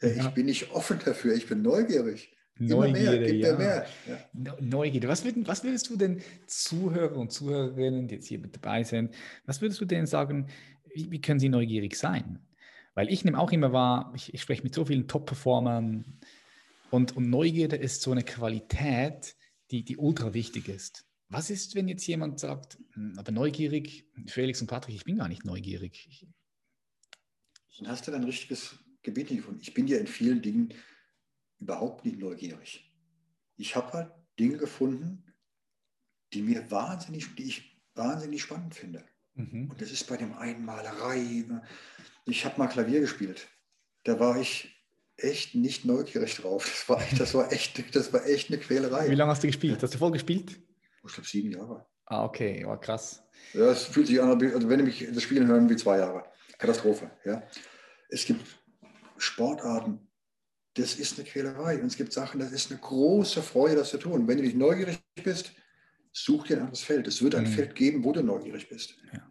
Ja. 0.00 0.08
Ich 0.08 0.28
bin 0.28 0.46
nicht 0.46 0.70
offen 0.72 0.98
dafür. 1.04 1.34
Ich 1.34 1.46
bin 1.46 1.60
neugierig. 1.60 2.34
Neugierde, 2.58 3.32
mehr, 3.32 3.50
ja. 3.50 3.56
mehr. 3.56 3.86
Ja. 4.06 4.56
Neugierde. 4.60 5.08
Was, 5.08 5.24
würd, 5.24 5.46
was 5.46 5.64
würdest 5.64 5.88
du 5.88 5.96
denn 5.96 6.22
Zuhörer 6.46 7.16
und 7.16 7.32
Zuhörerinnen, 7.32 8.08
die 8.08 8.16
jetzt 8.16 8.26
hier 8.26 8.38
mit 8.38 8.54
dabei 8.54 8.84
sind, 8.84 9.14
was 9.46 9.60
würdest 9.62 9.80
du 9.80 9.86
denen 9.86 10.06
sagen, 10.06 10.48
wie, 10.94 11.10
wie, 11.10 11.20
können 11.20 11.40
sie 11.40 11.48
neugierig 11.48 11.96
sein? 11.96 12.38
Weil 12.94 13.08
ich 13.08 13.24
nehme 13.24 13.38
auch 13.38 13.52
immer 13.52 13.72
wahr, 13.72 14.12
ich, 14.14 14.34
ich 14.34 14.42
spreche 14.42 14.62
mit 14.62 14.74
so 14.74 14.84
vielen 14.84 15.08
Top-Performern 15.08 16.04
und, 16.90 17.16
und 17.16 17.30
Neugierde 17.30 17.76
ist 17.76 18.02
so 18.02 18.12
eine 18.12 18.24
Qualität, 18.24 19.36
die, 19.70 19.84
die 19.84 19.96
ultra 19.96 20.34
wichtig 20.34 20.68
ist. 20.68 21.06
Was 21.28 21.48
ist, 21.48 21.74
wenn 21.76 21.88
jetzt 21.88 22.06
jemand 22.06 22.40
sagt, 22.40 22.78
hm, 22.92 23.14
aber 23.16 23.30
neugierig, 23.30 24.08
Felix 24.26 24.60
und 24.60 24.66
Patrick, 24.66 24.96
ich 24.96 25.04
bin 25.04 25.18
gar 25.18 25.28
nicht 25.28 25.44
neugierig. 25.44 26.26
Dann 27.78 27.88
hast 27.88 28.06
du 28.06 28.10
dein 28.10 28.24
richtiges 28.24 28.74
Gebiet 29.02 29.30
nicht 29.30 29.40
gefunden. 29.40 29.60
Ich 29.62 29.72
bin 29.72 29.86
ja 29.86 29.98
in 29.98 30.08
vielen 30.08 30.42
Dingen 30.42 30.74
überhaupt 31.58 32.04
nicht 32.04 32.18
neugierig. 32.18 32.92
Ich 33.56 33.76
habe 33.76 33.92
halt 33.92 34.12
Dinge 34.38 34.56
gefunden, 34.56 35.24
die 36.32 36.42
mir 36.42 36.70
wahnsinnig, 36.70 37.34
die 37.36 37.44
ich 37.44 37.80
wahnsinnig 37.94 38.42
spannend 38.42 38.74
finde. 38.74 39.04
Mhm. 39.34 39.70
Und 39.70 39.80
das 39.80 39.92
ist 39.92 40.08
bei 40.08 40.16
dem 40.16 40.32
einen 40.34 40.64
Malerei. 40.64 41.44
Ich 42.26 42.44
habe 42.44 42.58
mal 42.58 42.68
Klavier 42.68 43.00
gespielt. 43.00 43.48
Da 44.04 44.18
war 44.18 44.40
ich 44.40 44.79
echt 45.22 45.54
nicht 45.54 45.84
neugierig 45.84 46.36
drauf. 46.36 46.64
Das 46.64 46.88
war 46.88 47.02
echt, 47.02 47.20
das 47.20 47.34
war 47.34 47.52
echt, 47.52 47.94
das 47.94 48.12
war 48.12 48.26
echt 48.26 48.48
eine 48.48 48.58
Quälerei. 48.58 49.10
Wie 49.10 49.14
lange 49.14 49.30
hast 49.30 49.42
du 49.42 49.46
gespielt? 49.46 49.82
Hast 49.82 49.94
du 49.94 49.98
voll 49.98 50.12
gespielt? 50.12 50.58
Ich 51.06 51.12
glaube 51.14 51.28
sieben 51.28 51.50
Jahre. 51.52 51.86
Ah, 52.06 52.24
okay, 52.24 52.64
war 52.66 52.80
krass. 52.80 53.22
Ja, 53.54 53.70
es 53.70 53.84
fühlt 53.84 54.08
sich 54.08 54.20
an, 54.20 54.30
also 54.30 54.68
wenn 54.68 54.80
ich 54.80 55.00
mich 55.00 55.14
das 55.14 55.22
Spielen 55.22 55.46
hören, 55.46 55.68
wie 55.70 55.76
zwei 55.76 55.98
Jahre. 55.98 56.24
Katastrophe. 56.58 57.10
Ja. 57.24 57.42
Es 58.08 58.24
gibt 58.24 58.44
Sportarten, 59.16 60.08
das 60.74 60.96
ist 60.96 61.18
eine 61.18 61.26
Quälerei. 61.26 61.80
Und 61.80 61.86
es 61.86 61.96
gibt 61.96 62.12
Sachen, 62.12 62.40
das 62.40 62.52
ist 62.52 62.70
eine 62.70 62.80
große 62.80 63.42
Freude, 63.42 63.76
das 63.76 63.90
zu 63.90 63.98
tun. 63.98 64.26
Wenn 64.28 64.38
du 64.38 64.44
nicht 64.44 64.56
neugierig 64.56 64.98
bist, 65.22 65.52
such 66.12 66.48
dir 66.48 66.56
ein 66.56 66.62
anderes 66.64 66.82
Feld. 66.82 67.06
Es 67.06 67.22
wird 67.22 67.34
ein 67.34 67.44
mhm. 67.44 67.48
Feld 67.48 67.74
geben, 67.74 68.04
wo 68.04 68.12
du 68.12 68.22
neugierig 68.22 68.68
bist. 68.68 68.96
Ja. 69.12 69.30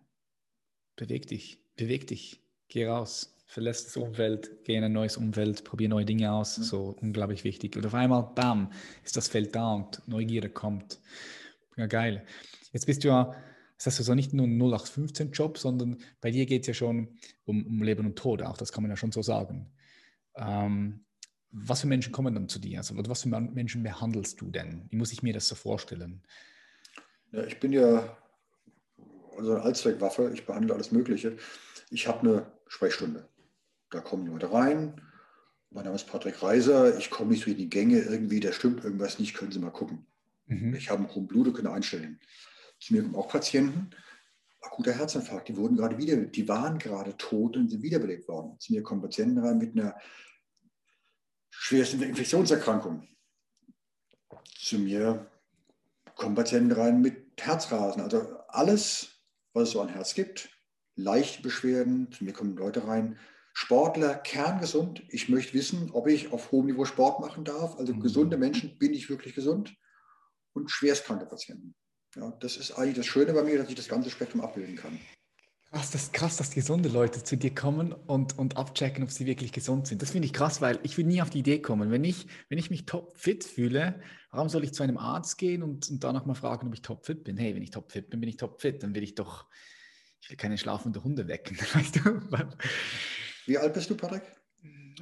Beweg 0.95 1.27
dich, 1.27 1.63
beweg 1.75 2.07
dich, 2.07 2.41
geh 2.67 2.87
raus 2.87 3.38
verlässt 3.50 3.88
das 3.88 3.97
Umfeld, 3.97 4.64
geh 4.64 4.76
in 4.76 4.84
ein 4.84 4.93
neues 4.93 5.18
Umfeld, 5.18 5.64
probier 5.64 5.89
neue 5.89 6.06
Dinge 6.06 6.32
aus, 6.32 6.60
mhm. 6.60 6.64
so 6.64 6.95
unglaublich 7.02 7.43
wichtig. 7.43 7.76
Und 7.76 7.86
auf 7.86 7.95
einmal, 7.95 8.30
bam, 8.36 8.72
ist 9.04 9.18
das 9.18 9.28
Feld 9.28 9.56
da 9.56 9.74
und 9.74 10.08
Neugierde 10.08 10.50
kommt. 10.50 11.00
Ja, 11.76 11.88
geil. 11.88 12.24
Jetzt 12.72 12.86
bist 12.86 13.04
du 13.04 13.08
ja, 13.08 13.34
das 13.78 13.88
heißt 13.88 14.00
also 14.02 14.14
nicht 14.14 14.34
nur 14.34 14.45
ein 14.45 14.62
0815-Job, 14.62 15.58
sondern 15.58 15.97
bei 16.22 16.30
dir 16.30 16.45
geht 16.45 16.62
es 16.62 16.68
ja 16.68 16.74
schon 16.76 17.18
um, 17.45 17.66
um, 17.66 17.82
Leben 17.82 18.06
und 18.06 18.20
Tod 18.20 18.43
auch, 18.43 18.56
das 18.56 18.72
kann 18.72 18.84
man 18.84 18.91
ja 18.91 18.97
schon 18.97 19.12
so 19.12 19.24
sagen. 19.24 19.72
Ähm, 20.36 21.06
was 21.50 21.82
für 21.82 21.88
Menschen 21.88 22.14
kommen 22.14 22.36
dann 22.36 22.50
zu 22.50 22.60
dir? 22.60 22.78
Also, 22.78 22.93
was 22.95 23.24
für 23.24 23.30
Menschen 23.30 23.82
behandelst 23.82 24.39
du 24.39 24.52
denn? 24.52 24.86
Wie 24.91 24.97
muss 24.97 25.12
ich 25.12 25.24
mir 25.24 25.34
das 25.34 25.47
so 25.47 25.56
vorstellen? 25.56 26.22
Ja, 27.32 27.43
ich 27.45 27.60
bin 27.60 27.74
ja 27.74 28.16
also 29.36 29.54
eine 29.54 29.64
Allzweckwaffe, 29.64 30.30
ich 30.36 30.45
behandle 30.45 30.76
alles 30.76 30.91
Mögliche. 30.91 31.36
Ich 31.89 32.08
habe 32.08 32.20
eine 32.20 32.52
Sprechstunde. 32.68 33.28
Da 33.89 34.01
kommen 34.01 34.27
Leute 34.27 34.51
rein. 34.51 35.01
Mein 35.71 35.85
Name 35.85 35.95
ist 35.95 36.07
Patrick 36.07 36.41
Reiser. 36.41 36.97
Ich 36.97 37.09
komme 37.09 37.31
nicht 37.31 37.45
durch 37.45 37.57
die 37.57 37.69
Gänge 37.69 37.99
irgendwie, 37.99 38.39
da 38.39 38.51
stimmt 38.51 38.83
irgendwas 38.83 39.19
nicht, 39.19 39.35
können 39.35 39.51
Sie 39.51 39.59
mal 39.59 39.71
gucken. 39.71 40.07
Mhm. 40.45 40.73
Ich 40.75 40.89
habe 40.89 41.03
einen 41.03 41.13
hohen 41.13 41.27
Blute, 41.27 41.53
können 41.53 41.67
einstellen. 41.67 42.19
Zu 42.79 42.93
mir 42.93 43.03
kommen 43.03 43.15
auch 43.15 43.29
Patienten, 43.29 43.89
akuter 44.61 44.93
Herzinfarkt, 44.93 45.49
die 45.49 45.57
wurden 45.57 45.77
gerade 45.77 45.97
wieder, 45.97 46.15
die 46.17 46.47
waren 46.47 46.79
gerade 46.79 47.15
tot 47.17 47.57
und 47.57 47.69
sind 47.69 47.81
wiederbelebt 47.81 48.27
worden. 48.27 48.59
Zu 48.59 48.73
mir 48.73 48.83
kommen 48.83 49.01
Patienten 49.01 49.39
rein 49.39 49.57
mit 49.57 49.73
einer 49.73 49.95
schwersten 51.49 52.01
Infektionserkrankung. 52.01 53.07
Zu 54.57 54.79
mir 54.79 55.29
kommen 56.15 56.35
Patienten 56.35 56.71
rein 56.71 57.01
mit 57.01 57.41
Herzrasen. 57.41 58.01
Also 58.01 58.37
alles, 58.47 59.21
was 59.53 59.69
es 59.69 59.71
so 59.71 59.81
an 59.81 59.89
Herz 59.89 60.13
gibt, 60.13 60.49
leichte 60.95 61.41
Beschwerden. 61.41 62.11
Zu 62.11 62.23
mir 62.23 62.33
kommen 62.33 62.55
Leute 62.55 62.87
rein, 62.87 63.17
Sportler 63.54 64.16
kerngesund. 64.16 65.04
Ich 65.10 65.30
möchte 65.30 65.54
wissen, 65.54 65.91
ob 65.91 66.08
ich 66.08 66.32
auf 66.32 66.52
hohem 66.52 66.68
Niveau 66.68 66.86
Sport 66.86 67.20
machen 67.20 67.43
darf. 67.43 67.78
Also 67.78 67.93
mhm. 67.93 68.00
gesunde 68.00 68.38
Menschen, 68.38 68.78
bin 68.78 68.93
ich 68.93 69.10
wirklich 69.10 69.36
gesund? 69.36 69.76
Und 70.54 70.72
schwerstkranke 70.72 71.26
Patienten. 71.26 71.76
Ja, 72.16 72.32
das 72.39 72.58
ist 72.58 72.72
eigentlich 72.72 72.95
das 72.95 73.06
Schöne 73.06 73.34
bei 73.34 73.43
mir, 73.43 73.58
dass 73.58 73.70
ich 73.70 73.76
das 73.76 73.88
ganze 73.88 74.10
Spektrum 74.10 74.41
abbilden 74.41 74.76
kann. 74.76 75.00
Krass, 75.72 75.91
das 75.91 76.04
ist 76.04 76.14
krass, 76.14 76.38
dass 76.38 76.50
gesunde 76.50 76.89
Leute 76.89 77.24
zu 77.24 77.38
dir 77.38 77.54
kommen 77.54 77.93
und, 77.93 78.39
und 78.39 78.58
abchecken, 78.58 79.04
ob 79.04 79.12
sie 79.12 79.28
wirklich 79.28 79.52
gesund 79.52 79.86
sind. 79.86 80.02
Das 80.02 80.10
finde 80.10 80.26
ich 80.26 80.34
krass, 80.34 80.62
weil 80.62 80.80
ich 80.82 80.97
würde 80.97 81.10
nie 81.10 81.22
auf 81.22 81.30
die 81.30 81.39
Idee 81.39 81.62
kommen. 81.62 81.91
Wenn 81.91 82.04
ich, 82.04 82.26
wenn 82.50 82.58
ich 82.58 82.72
mich 82.72 82.88
topfit 82.88 83.43
fühle, 83.43 84.02
warum 84.32 84.50
soll 84.50 84.64
ich 84.64 84.74
zu 84.74 84.82
einem 84.82 84.97
Arzt 84.97 85.38
gehen 85.38 85.62
und, 85.62 85.88
und 85.91 86.04
danach 86.04 86.26
mal 86.26 86.34
fragen, 86.34 86.68
ob 86.68 86.74
ich 86.74 86.82
topfit 86.82 87.24
bin? 87.24 87.38
Hey, 87.38 87.54
wenn 87.54 87.62
ich 87.62 87.70
topfit 87.70 88.10
bin, 88.10 88.20
bin 88.20 88.30
ich 88.30 88.38
topfit. 88.38 88.82
Dann 88.82 88.95
will 88.95 89.04
ich 89.04 89.14
doch, 89.14 89.45
ich 90.22 90.32
will 90.32 90.38
keine 90.38 90.58
schlafende 90.58 91.04
Hunde 91.04 91.28
wecken. 91.28 91.56
Weißt 91.74 91.97
du? 91.97 92.20
Wie 93.50 93.58
alt 93.58 93.74
bist 93.74 93.89
du, 93.89 93.97
Patrick? 93.97 94.22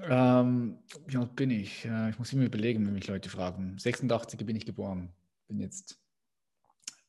Ähm, 0.10 0.80
wie 1.06 1.18
alt 1.18 1.36
bin 1.36 1.52
ich? 1.52 1.84
Äh, 1.84 2.12
ich 2.12 2.18
muss 2.18 2.32
immer 2.32 2.46
überlegen, 2.46 2.88
wenn 2.88 2.94
mich 2.94 3.08
Leute 3.08 3.30
fragen. 3.30 3.78
86 3.78 4.46
bin 4.46 4.56
ich 4.56 4.66
geboren. 4.66 5.12
Bin 5.50 5.60
jetzt 5.60 6.00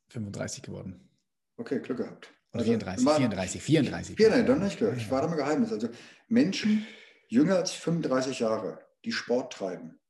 35 0.08 0.64
geworden. 0.64 1.08
Okay, 1.56 1.78
Glück 1.78 1.98
gehabt. 1.98 2.34
Oder 2.52 2.62
also, 2.62 2.72
34, 2.72 3.08
34, 3.08 3.62
34. 3.62 4.16
34, 4.16 4.46
dann 4.46 4.64
nicht. 4.64 5.00
Ich 5.00 5.10
war 5.12 5.22
da 5.22 5.28
mal 5.28 5.36
Geheimnis. 5.36 5.70
Also 5.70 5.88
Menschen 6.26 6.84
jünger 7.28 7.54
als 7.54 7.70
35 7.70 8.40
Jahre, 8.40 8.80
die 9.04 9.12
Sport 9.12 9.52
treiben, 9.52 10.00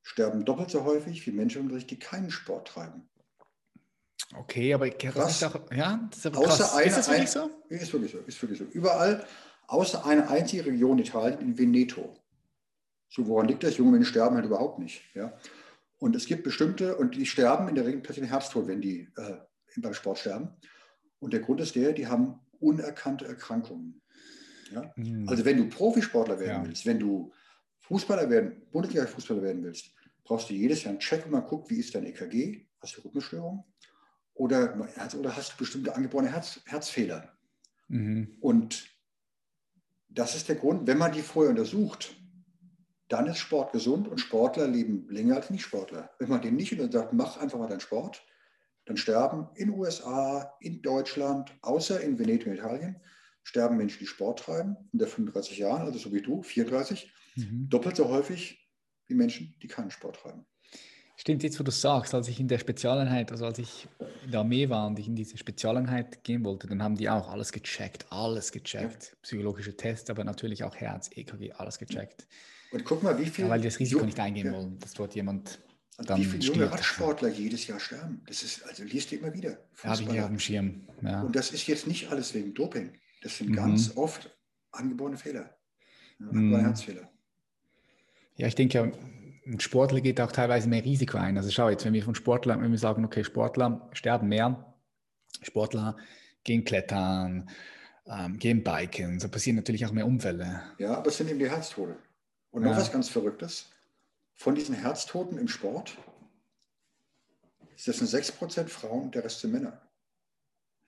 sterben 0.00 0.46
doppelt 0.46 0.70
so 0.70 0.82
häufig 0.84 1.26
wie 1.26 1.32
Menschen, 1.32 1.68
die 1.68 1.98
keinen 1.98 2.30
Sport 2.30 2.68
treiben. 2.68 3.06
Okay, 4.34 4.72
aber 4.72 4.88
krass. 4.88 5.42
Ist 5.42 5.44
auch, 5.44 5.70
ja, 5.72 6.08
das 6.08 6.18
ist, 6.20 6.26
aber 6.26 6.42
krass. 6.42 6.74
Eine, 6.74 6.86
ist 6.86 6.96
das 6.96 7.08
wirklich 7.10 7.30
so? 7.30 7.50
Ist 7.68 7.92
wirklich 7.92 8.12
so, 8.12 8.18
ist 8.20 8.42
wirklich 8.42 8.58
so. 8.58 8.64
Überall 8.64 9.26
außer 9.68 10.04
eine 10.04 10.28
einzige 10.28 10.66
Region 10.66 10.98
Italien, 10.98 11.40
in 11.40 11.56
Veneto. 11.56 12.14
So, 13.08 13.26
woran 13.26 13.48
liegt 13.48 13.62
das? 13.62 13.76
Junge 13.76 13.92
Menschen 13.92 14.10
sterben 14.10 14.34
halt 14.34 14.46
überhaupt 14.46 14.78
nicht. 14.78 15.02
Ja? 15.14 15.38
Und 15.98 16.16
es 16.16 16.26
gibt 16.26 16.42
bestimmte, 16.42 16.96
und 16.96 17.14
die 17.14 17.26
sterben 17.26 17.68
in 17.68 17.74
der 17.74 17.86
Regel 17.86 18.00
plötzlich 18.00 18.30
Herztod, 18.30 18.66
wenn 18.66 18.80
die 18.80 19.08
äh, 19.16 19.36
beim 19.76 19.94
Sport 19.94 20.18
sterben. 20.18 20.50
Und 21.20 21.32
der 21.32 21.40
Grund 21.40 21.60
ist 21.60 21.74
der, 21.74 21.92
die 21.92 22.06
haben 22.06 22.40
unerkannte 22.60 23.26
Erkrankungen. 23.26 24.00
Ja? 24.72 24.92
Mhm. 24.96 25.28
Also 25.28 25.44
wenn 25.44 25.56
du 25.56 25.68
Profisportler 25.68 26.40
werden 26.40 26.62
ja. 26.62 26.66
willst, 26.66 26.86
wenn 26.86 26.98
du 26.98 27.32
Fußballer 27.80 28.28
werden, 28.28 28.62
Bundesliga-Fußballer 28.70 29.42
werden 29.42 29.64
willst, 29.64 29.94
brauchst 30.24 30.50
du 30.50 30.54
jedes 30.54 30.82
Jahr 30.82 30.90
einen 30.90 31.00
Check 31.00 31.24
und 31.24 31.32
mal 31.32 31.40
gucken, 31.40 31.70
wie 31.70 31.80
ist 31.80 31.94
dein 31.94 32.04
EKG, 32.04 32.66
hast 32.80 32.96
du 32.96 33.00
Rhythmusstörungen 33.00 33.64
oder, 34.34 34.74
oder 35.18 35.36
hast 35.36 35.52
du 35.52 35.56
bestimmte 35.56 35.94
angeborene 35.94 36.30
Herz, 36.30 36.60
Herzfehler. 36.66 37.32
Mhm. 37.88 38.36
Und 38.40 38.97
das 40.08 40.34
ist 40.34 40.48
der 40.48 40.56
Grund, 40.56 40.86
wenn 40.86 40.98
man 40.98 41.12
die 41.12 41.22
vorher 41.22 41.50
untersucht, 41.50 42.16
dann 43.08 43.26
ist 43.26 43.38
Sport 43.38 43.72
gesund 43.72 44.06
und 44.08 44.18
Sportler 44.18 44.68
leben 44.68 45.08
länger 45.08 45.36
als 45.36 45.50
Nicht-Sportler. 45.50 46.10
Wenn 46.18 46.28
man 46.28 46.42
den 46.42 46.56
nicht 46.56 46.76
sagt, 46.92 47.12
mach 47.12 47.38
einfach 47.38 47.58
mal 47.58 47.68
deinen 47.68 47.80
Sport, 47.80 48.22
dann 48.84 48.96
sterben 48.96 49.48
in 49.54 49.70
den 49.70 49.78
USA, 49.78 50.54
in 50.60 50.82
Deutschland, 50.82 51.56
außer 51.62 52.00
in 52.00 52.18
Venedig 52.18 52.46
und 52.46 52.54
Italien, 52.54 53.00
sterben 53.42 53.76
Menschen, 53.76 54.00
die 54.00 54.06
Sport 54.06 54.40
treiben, 54.40 54.76
unter 54.92 55.06
35 55.06 55.58
Jahren, 55.58 55.82
also 55.82 55.98
so 55.98 56.12
wie 56.12 56.22
du, 56.22 56.42
34, 56.42 57.12
mhm. 57.36 57.68
doppelt 57.68 57.96
so 57.96 58.08
häufig 58.08 58.68
wie 59.06 59.14
Menschen, 59.14 59.54
die 59.62 59.68
keinen 59.68 59.90
Sport 59.90 60.16
treiben. 60.16 60.46
Stimmt, 61.20 61.42
jetzt 61.42 61.58
wo 61.58 61.64
du 61.64 61.72
sagst, 61.72 62.14
als 62.14 62.28
ich 62.28 62.38
in 62.38 62.46
der 62.46 62.60
Spezialeinheit, 62.60 63.32
also 63.32 63.44
als 63.44 63.58
ich 63.58 63.88
in 64.24 64.30
der 64.30 64.40
Armee 64.40 64.68
war 64.68 64.86
und 64.86 65.00
ich 65.00 65.08
in 65.08 65.16
diese 65.16 65.36
Spezialeinheit 65.36 66.22
gehen 66.22 66.44
wollte, 66.44 66.68
dann 66.68 66.80
haben 66.80 66.94
die 66.94 67.10
auch 67.10 67.28
alles 67.28 67.50
gecheckt, 67.50 68.06
alles 68.10 68.52
gecheckt. 68.52 69.02
Ja. 69.02 69.18
Psychologische 69.22 69.76
Tests, 69.76 70.08
aber 70.10 70.22
natürlich 70.22 70.62
auch 70.62 70.76
Herz, 70.76 71.10
EKG, 71.12 71.54
alles 71.54 71.80
gecheckt. 71.80 72.28
Und 72.70 72.84
guck 72.84 73.02
mal, 73.02 73.18
wie 73.18 73.26
viel. 73.26 73.46
Ja, 73.46 73.50
weil 73.50 73.60
die 73.60 73.66
das 73.66 73.80
Risiko 73.80 74.04
nicht 74.04 74.20
eingehen 74.20 74.46
ja. 74.46 74.52
wollen, 74.52 74.78
dass 74.78 74.94
dort 74.94 75.16
jemand. 75.16 75.58
Und 75.96 76.08
dann 76.08 76.20
wie 76.20 76.24
viele 76.24 76.44
junge 76.44 76.70
Radsportler 76.70 77.30
jedes 77.30 77.66
Jahr 77.66 77.80
sterben. 77.80 78.22
Das 78.28 78.44
ist, 78.44 78.62
also 78.68 78.84
liest 78.84 79.10
du 79.10 79.16
immer 79.16 79.34
wieder. 79.34 79.58
Ja, 79.82 79.90
habe 79.90 80.02
ich 80.02 80.10
hier 80.10 80.22
auf 80.22 80.30
dem 80.30 80.38
Schirm. 80.38 80.86
Ja. 81.02 81.22
Und 81.22 81.34
das 81.34 81.50
ist 81.50 81.66
jetzt 81.66 81.88
nicht 81.88 82.12
alles 82.12 82.32
wegen 82.32 82.54
Doping. 82.54 82.92
Das 83.22 83.38
sind 83.38 83.50
mhm. 83.50 83.56
ganz 83.56 83.96
oft 83.96 84.30
angeborene 84.70 85.16
Fehler. 85.16 85.58
Mhm. 86.20 86.56
Herzfehler. 86.60 87.10
Ja, 88.36 88.46
ich 88.46 88.54
denke 88.54 88.78
ja, 88.78 88.92
ein 89.48 89.60
Sportler 89.60 90.00
geht 90.00 90.20
auch 90.20 90.32
teilweise 90.32 90.68
mehr 90.68 90.84
Risiko 90.84 91.18
ein. 91.18 91.36
Also 91.36 91.50
schau 91.50 91.70
jetzt, 91.70 91.84
wenn 91.84 91.94
wir 91.94 92.04
von 92.04 92.14
Sportlern, 92.14 92.62
wenn 92.62 92.70
wir 92.70 92.78
sagen, 92.78 93.04
okay, 93.04 93.24
Sportler 93.24 93.88
sterben 93.92 94.28
mehr, 94.28 94.74
Sportler 95.42 95.96
gehen 96.44 96.64
klettern, 96.64 97.48
ähm, 98.06 98.38
gehen 98.38 98.62
biken, 98.62 99.20
so 99.20 99.28
passieren 99.28 99.56
natürlich 99.56 99.86
auch 99.86 99.92
mehr 99.92 100.06
Unfälle. 100.06 100.62
Ja, 100.78 100.96
aber 100.96 101.08
es 101.08 101.16
sind 101.16 101.30
eben 101.30 101.38
die 101.38 101.50
Herztode. 101.50 101.96
Und 102.50 102.62
noch 102.62 102.72
ja. 102.72 102.76
was 102.76 102.92
ganz 102.92 103.08
Verrücktes, 103.08 103.70
von 104.34 104.54
diesen 104.54 104.74
Herztoten 104.74 105.38
im 105.38 105.48
Sport 105.48 105.96
ist 107.74 107.88
das 107.88 107.98
sind 107.98 108.08
6% 108.08 108.68
Frauen, 108.68 109.10
der 109.10 109.24
Rest 109.24 109.40
sind 109.40 109.52
Männer. 109.52 109.80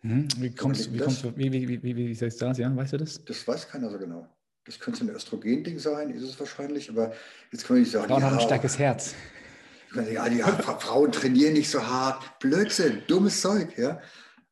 Hm, 0.00 0.28
wie, 0.38 0.54
kommst, 0.54 0.92
wie, 0.92 0.98
kommst, 0.98 1.24
wie, 1.36 1.52
wie, 1.52 1.68
wie, 1.68 1.82
wie, 1.82 1.96
wie 1.96 2.10
ist 2.10 2.40
das? 2.40 2.58
Ja, 2.58 2.74
weißt 2.74 2.94
du 2.94 2.96
das? 2.98 3.22
Das 3.24 3.46
weiß 3.46 3.68
keiner 3.68 3.90
so 3.90 3.98
genau. 3.98 4.26
Das 4.64 4.78
könnte 4.78 5.04
ein 5.04 5.10
Östrogen-Ding 5.10 5.78
sein, 5.78 6.10
ist 6.10 6.22
es 6.22 6.38
wahrscheinlich, 6.38 6.90
aber 6.90 7.12
jetzt 7.50 7.66
können 7.66 7.78
wir 7.78 7.82
nicht 7.82 7.92
sagen. 7.92 8.08
Frauen 8.08 8.20
ja, 8.20 8.26
haben 8.26 8.38
ein 8.38 8.44
starkes 8.44 8.78
Herz. 8.78 9.14
Ja, 9.94 10.28
die 10.28 10.40
Frauen 10.40 11.10
trainieren 11.10 11.54
nicht 11.54 11.70
so 11.70 11.84
hart. 11.84 12.38
Blödsinn, 12.38 13.02
dummes 13.08 13.40
Zeug, 13.40 13.76
ja. 13.76 14.00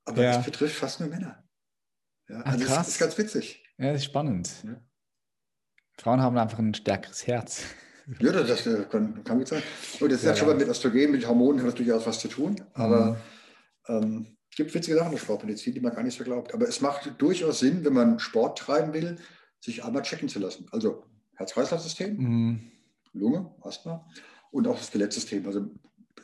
Aber 0.05 0.23
ja. 0.23 0.37
das 0.37 0.45
betrifft 0.45 0.75
fast 0.77 1.01
nur 1.01 1.09
Männer. 1.09 1.45
Ja, 2.29 2.41
also 2.41 2.65
krass. 2.65 2.77
Das 2.79 2.89
ist 2.89 2.99
ganz 2.99 3.19
witzig. 3.19 3.65
Ja, 3.77 3.93
das 3.93 4.01
ist 4.01 4.07
spannend. 4.07 4.51
Ja. 4.65 4.81
Frauen 6.01 6.21
haben 6.21 6.37
einfach 6.39 6.59
ein 6.59 6.75
stärkeres 6.75 7.27
Herz. 7.27 7.63
Ja, 8.21 8.33
das, 8.33 8.65
das 8.65 8.89
kann, 8.89 9.23
kann 9.23 9.37
gut 9.37 9.49
sein. 9.49 9.63
Und 10.01 10.11
das 10.11 10.23
Ja, 10.23 10.31
hat 10.31 10.39
schon 10.39 10.49
mal 10.49 10.57
mit 10.57 10.67
Östrogen, 10.67 11.11
mit 11.11 11.29
Hormonen 11.29 11.61
hat 11.61 11.67
das 11.67 11.75
durchaus 11.75 12.07
was 12.07 12.19
zu 12.19 12.29
tun. 12.29 12.57
Aber 12.73 13.19
Mhm. 13.87 13.95
ähm, 13.95 14.37
es 14.51 14.57
gibt 14.57 14.75
witzige 14.75 14.97
Sachen 14.97 15.09
in 15.09 15.17
der 15.17 15.19
Sportmedizin, 15.19 15.75
die 15.75 15.81
man 15.81 15.95
gar 15.95 16.03
nicht 16.03 16.17
so 16.17 16.25
glaubt. 16.25 16.55
Aber 16.55 16.67
es 16.67 16.81
macht 16.81 17.13
durchaus 17.19 17.59
Sinn, 17.59 17.85
wenn 17.85 17.93
man 17.93 18.19
Sport 18.19 18.61
treiben 18.61 18.95
will, 18.95 19.17
sich 19.61 19.85
einmal 19.85 20.03
checken 20.03 20.29
zu 20.29 20.39
lassen. 20.39 20.67
Also 20.71 21.05
Herz-Kreislauf-System, 21.37 22.17
Mhm. 22.17 22.71
Lunge, 23.13 23.55
Asthma 23.63 24.07
und 24.51 24.67
auch 24.67 24.77
das 24.77 24.89
Skelettsystem. 24.89 25.47
Also 25.47 25.71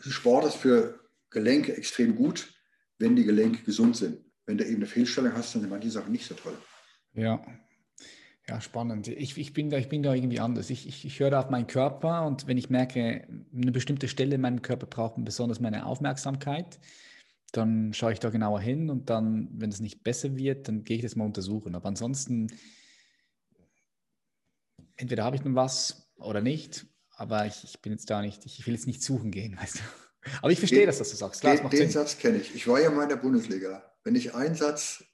Sport 0.01 0.47
ist 0.47 0.57
für 0.57 1.01
Gelenke 1.31 1.77
extrem 1.77 2.15
gut, 2.15 2.53
wenn 2.99 3.17
die 3.17 3.25
Gelenke 3.25 3.63
gesund 3.65 3.97
sind. 3.97 4.19
Wenn 4.47 4.59
du 4.59 4.65
eben 4.65 4.77
eine 4.77 4.87
Fehlstellung 4.87 5.33
hast, 5.33 5.55
dann 5.55 5.63
sind 5.63 5.71
manche 5.71 5.91
Sachen 5.91 6.13
nicht 6.13 6.27
so 6.27 6.35
toll. 6.35 6.57
Ja. 7.15 7.43
Ja, 8.47 8.61
spannend. 8.61 9.09
Ich, 9.09 9.39
ich, 9.39 9.55
bin 9.55 9.71
da, 9.71 9.79
ich 9.79 9.89
bin 9.89 10.03
da 10.03 10.13
irgendwie 10.13 10.41
anders. 10.41 10.69
Ich, 10.69 10.87
ich, 10.87 11.07
ich 11.07 11.19
höre 11.19 11.31
da 11.31 11.41
auf 11.41 11.49
meinen 11.49 11.67
Körper 11.67 12.27
und 12.27 12.47
wenn 12.47 12.59
ich 12.59 12.69
merke, 12.69 13.27
eine 13.55 13.73
bestimmte 13.73 14.07
Stelle 14.07 14.35
in 14.35 14.43
meinem 14.43 14.61
Körper 14.61 14.87
braucht 14.87 15.15
besonders 15.25 15.61
meine 15.61 15.87
Aufmerksamkeit, 15.87 16.79
dann 17.53 17.95
schaue 17.95 18.13
ich 18.13 18.21
da 18.21 18.29
genauer 18.29 18.61
hin 18.61 18.91
und 18.91 19.09
dann, 19.09 19.49
wenn 19.53 19.71
es 19.71 19.81
nicht 19.81 20.05
besser 20.05 20.37
wird, 20.37 20.69
dann 20.69 20.85
gehe 20.85 20.97
ich 20.97 21.03
das 21.03 21.17
mal 21.17 21.25
untersuchen. 21.25 21.75
Aber 21.75 21.89
ansonsten, 21.89 22.49
entweder 24.97 25.25
habe 25.25 25.37
ich 25.37 25.43
dann 25.43 25.55
was 25.55 26.09
oder 26.17 26.41
nicht, 26.41 26.87
aber 27.17 27.47
ich, 27.47 27.65
ich 27.65 27.81
bin 27.81 27.93
jetzt 27.93 28.09
da 28.11 28.21
nicht, 28.23 28.45
ich 28.47 28.67
will 28.67 28.75
jetzt 28.75 28.87
nicht 28.87 29.03
suchen 29.03 29.31
gehen, 29.31 29.57
weißt 29.61 29.77
du. 29.77 29.81
Aber 30.41 30.51
ich 30.51 30.59
verstehe 30.59 30.81
Den- 30.81 30.87
das, 30.87 30.99
dass 30.99 31.11
du 31.11 31.17
sagst. 31.17 31.41
Klar, 31.43 31.57
Den, 31.57 31.69
den. 31.71 31.91
Satz 31.91 32.19
kenne 32.19 32.39
ich. 32.39 32.55
Ich 32.55 32.67
war 32.67 32.81
ja 32.81 32.91
mal 32.91 33.03
in 33.05 33.09
der 33.11 33.17
Bundesliga. 33.17 33.85
Wenn 34.05 34.15
ich 34.15 34.35
einen 34.35 34.55
Satz 34.55 35.05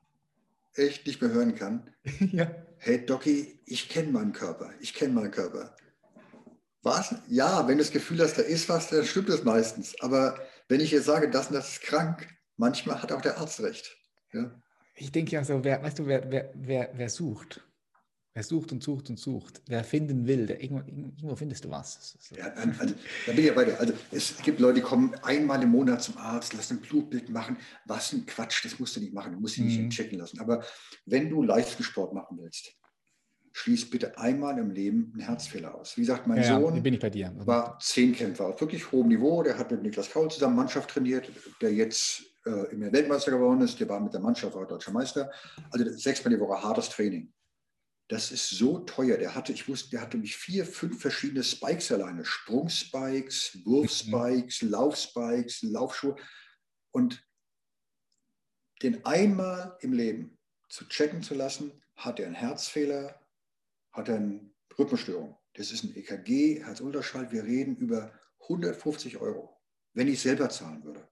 echt 0.74 1.06
nicht 1.06 1.20
mehr 1.20 1.30
hören 1.32 1.54
kann, 1.56 1.92
ja. 2.32 2.50
hey 2.78 3.04
Doki, 3.04 3.60
ich 3.66 3.88
kenne 3.88 4.12
meinen 4.12 4.32
Körper. 4.32 4.70
Ich 4.80 4.94
kenne 4.94 5.12
meinen 5.14 5.30
Körper. 5.32 5.74
Was? 6.82 7.14
Ja, 7.28 7.66
wenn 7.68 7.76
du 7.76 7.84
das 7.84 7.92
Gefühl 7.92 8.20
hast, 8.22 8.38
da 8.38 8.42
ist 8.42 8.68
was, 8.68 8.88
dann 8.88 9.04
stimmt 9.04 9.28
es 9.28 9.44
meistens. 9.44 10.00
Aber 10.00 10.38
wenn 10.68 10.80
ich 10.80 10.92
jetzt 10.92 11.04
sage, 11.06 11.28
das 11.28 11.48
und 11.48 11.54
das 11.54 11.72
ist 11.72 11.82
krank, 11.82 12.26
manchmal 12.56 13.02
hat 13.02 13.12
auch 13.12 13.20
der 13.20 13.36
Arzt 13.38 13.60
recht. 13.60 13.96
Ja? 14.32 14.50
Ich 14.94 15.12
denke 15.12 15.32
ja 15.32 15.44
so, 15.44 15.62
wer, 15.64 15.82
weißt 15.82 15.98
du, 15.98 16.06
wer, 16.06 16.30
wer, 16.30 16.50
wer, 16.54 16.90
wer 16.94 17.08
sucht, 17.10 17.62
wer 18.32 18.42
sucht 18.42 18.72
und 18.72 18.82
sucht 18.82 19.10
und 19.10 19.18
sucht, 19.18 19.60
wer 19.66 19.82
finden 19.84 20.26
will, 20.26 20.46
der, 20.46 20.62
irgendwo, 20.62 20.86
irgendwo 20.86 21.36
findest 21.36 21.64
du 21.64 21.70
was. 21.70 22.16
Ja, 22.36 22.46
also, 22.54 22.94
da 23.26 23.32
bin 23.32 23.40
ich 23.40 23.46
ja 23.46 23.52
bei 23.52 23.64
dir. 23.64 23.78
Also 23.80 23.92
es 24.12 24.36
gibt 24.42 24.60
Leute, 24.60 24.74
die 24.76 24.80
kommen 24.82 25.14
einmal 25.22 25.62
im 25.62 25.70
Monat 25.70 26.02
zum 26.02 26.16
Arzt, 26.16 26.52
lassen 26.54 26.78
ein 26.78 26.80
Blutbild 26.80 27.28
machen. 27.30 27.56
Was 27.86 28.12
ein 28.12 28.26
Quatsch, 28.26 28.64
das 28.64 28.78
musst 28.78 28.96
du 28.96 29.00
nicht 29.00 29.12
machen. 29.12 29.32
Du 29.32 29.40
musst 29.40 29.56
dich 29.56 29.64
nicht 29.64 29.80
Mhm. 29.80 29.90
checken 29.90 30.18
lassen. 30.18 30.40
Aber 30.40 30.64
wenn 31.06 31.28
du 31.28 31.42
Leistungssport 31.42 32.12
machen 32.14 32.38
willst, 32.40 32.72
schließ 33.52 33.90
bitte 33.90 34.16
einmal 34.16 34.58
im 34.58 34.70
Leben 34.70 35.10
einen 35.12 35.22
Herzfehler 35.26 35.74
aus. 35.74 35.96
Wie 35.96 36.02
gesagt, 36.02 36.28
mein 36.28 36.40
ja, 36.40 36.60
Sohn 36.60 36.80
bin 36.84 36.94
ich 36.94 37.00
bei 37.00 37.10
dir. 37.10 37.32
war 37.46 37.78
Zehnkämpfer 37.80 38.46
auf 38.46 38.60
wirklich 38.60 38.92
hohem 38.92 39.08
Niveau. 39.08 39.42
Der 39.42 39.58
hat 39.58 39.72
mit 39.72 39.82
Niklas 39.82 40.08
Kaul 40.08 40.30
zusammen 40.30 40.54
Mannschaft 40.54 40.88
trainiert, 40.90 41.28
der 41.60 41.72
jetzt 41.74 42.22
äh, 42.46 42.72
immer 42.72 42.92
Weltmeister 42.92 43.32
geworden 43.32 43.60
ist. 43.62 43.80
Der 43.80 43.88
war 43.88 43.98
mit 43.98 44.14
der 44.14 44.20
Mannschaft 44.20 44.54
auch 44.54 44.64
deutscher 44.66 44.92
Meister. 44.92 45.30
Also 45.72 45.90
sechsmal 45.98 46.32
die 46.32 46.40
Woche 46.40 46.62
hartes 46.62 46.88
Training. 46.90 47.32
Das 48.10 48.32
ist 48.32 48.50
so 48.50 48.80
teuer. 48.80 49.18
Der 49.18 49.36
hatte, 49.36 49.52
ich 49.52 49.68
wusste, 49.68 49.90
der 49.90 50.00
hatte 50.00 50.18
mich 50.18 50.36
vier, 50.36 50.66
fünf 50.66 51.00
verschiedene 51.00 51.44
Spikes 51.44 51.92
alleine. 51.92 52.24
Sprungspikes, 52.24 53.64
Wurfspikes, 53.64 54.62
Laufspikes, 54.62 55.62
Laufschuhe. 55.62 56.16
Und 56.90 57.24
den 58.82 59.06
einmal 59.06 59.78
im 59.80 59.92
Leben 59.92 60.40
zu 60.68 60.88
checken 60.88 61.22
zu 61.22 61.34
lassen, 61.34 61.84
hat 61.94 62.18
er 62.18 62.26
einen 62.26 62.34
Herzfehler, 62.34 63.24
hat 63.92 64.08
er 64.08 64.16
eine 64.16 64.50
Rhythmusstörung. 64.76 65.38
Das 65.52 65.70
ist 65.70 65.84
ein 65.84 65.94
EKG, 65.94 66.64
Herzultraschall. 66.64 67.30
Wir 67.30 67.44
reden 67.44 67.76
über 67.76 68.12
150 68.40 69.18
Euro, 69.18 69.56
wenn 69.92 70.08
ich 70.08 70.20
selber 70.20 70.48
zahlen 70.48 70.82
würde. 70.82 71.08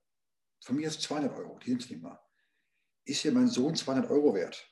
Von 0.65 0.75
mir 0.75 0.89
ist 0.89 1.01
200 1.03 1.33
Euro, 1.37 1.59
die 1.59 1.69
sind 1.69 1.81
es 1.81 1.89
nicht 1.89 2.01
mal. 2.01 2.19
Ist 3.05 3.23
dir 3.23 3.31
mein 3.31 3.47
Sohn 3.47 3.73
200 3.73 4.11
Euro 4.11 4.33
wert? 4.33 4.69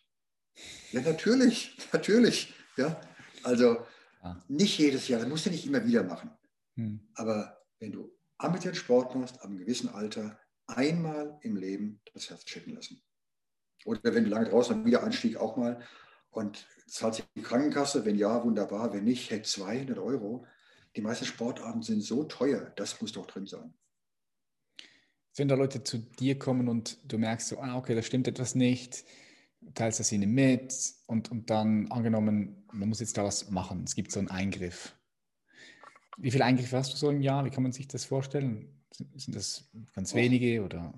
Ja, 0.92 1.02
natürlich, 1.02 1.78
natürlich. 1.94 2.54
Ja, 2.78 3.00
also 3.44 3.86
Ja. 4.24 4.44
nicht 4.48 4.78
jedes 4.78 5.08
Jahr, 5.08 5.20
das 5.20 5.30
musst 5.30 5.46
du 5.46 5.50
nicht 5.50 5.66
immer 5.66 5.86
wieder 5.86 6.04
machen. 6.04 6.32
Hm. 6.76 7.00
Aber 7.16 7.66
wenn 7.80 7.92
du 7.92 8.12
ambitioniert 8.38 8.78
Sport 8.78 9.16
machst, 9.16 9.36
ab 9.40 9.46
einem 9.46 9.58
gewissen 9.58 9.90
Alter, 9.90 10.40
einmal 10.68 11.40
im 11.42 11.56
Leben 11.56 12.02
das 12.14 12.30
Herz 12.30 12.46
checken 12.46 12.76
lassen. 12.76 13.02
Oder 13.86 14.14
wenn 14.14 14.26
du 14.26 14.30
lange 14.30 14.50
draußen 14.50 14.76
bist, 14.76 14.86
Wiedereinstieg 14.86 15.38
auch 15.38 15.56
mal. 15.56 15.82
Und 16.30 16.68
zahlt 16.88 17.16
sich 17.16 17.26
die 17.36 17.42
Krankenkasse? 17.42 18.06
Wenn 18.06 18.18
ja, 18.18 18.44
wunderbar. 18.44 18.94
Wenn 18.94 19.06
nicht, 19.06 19.32
hey, 19.32 19.42
200 19.42 19.98
Euro. 19.98 20.46
Die 20.96 21.02
meisten 21.02 21.26
Sportarten 21.26 21.82
sind 21.84 22.02
so 22.02 22.24
teuer, 22.24 22.74
das 22.76 23.00
muss 23.02 23.12
doch 23.12 23.28
drin 23.28 23.46
sein. 23.46 23.74
Wenn 25.36 25.48
da 25.48 25.56
Leute 25.56 25.84
zu 25.84 26.00
dir 26.00 26.40
kommen 26.40 26.68
und 26.68 26.98
du 27.06 27.20
merkst 27.20 27.50
so, 27.50 27.60
ah, 27.60 27.78
okay, 27.78 27.94
da 27.94 28.02
stimmt 28.02 28.28
etwas 28.28 28.56
nicht, 28.56 29.06
teilst 29.74 30.00
das 30.00 30.12
ihnen 30.12 30.32
mit 30.32 30.74
und, 31.08 31.32
und 31.32 31.50
dann 31.50 31.92
angenommen, 31.92 32.64
man 32.72 32.90
muss 32.90 33.00
jetzt 33.00 33.18
da 33.18 33.24
was 33.24 33.50
machen, 33.50 33.84
es 33.86 33.96
gibt 33.96 34.12
so 34.12 34.20
einen 34.20 34.30
Eingriff. 34.30 34.96
Wie 36.18 36.32
viele 36.32 36.46
Eingriffe 36.46 36.78
hast 36.78 36.94
du 36.94 36.98
so 36.98 37.10
im 37.10 37.22
Jahr? 37.22 37.46
Wie 37.46 37.50
kann 37.50 37.64
man 37.64 37.72
sich 37.72 37.88
das 37.88 38.06
vorstellen? 38.06 38.82
Sind, 38.92 39.20
sind 39.22 39.36
das 39.36 39.70
ganz 39.94 40.16
wenige 40.16 40.64
oder? 40.64 40.94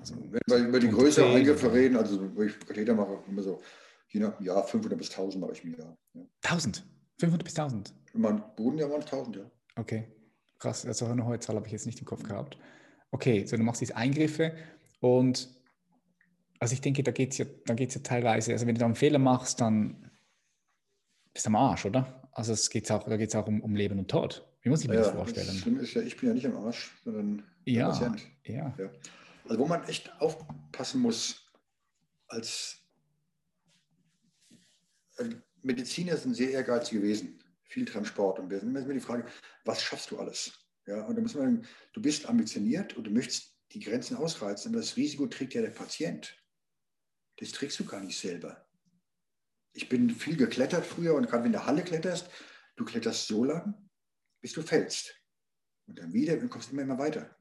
Also, 0.00 0.16
wenn 0.30 0.40
wir 0.46 0.68
über 0.68 0.80
die 0.80 0.88
größeren 0.88 1.30
zehn 1.30 1.36
Eingriffe 1.38 1.66
oder- 1.66 1.74
reden, 1.74 1.96
also 1.96 2.30
ich 2.42 2.58
Katheter 2.60 2.94
mache, 2.94 3.18
immer 3.28 3.42
so, 3.42 3.60
je 4.08 4.20
nach 4.20 4.40
Jahr 4.40 4.66
500 4.66 4.98
bis 4.98 5.10
1000 5.10 5.40
mache 5.40 5.52
ich 5.52 5.64
im 5.64 5.76
Jahr. 5.78 5.96
Ja. 6.14 6.22
1000? 6.42 6.84
500 7.18 7.44
bis 7.44 7.54
1000? 7.58 7.94
In 8.14 8.20
meinem 8.20 8.42
Bodenjahr 8.56 8.90
waren 8.90 9.00
es 9.00 9.06
1000, 9.06 9.36
ja. 9.36 9.50
Okay, 9.76 10.08
krass. 10.58 10.86
Also 10.86 11.06
eine 11.06 11.24
hohe 11.24 11.38
Zahl 11.38 11.56
habe 11.56 11.66
ich 11.66 11.72
jetzt 11.72 11.86
nicht 11.86 11.98
im 12.00 12.04
Kopf 12.04 12.22
gehabt. 12.22 12.58
Okay, 13.10 13.44
so 13.46 13.56
du 13.56 13.62
machst 13.62 13.80
diese 13.80 13.96
Eingriffe 13.96 14.56
und 15.00 15.48
also 16.64 16.72
ich 16.72 16.80
denke, 16.80 17.02
da 17.02 17.10
geht 17.10 17.32
es 17.32 17.36
ja, 17.38 17.44
da 17.66 17.74
geht's 17.74 17.94
ja 17.94 18.00
teilweise, 18.00 18.52
also 18.52 18.66
wenn 18.66 18.74
du 18.74 18.78
da 18.78 18.86
einen 18.86 18.94
Fehler 18.94 19.18
machst, 19.18 19.60
dann 19.60 20.10
bist 21.34 21.44
du 21.44 21.48
am 21.50 21.56
Arsch, 21.56 21.84
oder? 21.84 22.26
Also 22.32 22.54
es 22.54 22.70
geht's 22.70 22.90
auch, 22.90 23.04
da 23.04 23.18
geht 23.18 23.28
es 23.28 23.34
auch 23.34 23.46
um, 23.46 23.60
um 23.60 23.76
Leben 23.76 23.98
und 23.98 24.10
Tod. 24.10 24.48
Wie 24.62 24.70
muss 24.70 24.80
ich 24.80 24.88
mir 24.88 24.94
ja 24.94 25.00
das 25.00 25.08
Das 25.08 25.16
vorstellen? 25.16 25.54
Schlimme 25.58 25.80
ist 25.82 25.92
ja, 25.92 26.00
ich 26.00 26.16
bin 26.16 26.30
ja 26.30 26.34
nicht 26.34 26.46
am 26.46 26.56
Arsch, 26.56 26.90
sondern 27.04 27.44
der 27.66 27.72
Ja, 27.74 27.88
Patient. 27.90 28.22
ja. 28.44 28.74
Ja. 28.78 28.90
Also 29.46 29.58
wo 29.58 29.66
man 29.66 29.84
echt 29.84 30.10
aufpassen 30.22 31.02
muss, 31.02 31.52
als 32.28 32.78
äh, 35.18 35.26
Mediziner 35.62 36.16
sind 36.16 36.32
sehr 36.32 36.50
ehrgeizige 36.52 37.02
Wesen, 37.02 37.40
viel 37.64 37.84
Transport 37.84 38.38
und 38.38 38.48
wir 38.48 38.58
sind 38.58 38.74
immer 38.74 38.90
die 38.90 39.00
Frage, 39.00 39.26
was 39.66 39.82
schaffst 39.82 40.10
du 40.10 40.18
alles? 40.18 40.58
Ja, 40.86 41.04
und 41.04 41.14
da 41.14 41.20
muss 41.20 41.34
man, 41.34 41.66
du 41.92 42.00
bist 42.00 42.26
ambitioniert 42.26 42.96
und 42.96 43.04
du 43.06 43.10
möchtest 43.10 43.54
die 43.72 43.80
Grenzen 43.80 44.16
ausreizen, 44.16 44.70
aber 44.72 44.80
das 44.80 44.96
Risiko 44.96 45.26
trägt 45.26 45.52
ja 45.52 45.60
der 45.60 45.70
Patient. 45.70 46.34
Das 47.36 47.52
trägst 47.52 47.78
du 47.80 47.84
gar 47.84 48.00
nicht 48.00 48.18
selber. 48.18 48.66
Ich 49.72 49.88
bin 49.88 50.10
viel 50.10 50.36
geklettert 50.36 50.86
früher 50.86 51.14
und 51.14 51.26
gerade 51.26 51.44
wenn 51.44 51.52
du 51.52 51.58
in 51.58 51.64
der 51.64 51.66
Halle 51.66 51.82
kletterst, 51.82 52.30
du 52.76 52.84
kletterst 52.84 53.26
so 53.26 53.44
lang, 53.44 53.90
bis 54.40 54.52
du 54.52 54.62
fällst. 54.62 55.14
Und 55.86 55.98
dann 55.98 56.12
wieder 56.12 56.34
und 56.34 56.48
kommst 56.48 56.72
immer, 56.72 56.82
immer 56.82 56.98
weiter. 56.98 57.36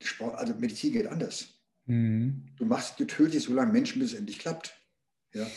Sport, 0.00 0.36
also 0.36 0.54
Medizin 0.54 0.92
geht 0.92 1.06
anders. 1.06 1.60
Mhm. 1.86 2.54
Du 2.56 2.64
machst 2.64 2.96
getötet 2.96 3.42
so 3.42 3.52
lange 3.52 3.72
Menschen, 3.72 4.00
bis 4.00 4.12
es 4.12 4.18
endlich 4.18 4.38
klappt. 4.38 4.74
Ja? 5.32 5.50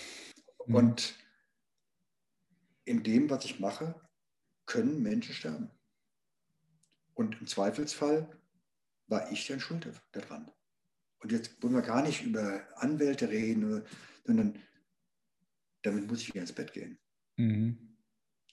Mhm. 0.66 0.76
Und 0.76 1.16
in 2.86 3.03
dem, 3.03 3.30
was 3.30 3.45
ich 3.45 3.59
mache, 3.59 3.99
können 4.66 5.01
Menschen 5.01 5.34
sterben. 5.34 5.72
Und 7.13 7.39
im 7.39 7.47
Zweifelsfall 7.47 8.30
war 9.07 9.32
ich 9.32 9.47
dann 9.47 9.59
schuld 9.59 9.88
daran. 10.11 10.51
Und 11.26 11.32
jetzt 11.32 11.63
wollen 11.63 11.73
wir 11.73 11.82
gar 11.82 12.03
nicht 12.03 12.23
über 12.23 12.61
Anwälte 12.76 13.28
reden, 13.30 13.82
sondern 14.26 14.61
damit 15.82 16.05
muss 16.05 16.21
ich 16.21 16.28
wieder 16.28 16.41
ins 16.41 16.53
Bett 16.53 16.71
gehen. 16.71 16.99
Mhm. 17.38 17.97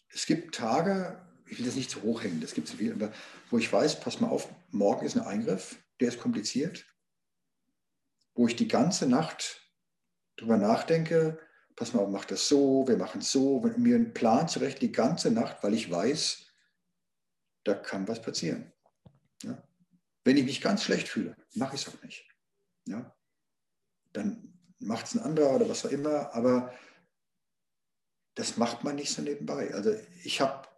Es 0.08 0.24
gibt 0.24 0.54
Tage, 0.54 1.20
ich 1.44 1.58
will 1.58 1.66
das 1.66 1.74
nicht 1.74 1.90
zu 1.90 2.00
hoch 2.00 2.22
hängen, 2.22 2.40
das 2.40 2.54
gibt 2.54 2.68
es 2.68 2.74
viel, 2.74 2.94
aber 2.94 3.12
wo 3.50 3.58
ich 3.58 3.70
weiß, 3.70 4.00
pass 4.00 4.20
mal 4.20 4.30
auf, 4.30 4.48
morgen 4.70 5.04
ist 5.04 5.18
ein 5.18 5.26
Eingriff, 5.26 5.84
der 6.00 6.08
ist 6.08 6.18
kompliziert, 6.18 6.86
wo 8.32 8.48
ich 8.48 8.56
die 8.56 8.68
ganze 8.68 9.06
Nacht 9.06 9.70
drüber 10.36 10.56
nachdenke, 10.56 11.38
pass 11.76 11.92
mal 11.92 12.00
auf, 12.00 12.08
mach 12.08 12.24
das 12.24 12.48
so, 12.48 12.88
wir 12.88 12.96
machen 12.96 13.20
es 13.20 13.32
so, 13.32 13.60
mir 13.76 13.96
einen 13.96 14.14
Plan 14.14 14.48
zurecht 14.48 14.80
die 14.80 14.92
ganze 14.92 15.30
Nacht, 15.30 15.62
weil 15.62 15.74
ich 15.74 15.90
weiß, 15.90 16.46
da 17.64 17.74
kann 17.74 18.08
was 18.08 18.22
passieren. 18.22 18.72
Ja? 19.42 19.62
Wenn 20.24 20.38
ich 20.38 20.44
mich 20.46 20.62
ganz 20.62 20.84
schlecht 20.84 21.08
fühle, 21.08 21.36
mache 21.52 21.76
ich 21.76 21.86
es 21.86 21.94
auch 21.94 22.02
nicht. 22.02 22.31
Ja? 22.86 23.14
Dann 24.12 24.58
macht 24.78 25.06
es 25.06 25.14
ein 25.14 25.20
anderer 25.20 25.54
oder 25.54 25.68
was 25.68 25.86
auch 25.86 25.90
immer, 25.90 26.34
aber 26.34 26.72
das 28.34 28.56
macht 28.56 28.84
man 28.84 28.96
nicht 28.96 29.12
so 29.12 29.22
nebenbei. 29.22 29.72
Also 29.74 29.94
ich 30.24 30.40
habe 30.40 30.68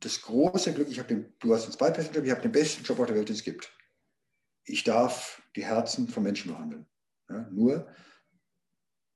das 0.00 0.22
große 0.22 0.74
Glück, 0.74 0.88
ich 0.90 1.00
den, 1.02 1.32
du 1.38 1.54
hast 1.54 1.64
den 1.64 1.72
zweitbesten 1.72 2.14
Job, 2.14 2.24
ich 2.24 2.30
habe 2.30 2.42
den 2.42 2.52
besten 2.52 2.84
Job 2.84 2.98
auf 2.98 3.06
der 3.06 3.16
Welt, 3.16 3.28
den 3.28 3.36
es 3.36 3.44
gibt. 3.44 3.72
Ich 4.64 4.84
darf 4.84 5.42
die 5.56 5.64
Herzen 5.64 6.08
von 6.08 6.22
Menschen 6.22 6.52
behandeln. 6.52 6.86
Ja, 7.28 7.48
nur, 7.50 7.88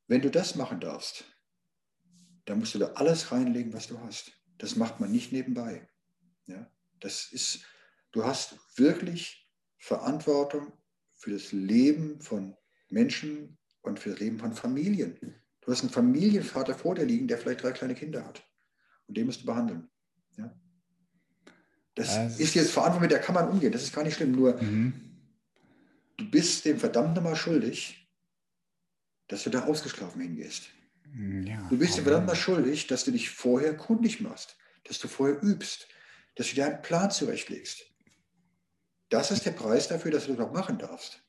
wenn 0.07 0.23
du 0.23 0.31
das 0.31 0.55
machen 0.55 0.81
darfst, 0.81 1.25
dann 2.47 2.59
musst 2.59 2.75
du 2.75 2.79
da 2.79 2.93
alles 2.93 3.31
reinlegen, 3.31 3.73
was 3.75 3.87
du 3.87 4.01
hast. 4.01 4.33
Das 4.57 4.77
macht 4.77 5.01
man 5.01 5.13
nicht 5.13 5.33
nebenbei. 5.33 5.87
Ja, 6.47 6.71
das 7.01 7.31
ist, 7.31 7.65
du 8.13 8.25
hast 8.25 8.57
wirklich 8.79 9.47
Verantwortung 9.77 10.73
für 11.19 11.33
das 11.33 11.53
Leben 11.53 12.21
von 12.21 12.57
Menschen 12.89 13.59
und 13.83 13.99
für 13.99 14.11
das 14.11 14.21
Leben 14.21 14.39
von 14.39 14.55
Familien. 14.55 15.19
Du 15.61 15.73
hast 15.73 15.83
einen 15.83 15.91
Familienvater 15.91 16.75
vor 16.75 16.95
dir 16.95 17.05
liegen, 17.05 17.29
der 17.29 17.39
vielleicht 17.39 17.63
drei 17.63 17.73
kleine 17.73 17.95
Kinder 17.95 18.25
hat. 18.25 18.43
Und 19.07 19.17
den 19.17 19.27
musst 19.27 19.43
du 19.43 19.47
behandeln. 19.47 19.91
Ja? 20.37 20.59
Das 21.95 22.17
also 22.17 22.43
ist 22.43 22.55
jetzt 22.55 22.71
Verantwortung, 22.71 23.03
mit 23.03 23.11
der 23.11 23.21
kann 23.21 23.35
man 23.35 23.49
umgehen. 23.49 23.73
Das 23.73 23.83
ist 23.83 23.93
gar 23.93 24.05
nicht 24.05 24.15
schlimm. 24.15 24.33
Nur 24.33 24.63
mhm. 24.63 24.95
du 26.17 26.31
bist 26.31 26.65
dem 26.65 26.79
verdammt 26.79 27.17
nochmal 27.17 27.37
schuldig, 27.37 28.09
dass 29.27 29.43
du 29.43 29.51
da 29.51 29.65
ausgeschlafen 29.65 30.23
hingehst. 30.23 30.69
Mhm, 31.13 31.43
ja, 31.47 31.67
du 31.69 31.77
bist 31.77 31.97
dem 31.97 32.05
verdammt 32.05 32.29
mal 32.29 32.37
schuldig, 32.37 32.87
dass 32.87 33.05
du 33.05 33.11
dich 33.11 33.31
vorher 33.31 33.77
kundig 33.77 34.21
machst, 34.21 34.57
dass 34.85 34.99
du 35.01 35.09
vorher 35.09 35.43
übst, 35.43 35.89
dass 36.37 36.49
du 36.49 36.55
dir 36.55 36.67
einen 36.67 36.83
Plan 36.83 37.11
zurechtlegst. 37.11 37.85
Das 39.09 39.31
ist 39.31 39.47
der 39.47 39.53
Preis 39.53 39.89
dafür, 39.89 40.11
dass 40.11 40.27
du 40.27 40.35
das 40.35 40.47
auch 40.47 40.53
machen 40.53 40.79
darfst. 40.79 41.23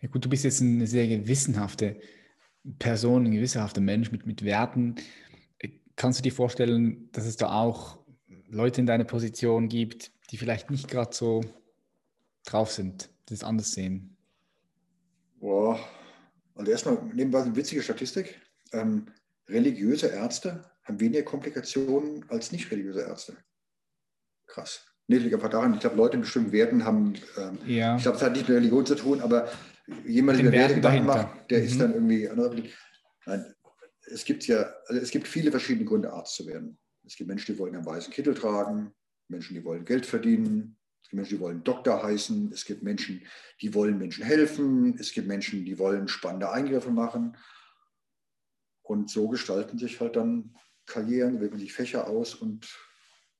Ja 0.00 0.08
gut, 0.08 0.24
du 0.24 0.28
bist 0.28 0.44
jetzt 0.44 0.62
eine 0.62 0.86
sehr 0.86 1.06
gewissenhafte 1.08 2.00
Person, 2.78 3.26
ein 3.26 3.32
gewissenhafter 3.32 3.80
Mensch 3.80 4.10
mit, 4.12 4.26
mit 4.26 4.44
Werten. 4.44 4.96
Kannst 5.96 6.18
du 6.18 6.22
dir 6.22 6.32
vorstellen, 6.32 7.10
dass 7.12 7.26
es 7.26 7.36
da 7.36 7.52
auch 7.52 7.98
Leute 8.48 8.80
in 8.80 8.86
deiner 8.86 9.04
Position 9.04 9.68
gibt, 9.68 10.12
die 10.30 10.38
vielleicht 10.38 10.70
nicht 10.70 10.88
gerade 10.88 11.14
so 11.14 11.42
drauf 12.44 12.70
sind, 12.70 13.10
das 13.26 13.44
anders 13.44 13.72
sehen? 13.72 14.16
Boah, 15.38 15.78
also 16.54 16.70
erstmal 16.70 16.98
wir 17.14 17.38
eine 17.42 17.56
witzige 17.56 17.82
Statistik. 17.82 18.40
Ähm, 18.72 19.06
religiöse 19.48 20.08
Ärzte 20.08 20.70
haben 20.84 21.00
weniger 21.00 21.22
Komplikationen 21.22 22.28
als 22.30 22.52
nicht 22.52 22.70
religiöse 22.70 23.02
Ärzte. 23.02 23.36
Krass. 24.46 24.89
Einfach 25.10 25.50
daran, 25.50 25.74
ich 25.74 25.80
glaube, 25.80 25.96
Leute 25.96 26.16
in 26.16 26.20
bestimmten 26.20 26.52
Werten 26.52 26.84
haben, 26.84 27.14
ähm, 27.36 27.58
ja. 27.66 27.96
ich 27.96 28.02
glaube, 28.02 28.16
es 28.16 28.22
hat 28.22 28.32
nicht 28.32 28.48
mit 28.48 28.56
Religion 28.56 28.86
zu 28.86 28.94
tun, 28.94 29.20
aber 29.20 29.48
jemand, 30.06 30.38
der 30.38 30.52
Werte 30.52 30.76
Gedanken 30.76 31.06
macht, 31.06 31.50
der 31.50 31.58
mhm. 31.58 31.64
ist 31.64 31.80
dann 31.80 31.94
irgendwie, 31.94 32.28
nein, 33.26 33.54
es 34.02 34.24
gibt 34.24 34.46
ja, 34.46 34.72
also 34.86 35.00
es 35.00 35.10
gibt 35.10 35.26
viele 35.26 35.50
verschiedene 35.50 35.84
Gründe, 35.84 36.12
Arzt 36.12 36.36
zu 36.36 36.46
werden. 36.46 36.78
Es 37.04 37.16
gibt 37.16 37.28
Menschen, 37.28 37.54
die 37.54 37.58
wollen 37.58 37.74
einen 37.74 37.86
weißen 37.86 38.12
Kittel 38.12 38.34
tragen, 38.34 38.92
Menschen, 39.28 39.54
die 39.54 39.64
wollen 39.64 39.84
Geld 39.84 40.06
verdienen, 40.06 40.76
es 41.02 41.08
gibt 41.08 41.14
Menschen, 41.14 41.36
die 41.36 41.40
wollen 41.40 41.64
Doktor 41.64 42.02
heißen, 42.02 42.52
es 42.52 42.64
gibt 42.64 42.82
Menschen, 42.82 43.22
die 43.60 43.74
wollen 43.74 43.98
Menschen 43.98 44.24
helfen, 44.24 44.96
es 44.98 45.12
gibt 45.12 45.26
Menschen, 45.26 45.64
die 45.64 45.78
wollen 45.78 46.08
spannende 46.08 46.50
Eingriffe 46.50 46.90
machen. 46.90 47.36
Und 48.82 49.10
so 49.10 49.28
gestalten 49.28 49.78
sich 49.78 50.00
halt 50.00 50.16
dann 50.16 50.56
Karrieren, 50.86 51.40
wählen 51.40 51.58
sich 51.58 51.72
Fächer 51.72 52.08
aus 52.08 52.34
und 52.34 52.68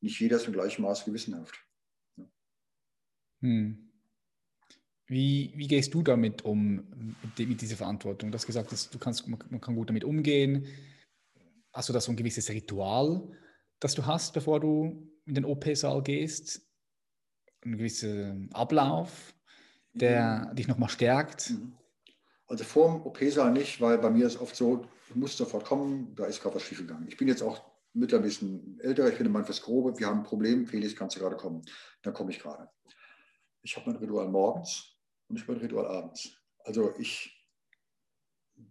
nicht 0.00 0.20
jeder 0.20 0.36
ist 0.36 0.46
im 0.46 0.52
gleichen 0.52 0.82
Maß 0.82 1.04
gewissenhaft. 1.04 1.58
Hm. 3.40 3.90
Wie, 5.06 5.52
wie, 5.56 5.66
gehst 5.66 5.92
du 5.92 6.02
damit 6.02 6.44
um, 6.44 7.16
mit, 7.36 7.48
mit 7.48 7.60
dieser 7.60 7.76
Verantwortung? 7.76 8.30
Du 8.30 8.36
hast 8.36 8.46
gesagt, 8.46 8.70
dass 8.70 8.90
du 8.90 8.98
kannst, 8.98 9.26
man 9.26 9.60
kann 9.60 9.74
gut 9.74 9.88
damit 9.88 10.04
umgehen. 10.04 10.66
Hast 11.72 11.88
du 11.88 11.92
da 11.92 12.00
so 12.00 12.12
ein 12.12 12.16
gewisses 12.16 12.48
Ritual, 12.48 13.28
das 13.80 13.94
du 13.94 14.06
hast, 14.06 14.34
bevor 14.34 14.60
du 14.60 15.10
in 15.26 15.34
den 15.34 15.44
OP-Saal 15.44 16.02
gehst? 16.02 16.62
Ein 17.64 17.78
gewisser 17.78 18.36
Ablauf, 18.52 19.34
der 19.94 20.48
mhm. 20.50 20.56
dich 20.56 20.68
nochmal 20.68 20.88
stärkt? 20.88 21.54
Also 22.46 22.64
vor 22.64 22.92
dem 22.92 23.06
OP-Saal 23.06 23.52
nicht, 23.52 23.80
weil 23.80 23.98
bei 23.98 24.10
mir 24.10 24.26
ist 24.26 24.40
oft 24.40 24.54
so, 24.54 24.86
du 25.08 25.18
musst 25.18 25.38
sofort 25.38 25.64
kommen, 25.64 26.14
da 26.14 26.26
ist 26.26 26.40
gerade 26.40 26.54
was 26.54 26.62
schiefgegangen. 26.62 27.08
Ich 27.08 27.16
bin 27.16 27.26
jetzt 27.26 27.42
auch 27.42 27.69
mittlerweile 27.92 28.26
ein 28.26 28.28
bisschen 28.28 28.80
älter, 28.80 29.08
ich 29.08 29.18
bin 29.18 29.26
ein 29.26 29.32
Mann 29.32 29.44
fürs 29.44 29.62
Grobe, 29.62 29.98
wir 29.98 30.06
haben 30.06 30.18
ein 30.18 30.24
Problem, 30.24 30.66
Felix, 30.66 30.94
kannst 30.94 31.16
du 31.16 31.20
gerade 31.20 31.36
kommen? 31.36 31.62
Dann 32.02 32.14
komme 32.14 32.30
ich 32.30 32.38
gerade. 32.38 32.68
Ich 33.62 33.76
habe 33.76 33.90
mein 33.90 34.00
Ritual 34.00 34.28
morgens 34.28 34.96
und 35.28 35.36
ich 35.36 35.42
habe 35.42 35.52
mein 35.52 35.62
Ritual 35.62 35.86
abends. 35.86 36.30
Also 36.64 36.94
ich, 36.98 37.46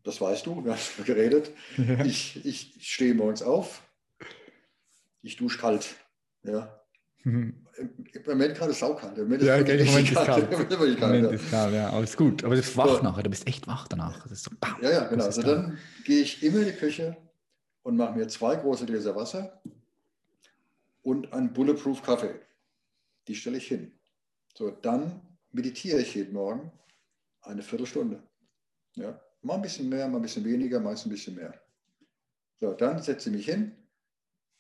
das 0.04 0.20
weißt 0.22 0.46
du, 0.46 0.64
wir 0.64 0.72
haben 0.72 1.06
geredet, 1.06 1.52
ja. 1.78 2.06
ich, 2.06 2.46
ich 2.46 2.76
stehe 2.80 3.14
morgens 3.14 3.42
auf, 3.42 3.84
ich 5.22 5.36
dusche 5.36 5.60
kalt. 5.60 5.96
Ja. 6.44 6.80
Mhm. 7.24 7.66
Im 8.14 8.24
Moment 8.26 8.56
gerade 8.56 8.74
saukalt. 8.74 9.18
Im 9.18 9.26
Moment 9.26 9.44
ja, 9.44 9.56
ist, 9.56 9.62
okay, 9.62 9.84
Moment 9.84 10.12
ist 10.12 10.16
kalt. 10.16 10.52
Im 10.72 11.00
Moment, 11.00 11.32
ist 11.34 11.52
kalt, 11.52 11.74
ja, 11.74 11.90
alles 11.90 12.16
gut. 12.16 12.44
Aber 12.44 12.56
du 12.56 12.62
bist 12.62 12.78
wach 12.78 12.98
so. 12.98 13.04
nachher, 13.04 13.24
du 13.24 13.30
bist 13.30 13.48
echt 13.48 13.68
wach 13.68 13.88
danach. 13.88 14.26
So, 14.28 14.52
ja, 14.82 14.92
ja, 14.92 15.08
genau. 15.08 15.26
Also 15.26 15.42
dann 15.42 15.78
gehe 16.06 16.22
ich 16.22 16.42
immer 16.44 16.60
in 16.60 16.66
die 16.66 16.72
Küche, 16.74 17.18
und 17.90 17.98
mache 17.98 18.14
mir 18.14 18.28
zwei 18.28 18.56
große 18.56 18.86
Gläser 18.86 19.16
Wasser 19.16 19.60
und 21.02 21.34
einen 21.34 21.52
Bulletproof 21.52 22.04
Kaffee. 22.04 22.36
Die 23.28 23.34
stelle 23.34 23.58
ich 23.58 23.68
hin. 23.68 23.92
So, 24.54 24.70
dann 24.70 25.20
meditiere 25.52 26.00
ich 26.00 26.14
jeden 26.14 26.34
Morgen 26.34 26.72
eine 27.42 27.64
Viertelstunde. 27.64 28.22
Ja, 28.94 29.20
mal 29.42 29.56
ein 29.56 29.64
bisschen 29.64 29.90
mehr, 29.90 30.08
mal 30.08 30.20
ein 30.20 30.22
bisschen 30.22 30.46
weniger, 30.46 30.80
meist 30.80 31.08
ein 31.08 31.10
bisschen 31.10 31.34
mehr. 31.34 31.60
So, 32.60 32.74
dann 32.74 33.02
setze 33.02 33.32
ich 33.32 33.36
mich 33.36 33.46
hin, 33.46 33.76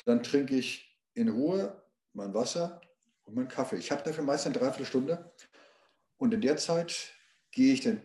dann 0.05 0.23
trinke 0.23 0.55
ich 0.55 0.99
in 1.13 1.29
Ruhe 1.29 1.83
mein 2.13 2.33
Wasser 2.33 2.81
und 3.25 3.35
meinen 3.35 3.47
Kaffee. 3.47 3.77
Ich 3.77 3.91
habe 3.91 4.01
dafür 4.01 4.23
meist 4.23 4.47
eine 4.47 4.55
Dreiviertelstunde 4.55 5.31
und 6.17 6.33
in 6.33 6.41
der 6.41 6.57
Zeit 6.57 7.13
gehe 7.51 7.73
ich 7.73 7.81
dann 7.81 8.01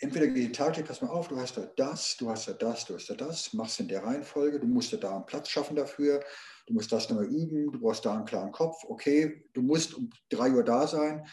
entweder 0.00 0.26
geht 0.26 0.44
den 0.44 0.52
Tag, 0.52 0.84
pass 0.86 1.02
mal 1.02 1.08
auf, 1.08 1.28
du 1.28 1.38
hast 1.38 1.56
da 1.56 1.66
das, 1.76 2.16
du 2.16 2.30
hast 2.30 2.48
da 2.48 2.52
das, 2.52 2.84
du 2.84 2.94
hast 2.94 3.08
da 3.10 3.14
das, 3.14 3.52
machst 3.52 3.80
in 3.80 3.88
der 3.88 4.04
Reihenfolge, 4.04 4.60
du 4.60 4.66
musst 4.66 4.92
da 5.02 5.14
einen 5.14 5.26
Platz 5.26 5.48
schaffen 5.48 5.76
dafür, 5.76 6.22
du 6.66 6.74
musst 6.74 6.92
das 6.92 7.08
nochmal 7.08 7.26
üben, 7.26 7.72
du 7.72 7.80
brauchst 7.80 8.04
da 8.04 8.14
einen 8.14 8.24
klaren 8.24 8.52
Kopf, 8.52 8.84
okay, 8.88 9.44
du 9.54 9.62
musst 9.62 9.94
um 9.94 10.10
3 10.30 10.52
Uhr 10.52 10.64
da 10.64 10.86
sein, 10.86 11.26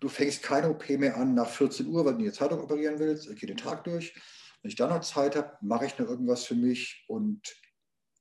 du 0.00 0.08
fängst 0.08 0.42
keine 0.42 0.70
OP 0.70 0.88
mehr 0.90 1.16
an 1.16 1.34
nach 1.34 1.48
14 1.48 1.86
Uhr, 1.86 2.04
weil 2.04 2.14
du 2.14 2.24
die 2.24 2.32
Zeitung 2.32 2.60
operieren 2.60 2.98
willst, 2.98 3.28
ich 3.28 3.38
gehe 3.38 3.48
den 3.48 3.56
Tag 3.56 3.84
durch. 3.84 4.14
Wenn 4.62 4.70
ich 4.70 4.76
dann 4.76 4.90
noch 4.90 5.00
Zeit 5.00 5.36
habe, 5.36 5.56
mache 5.60 5.86
ich 5.86 5.98
noch 5.98 6.08
irgendwas 6.08 6.44
für 6.44 6.54
mich 6.54 7.04
und 7.08 7.40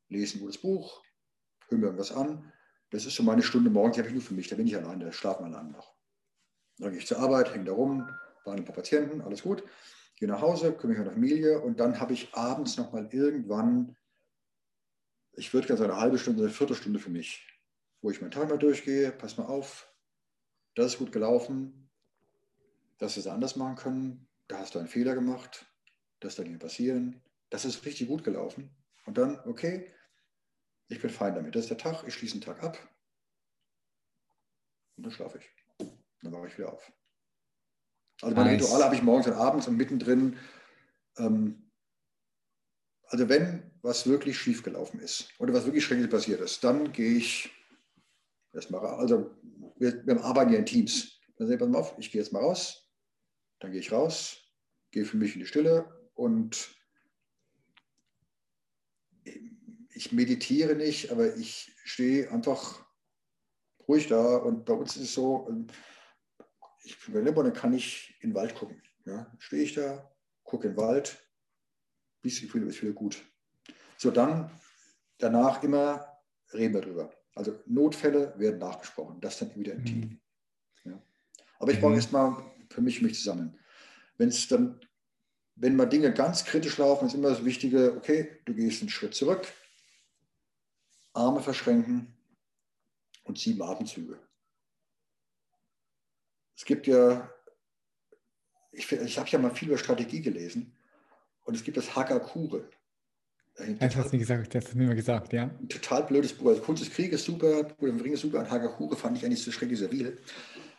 lese 0.10 0.38
ein 0.38 0.42
gutes 0.42 0.60
Buch, 0.60 1.04
höre 1.68 1.80
mir 1.80 1.86
irgendwas 1.86 2.12
an. 2.12 2.52
Das 2.92 3.06
ist 3.06 3.16
so 3.16 3.24
meine 3.24 3.44
Stunde 3.44 3.70
morgens, 3.70 3.96
die 3.96 4.02
habe 4.02 4.10
ich 4.10 4.14
nur 4.14 4.24
für 4.24 4.34
mich, 4.34 4.48
da 4.48 4.56
bin 4.56 4.68
ich 4.68 4.76
alleine, 4.76 5.06
da 5.06 5.12
schlafen 5.12 5.46
alle 5.46 5.58
anderen 5.58 5.78
noch. 5.78 5.96
Dann 6.78 6.92
gehe 6.92 7.00
ich 7.00 7.08
zur 7.08 7.20
Arbeit, 7.20 7.54
hänge 7.54 7.66
da 7.66 7.74
rum, 7.74 8.08
waren 8.48 8.58
ein 8.58 8.66
paar 8.66 8.76
Patienten, 8.76 9.22
alles 9.22 9.44
gut. 9.44 9.64
Gehe 10.16 10.28
nach 10.28 10.42
Hause, 10.42 10.74
kümmere 10.74 10.88
mich 10.88 11.00
um 11.00 11.04
die 11.06 11.12
Familie 11.12 11.62
und 11.62 11.80
dann 11.80 12.00
habe 12.00 12.14
ich 12.14 12.34
abends 12.34 12.78
nochmal 12.78 13.08
irgendwann, 13.14 13.96
ich 15.34 15.54
würde 15.54 15.68
gerne 15.68 15.78
sagen, 15.78 15.92
eine 15.92 16.02
halbe 16.02 16.18
Stunde, 16.18 16.42
eine 16.42 16.52
Viertelstunde 16.52 16.98
für 16.98 17.12
mich, 17.12 17.46
wo 18.02 18.10
ich 18.10 18.20
meinen 18.20 18.32
Tag 18.32 18.50
mal 18.50 18.58
durchgehe, 18.58 19.12
pass 19.12 19.38
mal 19.38 19.46
auf, 19.46 19.94
das 20.74 20.94
ist 20.94 20.98
gut 20.98 21.12
gelaufen, 21.12 21.92
das 22.98 23.18
ist 23.18 23.28
anders 23.28 23.56
machen 23.56 23.76
können, 23.76 24.28
da 24.48 24.58
hast 24.58 24.74
du 24.74 24.80
einen 24.80 24.88
Fehler 24.88 25.14
gemacht, 25.14 25.68
das 26.20 26.36
darf 26.36 26.48
nicht 26.48 26.60
passieren, 26.60 27.22
das 27.52 27.66
ist 27.66 27.86
richtig 27.86 28.08
gut 28.08 28.24
gelaufen. 28.24 28.76
Und 29.06 29.18
dann, 29.18 29.40
okay, 29.46 29.94
ich 30.88 31.02
bin 31.02 31.10
fein 31.10 31.36
damit. 31.36 31.56
Das 31.56 31.64
ist 31.64 31.70
der 31.70 31.78
Tag, 31.78 32.04
ich 32.08 32.14
schließe 32.14 32.36
den 32.36 32.42
Tag 32.42 32.64
ab 32.64 32.78
und 34.96 35.04
dann 35.04 35.12
schlafe 35.12 35.38
ich. 35.38 35.50
Dann 36.22 36.34
wache 36.34 36.48
ich 36.48 36.58
wieder 36.58 36.74
auf. 36.74 36.92
Also 38.22 38.36
meine 38.36 38.52
nice. 38.52 38.64
Rituale 38.64 38.86
habe 38.86 38.96
ich 38.96 39.04
morgens 39.04 39.28
und 39.28 39.34
abends 39.34 39.68
und 39.68 39.78
mittendrin. 39.78 40.38
Ähm, 41.18 41.72
also 43.10 43.30
wenn 43.30 43.72
was 43.82 44.08
wirklich 44.08 44.38
schief 44.38 44.64
gelaufen 44.64 45.00
ist 45.00 45.30
oder 45.40 45.54
was 45.54 45.66
wirklich 45.66 45.86
schrecklich 45.86 46.10
passiert 46.10 46.42
ist, 46.42 46.64
dann 46.64 46.92
gehe 46.92 47.18
ich 47.18 47.52
erstmal 48.54 48.86
Also 48.86 49.32
wir, 49.78 50.06
wir 50.06 50.24
arbeiten 50.24 50.52
ja 50.52 50.60
in 50.60 50.66
Teams. 50.66 51.20
Dann 51.38 51.48
sehen 51.48 51.60
wir 51.60 51.68
mal 51.68 51.80
auf, 51.80 51.94
ich 51.98 52.12
gehe 52.12 52.22
jetzt 52.22 52.34
mal 52.34 52.42
raus, 52.42 52.90
dann 53.60 53.72
gehe 53.72 53.80
ich 53.80 53.92
raus, 53.92 54.42
gehe 54.92 55.06
für 55.06 55.18
mich 55.18 55.36
in 55.36 55.42
die 55.42 55.46
Stille 55.46 55.86
und 56.16 56.76
ich 59.94 60.12
meditiere 60.12 60.76
nicht, 60.76 61.12
aber 61.12 61.36
ich 61.38 61.76
stehe 61.84 62.32
einfach 62.32 62.86
ruhig 63.88 64.08
da 64.08 64.38
und 64.38 64.66
bei 64.66 64.74
uns 64.74 64.96
ist 64.96 65.04
es 65.04 65.14
so, 65.14 65.48
ich 66.88 67.06
bin 67.06 67.24
Limbo, 67.24 67.44
dann 67.44 67.54
kann 67.54 67.74
ich 67.74 68.16
in 68.22 68.30
den 68.30 68.36
Wald 68.36 68.56
gucken. 68.56 68.82
Ja, 69.06 69.32
stehe 69.40 69.64
ich 69.64 69.74
da, 69.74 70.12
gucke 70.44 70.68
in 70.68 70.74
den 70.74 70.82
Wald, 70.82 71.18
bis 72.22 72.42
ich 72.42 72.54
ist 72.54 72.82
wieder 72.82 72.94
gut. 72.94 73.22
So, 73.98 74.12
dann 74.12 74.52
danach 75.18 75.64
immer 75.64 76.06
reden 76.54 76.74
wir 76.74 76.82
drüber. 76.82 77.14
Also 77.36 77.60
Notfälle 77.66 78.34
werden 78.38 78.60
nachgesprochen, 78.60 79.20
das 79.22 79.40
dann 79.40 79.56
wieder 79.56 79.74
im 79.74 79.86
Team. 79.86 80.00
Mhm. 80.84 80.92
Ja. 80.92 81.02
Aber 81.60 81.72
ich 81.72 81.80
brauche 81.80 81.92
mhm. 81.92 81.98
erstmal 81.98 82.44
für 82.70 82.82
mich 82.82 83.02
mich 83.02 83.16
zusammen. 83.16 83.58
Wenn 84.18 84.30
es 84.30 84.48
dann, 84.48 84.80
wenn 85.56 85.76
mal 85.76 85.86
Dinge 85.86 86.14
ganz 86.14 86.46
kritisch 86.46 86.78
laufen, 86.78 87.08
ist 87.08 87.14
immer 87.14 87.30
das 87.30 87.46
Wichtige, 87.46 87.94
okay, 87.96 88.40
du 88.46 88.54
gehst 88.54 88.82
einen 88.82 88.90
Schritt 88.90 89.14
zurück, 89.14 89.48
Arme 91.14 91.42
verschränken 91.42 92.14
und 93.24 93.38
sieben 93.38 93.62
Atemzüge. 93.62 94.20
Es 96.58 96.66
gibt 96.66 96.88
ja 96.88 97.30
ich, 98.78 98.92
ich 98.92 99.18
habe 99.18 99.30
ja 99.30 99.40
mal 99.40 99.54
viel 99.54 99.70
über 99.70 99.78
Strategie 99.78 100.22
gelesen 100.22 100.74
und 101.46 101.56
es 101.56 101.64
gibt 101.64 101.78
das 101.78 101.96
Hagakure. 101.96 102.70
Das 103.80 103.96
hast 103.96 104.12
du 104.12 104.18
nicht 104.18 104.28
gesagt, 104.28 104.54
das 104.54 104.66
hast 104.66 104.74
du 104.74 104.78
nicht 104.78 104.88
mehr 104.88 104.96
gesagt, 104.96 105.34
ja. 105.34 105.46
Ein 105.46 105.68
total 105.68 106.04
blödes 106.04 106.32
Buch. 106.34 106.50
Also 106.50 106.62
Kunst 106.62 106.84
des 106.84 106.92
Krieges 106.92 107.24
super, 107.24 107.64
Bruder 107.64 107.92
im 107.92 108.00
Ring 108.00 108.14
ist 108.14 108.22
super, 108.22 108.40
und 108.40 108.52
Hagakure 108.52 108.96
fand 108.96 109.18
ich 109.18 109.26
eigentlich 109.26 109.42
so 109.42 109.52
schrecklich 109.52 109.80
servil. 109.80 110.16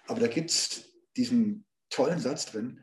Aber 0.07 0.20
da 0.20 0.29
gibt 0.29 0.51
es 0.51 0.85
diesen 1.16 1.64
tollen 1.91 2.20
Satz 2.20 2.47
drin, 2.47 2.81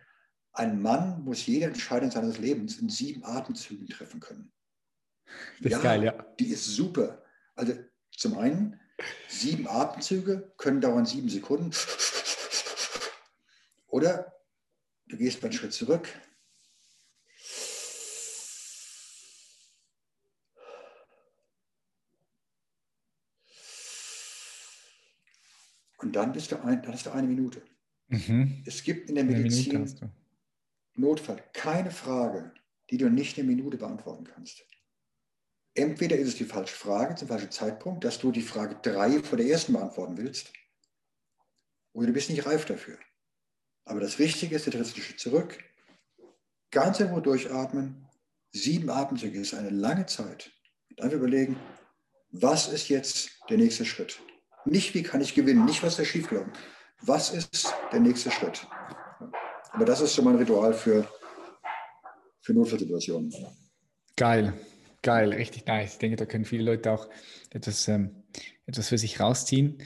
ein 0.52 0.82
Mann 0.82 1.24
muss 1.24 1.46
jede 1.46 1.66
Entscheidung 1.66 2.12
seines 2.12 2.40
Lebens 2.40 2.80
in 2.80 2.90
sieben 2.90 3.24
Atemzügen 3.24 3.88
treffen 3.88 4.20
können. 4.20 4.52
Das 5.62 5.72
ja, 5.72 5.78
ist 5.78 5.84
geil, 5.84 6.04
ja. 6.04 6.12
Die 6.40 6.48
ist 6.48 6.66
super. 6.66 7.24
Also 7.56 7.74
zum 8.12 8.38
einen, 8.38 8.80
sieben 9.30 9.68
Atemzüge 9.68 10.54
können 10.58 10.82
dauern 10.82 11.06
sieben 11.06 11.30
Sekunden. 11.30 11.72
Oder 13.96 14.34
du 15.06 15.16
gehst 15.16 15.42
einen 15.42 15.54
Schritt 15.54 15.72
zurück. 15.72 16.10
Und 26.00 26.14
dann 26.14 26.34
bist 26.34 26.52
du, 26.52 26.62
ein, 26.62 26.84
dann 26.84 26.92
hast 26.92 27.06
du 27.06 27.12
eine 27.12 27.26
Minute. 27.26 27.62
Mhm. 28.10 28.64
Es 28.66 28.84
gibt 28.84 29.08
in 29.08 29.16
der 29.16 29.24
Medizin 29.24 29.90
Notfall 30.96 31.42
keine 31.54 31.90
Frage, 31.90 32.54
die 32.90 32.98
du 32.98 33.10
nicht 33.10 33.38
in 33.38 33.46
einer 33.46 33.56
Minute 33.56 33.78
beantworten 33.78 34.26
kannst. 34.26 34.66
Entweder 35.74 36.18
ist 36.18 36.28
es 36.28 36.36
die 36.36 36.44
falsche 36.44 36.76
Frage 36.76 37.16
zum 37.16 37.30
falschen 37.30 37.52
Zeitpunkt, 37.52 38.04
dass 38.04 38.20
du 38.20 38.34
die 38.34 38.42
Frage 38.42 38.78
drei 38.82 39.24
vor 39.24 39.38
der 39.38 39.48
ersten 39.48 39.72
beantworten 39.72 40.18
willst, 40.18 40.52
oder 41.94 42.08
du 42.08 42.14
bist 42.14 42.30
nicht 42.30 42.46
reif 42.46 42.66
dafür. 42.66 43.00
Aber 43.86 44.00
das 44.00 44.20
Wichtige 44.20 44.56
ist, 44.56 44.66
der 44.66 44.74
dritte 44.74 45.00
Schritt 45.00 45.20
zurück, 45.20 45.58
ganz 46.72 47.00
irgendwo 47.00 47.20
durchatmen, 47.20 48.08
sieben 48.52 48.90
Atemzüge 48.90 49.40
ist 49.40 49.54
eine 49.54 49.70
lange 49.70 50.06
Zeit. 50.08 50.52
Dann 50.98 51.12
überlegen, 51.12 51.58
was 52.32 52.68
ist 52.68 52.90
jetzt 52.90 53.32
der 53.50 53.58
nächste 53.58 53.86
Schritt? 53.86 54.20
Nicht, 54.66 54.94
wie 54.94 55.04
kann 55.04 55.22
ich 55.22 55.36
gewinnen, 55.36 55.66
nicht, 55.66 55.84
was 55.84 56.00
ist 56.00 56.08
schiefgelaufen. 56.08 56.52
Was 57.02 57.34
ist 57.34 57.74
der 57.92 58.00
nächste 58.00 58.32
Schritt? 58.32 58.68
Aber 59.72 59.86
das 59.86 60.02
ist 60.02 60.16
schon 60.16 60.26
mein 60.26 60.38
Ritual 60.38 60.74
für, 60.74 61.08
für 62.42 62.54
Notfallsituationen. 62.54 63.34
Geil. 64.16 64.54
Geil, 65.06 65.34
richtig 65.34 65.68
nice. 65.68 65.94
Ich 65.94 66.00
denke, 66.00 66.16
da 66.16 66.26
können 66.26 66.46
viele 66.46 66.64
Leute 66.64 66.92
auch 66.92 67.08
etwas, 67.52 67.88
ähm, 67.88 68.24
etwas 68.66 68.90
für 68.90 68.98
sich 68.98 69.20
rausziehen. 69.20 69.84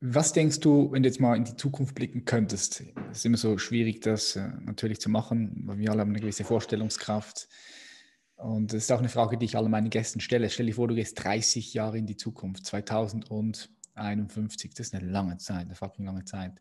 Was 0.00 0.32
denkst 0.32 0.60
du, 0.60 0.92
wenn 0.92 1.02
du 1.02 1.08
jetzt 1.08 1.20
mal 1.20 1.36
in 1.36 1.42
die 1.44 1.56
Zukunft 1.56 1.96
blicken 1.96 2.24
könntest? 2.24 2.84
Es 3.10 3.18
ist 3.18 3.26
immer 3.26 3.36
so 3.36 3.58
schwierig, 3.58 4.00
das 4.00 4.36
äh, 4.36 4.48
natürlich 4.60 5.00
zu 5.00 5.10
machen, 5.10 5.62
weil 5.64 5.78
wir 5.78 5.90
alle 5.90 6.02
haben 6.02 6.10
eine 6.10 6.20
gewisse 6.20 6.44
Vorstellungskraft. 6.44 7.48
Und 8.36 8.72
das 8.72 8.84
ist 8.84 8.92
auch 8.92 9.00
eine 9.00 9.08
Frage, 9.08 9.36
die 9.36 9.46
ich 9.46 9.56
alle 9.56 9.68
meinen 9.68 9.90
Gästen 9.90 10.20
stelle. 10.20 10.48
Stell 10.50 10.66
dir 10.66 10.74
vor, 10.74 10.86
du 10.86 10.94
gehst 10.94 11.24
30 11.24 11.74
Jahre 11.74 11.98
in 11.98 12.06
die 12.06 12.16
Zukunft, 12.16 12.64
2051. 12.66 14.74
Das 14.74 14.86
ist 14.86 14.94
eine 14.94 15.10
lange 15.10 15.38
Zeit, 15.38 15.66
eine 15.66 15.74
fucking 15.74 16.04
lange 16.04 16.24
Zeit. 16.24 16.52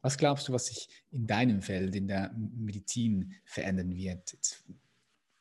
Was 0.00 0.16
glaubst 0.16 0.48
du, 0.48 0.54
was 0.54 0.64
sich 0.66 0.88
in 1.10 1.26
deinem 1.26 1.60
Feld, 1.60 1.94
in 1.94 2.08
der 2.08 2.32
Medizin 2.34 3.34
verändern 3.44 3.94
wird? 3.94 4.32
Jetzt 4.32 4.64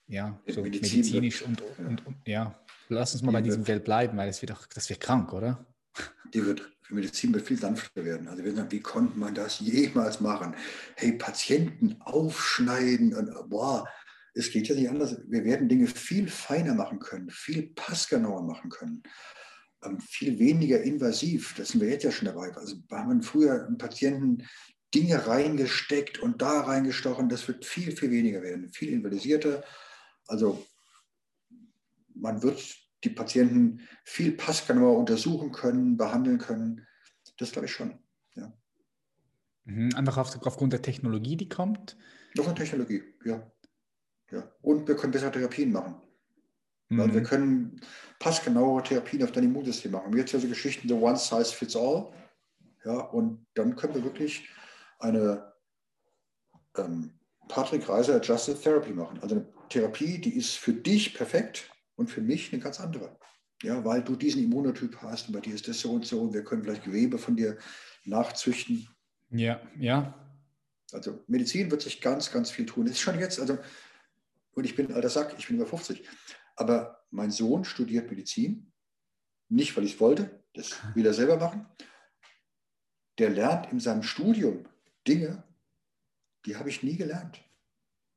ja, 0.07 0.37
so 0.47 0.61
Medizin 0.61 0.97
medizinisch 0.97 1.41
und, 1.41 1.63
und, 1.79 2.05
und, 2.05 2.17
ja. 2.25 2.53
Lass 2.89 3.13
uns 3.13 3.23
mal 3.23 3.31
die 3.31 3.35
bei 3.35 3.41
diesem 3.41 3.65
Feld 3.65 3.85
bleiben, 3.85 4.17
weil 4.17 4.27
das 4.27 4.41
wird 4.41 4.49
doch, 4.51 4.67
das 4.67 4.89
wird 4.89 4.99
krank, 4.99 5.31
oder? 5.31 5.65
Die 6.33 6.45
wird, 6.45 6.74
für 6.87 6.95
Medizin 6.95 7.33
wird 7.33 7.47
viel 7.47 7.59
sanfter 7.59 8.05
werden. 8.05 8.27
Also 8.27 8.43
wir 8.43 8.53
sagen, 8.53 8.71
wie 8.71 8.81
konnte 8.81 9.17
man 9.17 9.33
das 9.33 9.59
jemals 9.59 10.21
machen? 10.21 10.55
Hey, 10.95 11.13
Patienten 11.13 11.97
aufschneiden 12.01 13.13
und 13.15 13.49
boah, 13.49 13.87
es 14.33 14.51
geht 14.51 14.67
ja 14.67 14.75
nicht 14.75 14.89
anders. 14.89 15.17
Wir 15.27 15.43
werden 15.43 15.69
Dinge 15.69 15.87
viel 15.87 16.27
feiner 16.27 16.73
machen 16.73 16.99
können, 16.99 17.29
viel 17.29 17.71
passgenauer 17.75 18.43
machen 18.43 18.69
können, 18.69 19.03
ähm, 19.83 19.99
viel 19.99 20.39
weniger 20.39 20.81
invasiv. 20.81 21.55
Das 21.57 21.69
sind 21.69 21.81
wir 21.81 21.89
jetzt 21.89 22.03
ja 22.03 22.11
schon 22.11 22.27
dabei. 22.27 22.53
Also 22.55 22.77
haben 22.91 23.19
wir 23.19 23.23
früher 23.23 23.67
Patienten 23.77 24.47
Dinge 24.93 25.27
reingesteckt 25.27 26.19
und 26.19 26.41
da 26.41 26.61
reingestochen. 26.61 27.29
Das 27.29 27.47
wird 27.47 27.65
viel, 27.65 27.95
viel 27.95 28.11
weniger 28.11 28.41
werden, 28.41 28.69
viel 28.69 28.89
invalidisierter 28.89 29.63
also 30.27 30.65
man 32.13 32.41
wird 32.41 32.61
die 33.05 33.09
Patienten 33.09 33.81
viel 34.03 34.31
passgenauer 34.31 34.97
untersuchen 34.97 35.51
können, 35.51 35.97
behandeln 35.97 36.39
können. 36.39 36.85
Das 37.37 37.51
glaube 37.51 37.67
ich 37.67 37.71
schon. 37.71 37.99
Ja. 38.35 38.51
Mhm, 39.65 39.91
einfach 39.95 40.17
auf, 40.17 40.35
aufgrund 40.45 40.73
der 40.73 40.81
Technologie, 40.81 41.37
die 41.37 41.49
kommt? 41.49 41.97
Doch 42.35 42.45
eine 42.45 42.55
Technologie, 42.55 43.03
ja. 43.23 43.49
ja. 44.31 44.51
Und 44.61 44.87
wir 44.87 44.95
können 44.95 45.11
bessere 45.11 45.31
Therapien 45.31 45.71
machen. 45.71 45.95
Mhm. 46.89 46.97
Weil 46.97 47.13
wir 47.13 47.23
können 47.23 47.81
passgenauere 48.19 48.83
Therapien 48.83 49.23
auf 49.23 49.31
dein 49.31 49.45
Immunsystem 49.45 49.91
machen. 49.91 50.13
Wir 50.13 50.21
jetzt 50.21 50.33
ja 50.33 50.39
so 50.39 50.47
Geschichten, 50.47 50.87
so 50.87 50.99
one 50.99 51.17
size 51.17 51.53
fits 51.53 51.75
all. 51.75 52.11
Ja, 52.83 52.99
und 52.99 53.45
dann 53.55 53.75
können 53.75 53.95
wir 53.95 54.03
wirklich 54.03 54.47
eine 54.99 55.53
ähm, 56.77 57.19
Patrick 57.47 57.87
Reiser 57.87 58.15
Adjusted 58.15 58.61
Therapy 58.61 58.91
machen. 58.91 59.19
Also 59.21 59.35
eine 59.35 59.47
Therapie, 59.69 60.19
die 60.19 60.35
ist 60.35 60.55
für 60.55 60.73
dich 60.73 61.15
perfekt 61.15 61.71
und 61.95 62.09
für 62.09 62.21
mich 62.21 62.51
eine 62.51 62.61
ganz 62.61 62.79
andere. 62.79 63.17
Ja, 63.63 63.83
weil 63.85 64.03
du 64.03 64.15
diesen 64.15 64.43
Immunotyp 64.43 64.97
hast 65.01 65.27
und 65.27 65.33
bei 65.33 65.39
dir 65.39 65.55
ist 65.55 65.67
das 65.67 65.79
so 65.79 65.91
und 65.93 66.05
so 66.05 66.21
und 66.21 66.33
wir 66.33 66.43
können 66.43 66.63
vielleicht 66.63 66.83
Gewebe 66.83 67.17
von 67.17 67.35
dir 67.35 67.57
nachzüchten. 68.03 68.87
Ja, 69.29 69.61
ja. 69.79 70.13
Also 70.91 71.23
Medizin 71.27 71.71
wird 71.71 71.81
sich 71.81 72.01
ganz, 72.01 72.31
ganz 72.31 72.51
viel 72.51 72.65
tun. 72.65 72.87
Ist 72.87 72.99
schon 72.99 73.19
jetzt, 73.19 73.39
also, 73.39 73.57
und 74.51 74.65
ich 74.65 74.75
bin 74.75 74.93
alter 74.93 75.09
Sack, 75.09 75.35
ich 75.37 75.47
bin 75.47 75.55
über 75.55 75.65
50. 75.65 76.07
Aber 76.55 77.05
mein 77.11 77.31
Sohn 77.31 77.65
studiert 77.65 78.09
Medizin. 78.09 78.71
Nicht, 79.49 79.75
weil 79.75 79.85
ich 79.85 79.95
es 79.95 79.99
wollte, 79.99 80.43
das 80.53 80.75
will 80.95 81.05
er 81.05 81.13
selber 81.13 81.37
machen. 81.37 81.65
Der 83.17 83.29
lernt 83.29 83.71
in 83.71 83.79
seinem 83.79 84.03
Studium 84.03 84.65
Dinge, 85.07 85.43
die 86.45 86.55
habe 86.57 86.69
ich 86.69 86.83
nie 86.83 86.97
gelernt. 86.97 87.41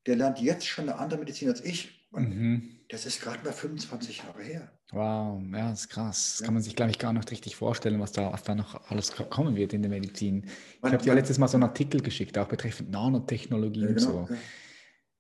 Der 0.07 0.17
lernt 0.17 0.41
jetzt 0.41 0.67
schon 0.67 0.89
eine 0.89 0.99
andere 0.99 1.21
Medizin 1.21 1.49
als 1.49 1.65
ich. 1.65 2.09
Mhm. 2.13 2.78
Das 2.89 3.05
ist 3.05 3.21
gerade 3.21 3.45
mal 3.45 3.53
25 3.53 4.19
Jahre 4.19 4.43
her. 4.43 4.73
Wow, 4.93 5.43
ja, 5.53 5.71
das 5.71 5.81
ist 5.81 5.89
krass. 5.91 6.31
Das 6.31 6.41
ja. 6.41 6.47
kann 6.47 6.55
man 6.55 6.63
sich, 6.63 6.75
glaube 6.75 6.91
ich, 6.91 6.99
gar 6.99 7.13
nicht 7.13 7.31
richtig 7.31 7.55
vorstellen, 7.55 8.01
was 8.01 8.13
da, 8.13 8.33
was 8.33 8.43
da 8.43 8.55
noch 8.55 8.91
alles 8.91 9.13
kommen 9.13 9.57
wird 9.57 9.75
in 9.75 9.83
der 9.83 9.91
Medizin. 9.91 10.49
Ich 10.83 10.93
habe 10.93 10.97
dir 10.97 11.15
letztes 11.15 11.37
Mal 11.37 11.49
so 11.49 11.59
einen 11.59 11.65
Artikel 11.65 12.01
geschickt, 12.01 12.39
auch 12.39 12.49
betreffend 12.49 12.91
Nanotechnologie 12.91 13.81
ja, 13.83 13.87
genau, 13.89 14.11
und 14.21 14.29
so. 14.29 14.35
Ja. 14.35 14.41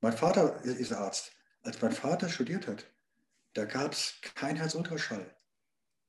Mein 0.00 0.12
Vater 0.14 0.64
ist 0.64 0.92
Arzt. 0.92 1.32
Als 1.62 1.82
mein 1.82 1.92
Vater 1.92 2.30
studiert 2.30 2.66
hat, 2.66 2.86
da 3.52 3.66
gab 3.66 3.92
es 3.92 4.14
kein 4.34 4.56
Herzultraschall. 4.56 5.36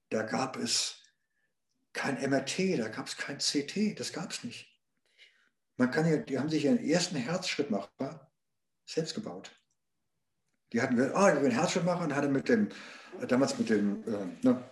Da 0.10 0.24
gab 0.24 0.56
es 0.56 1.04
kein 1.92 2.16
MRT, 2.30 2.80
da 2.80 2.88
gab 2.88 3.08
es 3.08 3.18
kein 3.18 3.40
CT, 3.40 4.00
das 4.00 4.14
gab 4.14 4.32
es 4.32 4.44
nicht. 4.46 4.80
Man 5.76 5.92
kann 5.92 6.10
ja, 6.10 6.18
die 6.18 6.40
haben 6.40 6.50
sich 6.50 6.66
ihren 6.66 6.80
ersten 6.80 7.18
Herzschrittmacher 7.18 8.32
selbst 8.86 9.16
gebaut. 9.16 9.52
Die 10.74 10.82
hatten, 10.82 11.00
ah, 11.00 11.30
ich 11.30 11.36
will 11.36 11.50
einen 11.50 11.60
Herzschrittmacher 11.60 12.04
und 12.04 12.16
hatte 12.16 12.30
mit 12.30 12.48
dem, 12.48 12.70
damals 13.28 13.58
mit 13.58 13.70
dem, 13.70 14.04
äh, 14.04 14.46
ne, 14.46 14.64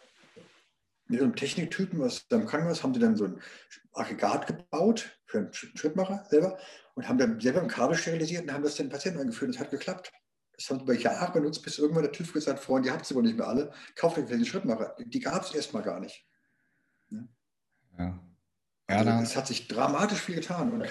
mit 1.08 1.22
einem 1.22 1.36
Techniktypen 1.36 2.02
aus 2.04 2.28
dem 2.28 2.46
Krankenhaus 2.46 2.84
haben 2.84 2.94
sie 2.94 3.00
dann 3.00 3.16
so 3.16 3.26
ein 3.26 3.42
Aggregat 3.94 4.48
gebaut 4.48 5.18
für 5.26 5.40
einen 5.40 5.54
Schrittmacher 5.54 6.26
selber 6.30 6.58
und 6.96 7.08
haben 7.08 7.18
dann 7.18 7.40
selber 7.40 7.62
ein 7.62 7.68
Kabel 7.68 7.96
sterilisiert 7.96 8.44
und 8.44 8.52
haben 8.52 8.64
das 8.64 8.76
den 8.76 8.90
Patienten 8.90 9.20
eingeführt. 9.20 9.54
Das 9.54 9.60
hat 9.60 9.72
geklappt. 9.72 10.12
Das 10.54 10.70
haben 10.70 10.80
sie 10.80 10.84
über 10.84 10.94
Jahre 10.96 11.32
benutzt, 11.32 11.64
bis 11.64 11.78
irgendwann 11.78 12.04
der 12.04 12.12
TÜV 12.12 12.34
gesagt, 12.34 12.60
Freunde, 12.60 12.90
die 12.90 12.94
habt 12.94 13.06
sie 13.06 13.16
wohl 13.16 13.24
nicht 13.24 13.38
mehr 13.38 13.48
alle, 13.48 13.72
kauft 13.96 14.18
euch 14.18 14.26
den 14.26 14.46
Schrittmacher. 14.46 14.96
Die 15.00 15.20
gab 15.20 15.44
es 15.44 15.54
erstmal 15.54 15.84
gar 15.84 16.00
nicht. 16.00 16.28
Ne? 17.10 17.28
Ja. 17.98 18.20
Also 18.88 19.10
ja, 19.10 19.22
es 19.22 19.36
hat 19.36 19.48
sich 19.48 19.68
dramatisch 19.68 20.20
viel 20.20 20.36
getan. 20.36 20.72
Und 20.72 20.88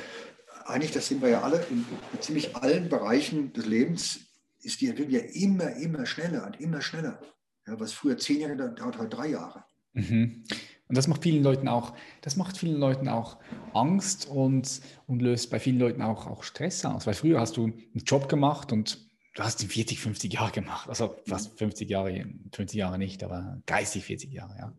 eigentlich, 0.64 0.92
das 0.92 1.08
sehen 1.08 1.20
wir 1.20 1.30
ja 1.30 1.42
alle, 1.42 1.64
in, 1.70 1.84
in 2.12 2.22
ziemlich 2.22 2.54
allen 2.56 2.88
Bereichen 2.88 3.52
des 3.52 3.66
Lebens 3.66 4.25
ist 4.62 4.80
die 4.80 4.88
Entwicklung 4.88 5.20
ja 5.20 5.26
immer, 5.32 5.70
immer 5.76 6.06
schneller 6.06 6.46
und 6.46 6.60
immer 6.60 6.80
schneller. 6.80 7.20
Ja, 7.66 7.78
was 7.78 7.92
früher 7.92 8.16
zehn 8.18 8.40
Jahre 8.40 8.56
dauert, 8.56 8.98
heute 8.98 9.08
drei 9.08 9.28
Jahre. 9.28 9.64
Mhm. 9.92 10.44
Und 10.88 10.96
das 10.96 11.08
macht 11.08 11.22
vielen 11.22 11.42
Leuten 11.42 11.66
auch, 11.66 11.94
das 12.20 12.36
macht 12.36 12.56
vielen 12.56 12.78
Leuten 12.78 13.08
auch 13.08 13.38
Angst 13.74 14.28
und, 14.28 14.80
und 15.06 15.20
löst 15.20 15.50
bei 15.50 15.58
vielen 15.58 15.80
Leuten 15.80 16.00
auch, 16.00 16.26
auch 16.28 16.44
Stress 16.44 16.84
aus. 16.84 17.06
Weil 17.06 17.14
früher 17.14 17.40
hast 17.40 17.56
du 17.56 17.64
einen 17.64 18.04
Job 18.04 18.28
gemacht 18.28 18.72
und 18.72 19.04
du 19.34 19.42
hast 19.42 19.62
ihn 19.62 19.68
40, 19.68 19.98
50 19.98 20.32
Jahre 20.32 20.52
gemacht. 20.52 20.88
Also 20.88 21.16
fast 21.26 21.58
50 21.58 21.88
Jahre, 21.88 22.24
50 22.52 22.76
Jahre 22.76 22.98
nicht, 22.98 23.24
aber 23.24 23.60
geistig 23.66 24.04
40 24.04 24.32
Jahre, 24.32 24.56
ja. 24.58 24.72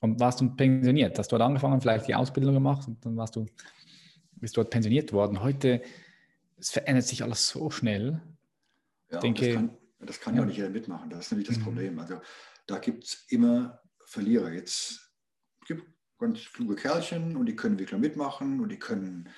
Und 0.00 0.18
warst 0.18 0.40
du 0.40 0.48
pensioniert? 0.48 1.18
Hast 1.18 1.30
du 1.30 1.36
dort 1.36 1.46
angefangen, 1.46 1.80
vielleicht 1.80 2.08
die 2.08 2.14
Ausbildung 2.14 2.54
gemacht 2.54 2.88
und 2.88 3.04
dann 3.04 3.16
warst 3.16 3.36
du, 3.36 3.46
bist 4.36 4.56
du 4.56 4.62
dort 4.62 4.70
pensioniert 4.70 5.12
worden. 5.12 5.42
Heute, 5.42 5.82
es 6.58 6.70
verändert 6.70 7.06
sich 7.06 7.22
alles 7.22 7.48
so 7.48 7.70
schnell. 7.70 8.22
Ja, 9.10 9.20
denke, 9.20 9.46
das 9.46 9.54
kann, 9.54 9.78
das 10.00 10.20
kann 10.20 10.36
ja. 10.36 10.42
auch 10.42 10.46
nicht 10.46 10.56
jeder 10.56 10.70
mitmachen. 10.70 11.10
Das 11.10 11.26
ist 11.26 11.32
nämlich 11.32 11.48
das 11.48 11.58
mhm. 11.58 11.64
Problem. 11.64 11.98
Also 11.98 12.20
da 12.66 12.78
gibt 12.78 13.04
es 13.04 13.26
immer 13.28 13.80
Verlierer. 14.04 14.52
Jetzt 14.52 15.12
gibt 15.66 15.84
ganz 16.18 16.52
kluge 16.52 16.76
Kerlchen 16.76 17.36
und 17.36 17.46
die 17.46 17.56
können 17.56 17.78
wirklich 17.78 18.00
mitmachen 18.00 18.60
und 18.60 18.70
die 18.70 18.78
können 18.78 19.28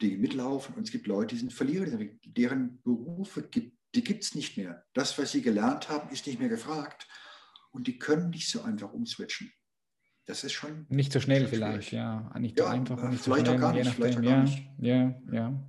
Dinge 0.00 0.18
mitlaufen 0.18 0.74
und 0.76 0.84
es 0.84 0.92
gibt 0.92 1.06
Leute, 1.06 1.34
die 1.34 1.40
sind 1.40 1.52
Verlierer, 1.52 1.86
deren 2.24 2.80
Berufe 2.82 3.42
gibt, 3.42 3.76
die 3.94 4.04
gibt 4.04 4.22
es 4.22 4.34
nicht 4.34 4.56
mehr. 4.56 4.84
Das, 4.94 5.18
was 5.18 5.32
sie 5.32 5.42
gelernt 5.42 5.88
haben, 5.88 6.10
ist 6.10 6.26
nicht 6.26 6.38
mehr 6.38 6.48
gefragt 6.48 7.08
und 7.72 7.86
die 7.86 7.98
können 7.98 8.30
nicht 8.30 8.48
so 8.48 8.62
einfach 8.62 8.92
umswitchen. 8.92 9.52
Das 10.26 10.44
ist 10.44 10.52
schon. 10.52 10.86
Nicht 10.90 11.12
so 11.12 11.20
schnell 11.20 11.48
vielleicht, 11.48 11.90
ja. 11.90 12.30
Nicht 12.38 12.58
ja, 12.58 12.66
so 12.66 12.70
einfach 12.70 13.08
nicht 13.08 13.22
vielleicht 13.22 13.46
so 13.46 13.52
schnell, 13.52 13.56
auch 13.56 13.60
gar 13.60 13.72
nicht, 13.72 13.90
vielleicht 13.90 14.18
auch 14.18 14.22
gar 14.22 14.30
ja, 14.30 14.42
nicht. 14.42 14.68
ja, 14.78 15.20
ja. 15.32 15.64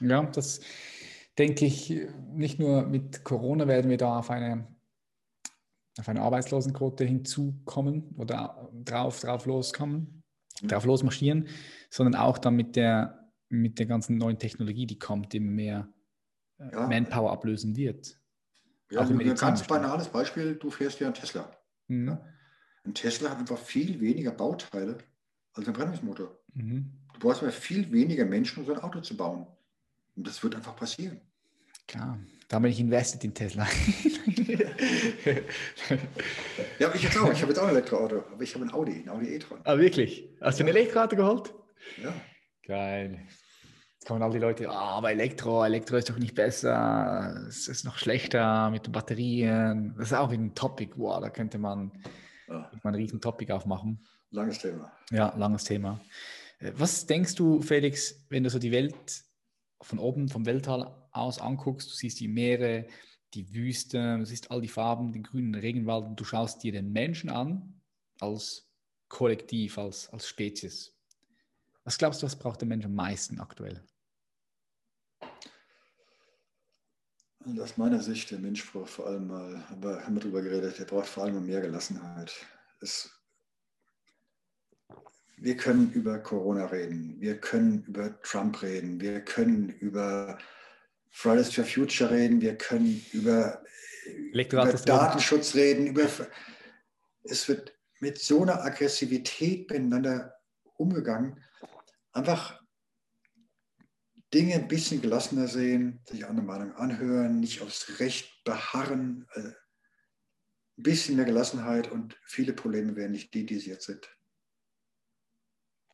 Ja, 0.00 0.22
das 0.24 0.60
denke 1.38 1.64
ich, 1.66 1.94
nicht 2.32 2.58
nur 2.58 2.82
mit 2.86 3.24
Corona 3.24 3.66
werden 3.66 3.90
wir 3.90 3.96
da 3.96 4.18
auf 4.18 4.30
eine, 4.30 4.66
auf 5.98 6.08
eine 6.08 6.22
Arbeitslosenquote 6.22 7.04
hinzukommen 7.04 8.14
oder 8.16 8.70
drauf, 8.84 9.20
drauf 9.20 9.46
loskommen, 9.46 10.22
Mhm. 10.62 10.68
drauf 10.68 10.84
losmarschieren, 10.84 11.48
sondern 11.90 12.20
auch 12.20 12.38
dann 12.38 12.54
mit 12.56 12.76
der, 12.76 13.32
mit 13.48 13.78
der 13.78 13.86
ganzen 13.86 14.18
neuen 14.18 14.38
Technologie, 14.38 14.86
die 14.86 14.98
kommt, 14.98 15.32
die 15.32 15.40
mehr 15.40 15.88
äh, 16.58 16.70
Ja. 16.72 16.86
Manpower 16.86 17.32
ablösen 17.32 17.76
wird. 17.76 18.20
Ja, 18.90 19.02
im 19.06 19.20
ein 19.20 19.34
ganz 19.36 19.66
banales 19.66 20.08
Beispiel, 20.08 20.56
du 20.56 20.70
fährst 20.70 21.00
ja 21.00 21.06
einen 21.06 21.14
Tesla. 21.14 21.50
Mhm. 21.88 22.08
Ja. 22.08 22.24
Ein 22.84 22.94
Tesla 22.94 23.30
hat 23.30 23.38
einfach 23.38 23.58
viel 23.58 24.00
weniger 24.00 24.32
Bauteile 24.32 24.98
als 25.52 25.66
ein 25.66 25.72
Brennungsmotor. 25.72 26.38
Mhm. 26.54 26.92
Du 27.14 27.20
brauchst 27.20 27.42
mehr 27.42 27.52
viel 27.52 27.90
weniger 27.92 28.24
Menschen, 28.24 28.60
um 28.60 28.66
so 28.66 28.72
ein 28.72 28.80
Auto 28.80 29.00
zu 29.00 29.16
bauen. 29.16 29.46
Und 30.20 30.26
das 30.26 30.42
wird 30.44 30.54
einfach 30.54 30.76
passieren. 30.76 31.18
Klar, 31.88 32.18
da 32.48 32.58
bin 32.58 32.70
ich 32.70 32.78
invested 32.78 33.24
in 33.24 33.32
Tesla. 33.32 33.66
Ja, 36.78 36.88
aber 36.88 36.94
ich 36.96 37.02
jetzt 37.04 37.16
auch. 37.16 37.32
Ich 37.32 37.40
habe 37.40 37.52
jetzt 37.52 37.58
auch 37.58 37.64
ein 37.64 37.70
Elektroauto, 37.70 38.22
aber 38.30 38.42
ich 38.42 38.54
habe 38.54 38.66
ein 38.66 38.70
Audi, 38.70 38.92
ein 39.02 39.08
Audi 39.08 39.34
e-tron. 39.34 39.60
ah, 39.64 39.78
wirklich? 39.78 40.28
Hast 40.42 40.60
du 40.60 40.64
ein 40.64 40.68
Elektroauto 40.68 41.16
geholt? 41.16 41.54
Ja. 42.02 42.12
Geil. 42.66 43.26
Jetzt 43.94 44.06
kommen 44.06 44.22
all 44.22 44.30
die 44.30 44.38
Leute, 44.38 44.68
ah, 44.68 44.98
aber 44.98 45.10
Elektro, 45.10 45.64
Elektro 45.64 45.96
ist 45.96 46.10
doch 46.10 46.18
nicht 46.18 46.34
besser, 46.34 47.46
es 47.48 47.66
ist 47.66 47.84
noch 47.86 47.96
schlechter 47.96 48.68
mit 48.70 48.84
den 48.84 48.92
Batterien. 48.92 49.94
Das 49.96 50.08
ist 50.08 50.12
auch 50.12 50.30
ein 50.30 50.54
Topic, 50.54 50.92
wow, 50.96 51.18
da 51.18 51.30
könnte 51.30 51.56
man, 51.56 51.92
ja, 52.46 52.60
könnte 52.68 52.80
man 52.84 52.94
ein 52.94 53.00
riesen 53.00 53.22
Topic 53.22 53.50
aufmachen. 53.54 54.06
langes 54.32 54.58
Thema. 54.58 54.92
Ja, 55.10 55.34
langes 55.38 55.64
Thema. 55.64 55.98
Äh, 56.58 56.72
Was 56.76 57.06
denkst 57.06 57.36
du, 57.36 57.62
Felix, 57.62 58.26
wenn 58.28 58.44
du 58.44 58.50
so 58.50 58.58
die 58.58 58.70
Welt 58.70 59.24
von 59.80 59.98
oben, 59.98 60.28
vom 60.28 60.46
Weltall 60.46 60.94
aus 61.12 61.38
anguckst, 61.40 61.90
du 61.90 61.94
siehst 61.94 62.20
die 62.20 62.28
Meere, 62.28 62.86
die 63.34 63.54
Wüste, 63.54 64.18
du 64.18 64.26
siehst 64.26 64.50
all 64.50 64.60
die 64.60 64.68
Farben, 64.68 65.12
den 65.12 65.22
grünen 65.22 65.54
Regenwald 65.54 66.04
und 66.04 66.20
du 66.20 66.24
schaust 66.24 66.62
dir 66.62 66.72
den 66.72 66.92
Menschen 66.92 67.30
an 67.30 67.80
als 68.20 68.68
Kollektiv, 69.08 69.78
als, 69.78 70.08
als 70.10 70.28
Spezies. 70.28 70.96
Was 71.84 71.98
glaubst 71.98 72.22
du, 72.22 72.26
was 72.26 72.38
braucht 72.38 72.60
der 72.60 72.68
Mensch 72.68 72.84
am 72.84 72.94
meisten 72.94 73.40
aktuell? 73.40 73.82
Und 77.44 77.58
aus 77.58 77.78
meiner 77.78 78.00
Sicht, 78.00 78.30
der 78.30 78.38
Mensch 78.38 78.70
braucht 78.70 78.90
vor 78.90 79.06
allem 79.06 79.28
mal, 79.28 79.64
aber 79.70 80.04
haben 80.04 80.14
wir 80.14 80.20
darüber 80.20 80.42
geredet, 80.42 80.78
der 80.78 80.84
braucht 80.84 81.06
vor 81.06 81.24
allem 81.24 81.44
mehr 81.46 81.62
Gelassenheit. 81.62 82.32
Es, 82.80 83.10
wir 85.40 85.56
können 85.56 85.90
über 85.92 86.18
Corona 86.18 86.66
reden, 86.66 87.16
wir 87.18 87.38
können 87.40 87.82
über 87.84 88.20
Trump 88.20 88.62
reden, 88.62 89.00
wir 89.00 89.22
können 89.22 89.70
über 89.70 90.38
Fridays 91.08 91.52
for 91.54 91.64
Future 91.64 92.10
reden, 92.10 92.40
wir 92.40 92.56
können 92.56 93.04
über, 93.12 93.64
über. 94.04 94.72
Datenschutz 94.84 95.54
reden, 95.54 95.86
über, 95.86 96.08
es 97.24 97.48
wird 97.48 97.72
mit 98.00 98.18
so 98.18 98.42
einer 98.42 98.62
Aggressivität 98.62 99.70
miteinander 99.70 100.34
umgegangen, 100.76 101.42
einfach 102.12 102.60
Dinge 104.32 104.54
ein 104.54 104.68
bisschen 104.68 105.00
gelassener 105.00 105.48
sehen, 105.48 106.00
sich 106.06 106.26
andere 106.26 106.46
Meinung 106.46 106.74
anhören, 106.76 107.40
nicht 107.40 107.62
aufs 107.62 107.98
Recht 107.98 108.44
beharren, 108.44 109.26
äh, 109.34 109.40
ein 109.40 110.82
bisschen 110.82 111.16
mehr 111.16 111.24
Gelassenheit 111.24 111.90
und 111.90 112.16
viele 112.24 112.52
Probleme 112.52 112.94
wären 112.94 113.12
nicht 113.12 113.32
die, 113.34 113.44
die 113.44 113.56
es 113.56 113.66
jetzt 113.66 113.86
sind. 113.86 114.08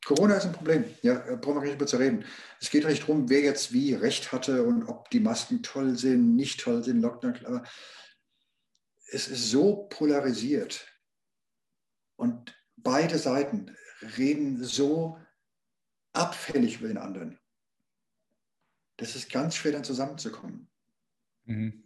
Corona 0.05 0.35
ist 0.35 0.45
ein 0.45 0.53
Problem, 0.53 0.85
ja, 1.01 1.15
brauchen 1.35 1.55
wir 1.55 1.61
nicht 1.61 1.73
drüber 1.73 1.87
zu 1.87 1.97
reden. 1.97 2.25
Es 2.61 2.69
geht 2.69 2.85
nicht 2.85 3.03
darum, 3.03 3.29
wer 3.29 3.41
jetzt 3.41 3.73
wie 3.73 3.93
Recht 3.93 4.31
hatte 4.31 4.63
und 4.63 4.83
ob 4.87 5.09
die 5.09 5.19
Masken 5.19 5.63
toll 5.63 5.97
sind, 5.97 6.35
nicht 6.35 6.61
toll 6.61 6.83
sind, 6.83 7.01
Lockdown, 7.01 7.45
aber 7.45 7.63
es 9.09 9.27
ist 9.27 9.49
so 9.49 9.87
polarisiert 9.89 10.87
und 12.15 12.57
beide 12.75 13.17
Seiten 13.17 13.75
reden 14.17 14.63
so 14.63 15.19
abfällig 16.13 16.79
über 16.79 16.87
den 16.87 16.97
anderen. 16.97 17.39
Das 18.97 19.15
ist 19.15 19.31
ganz 19.31 19.55
schwer 19.55 19.71
dann 19.71 19.83
zusammenzukommen. 19.83 20.69
Mhm. 21.45 21.83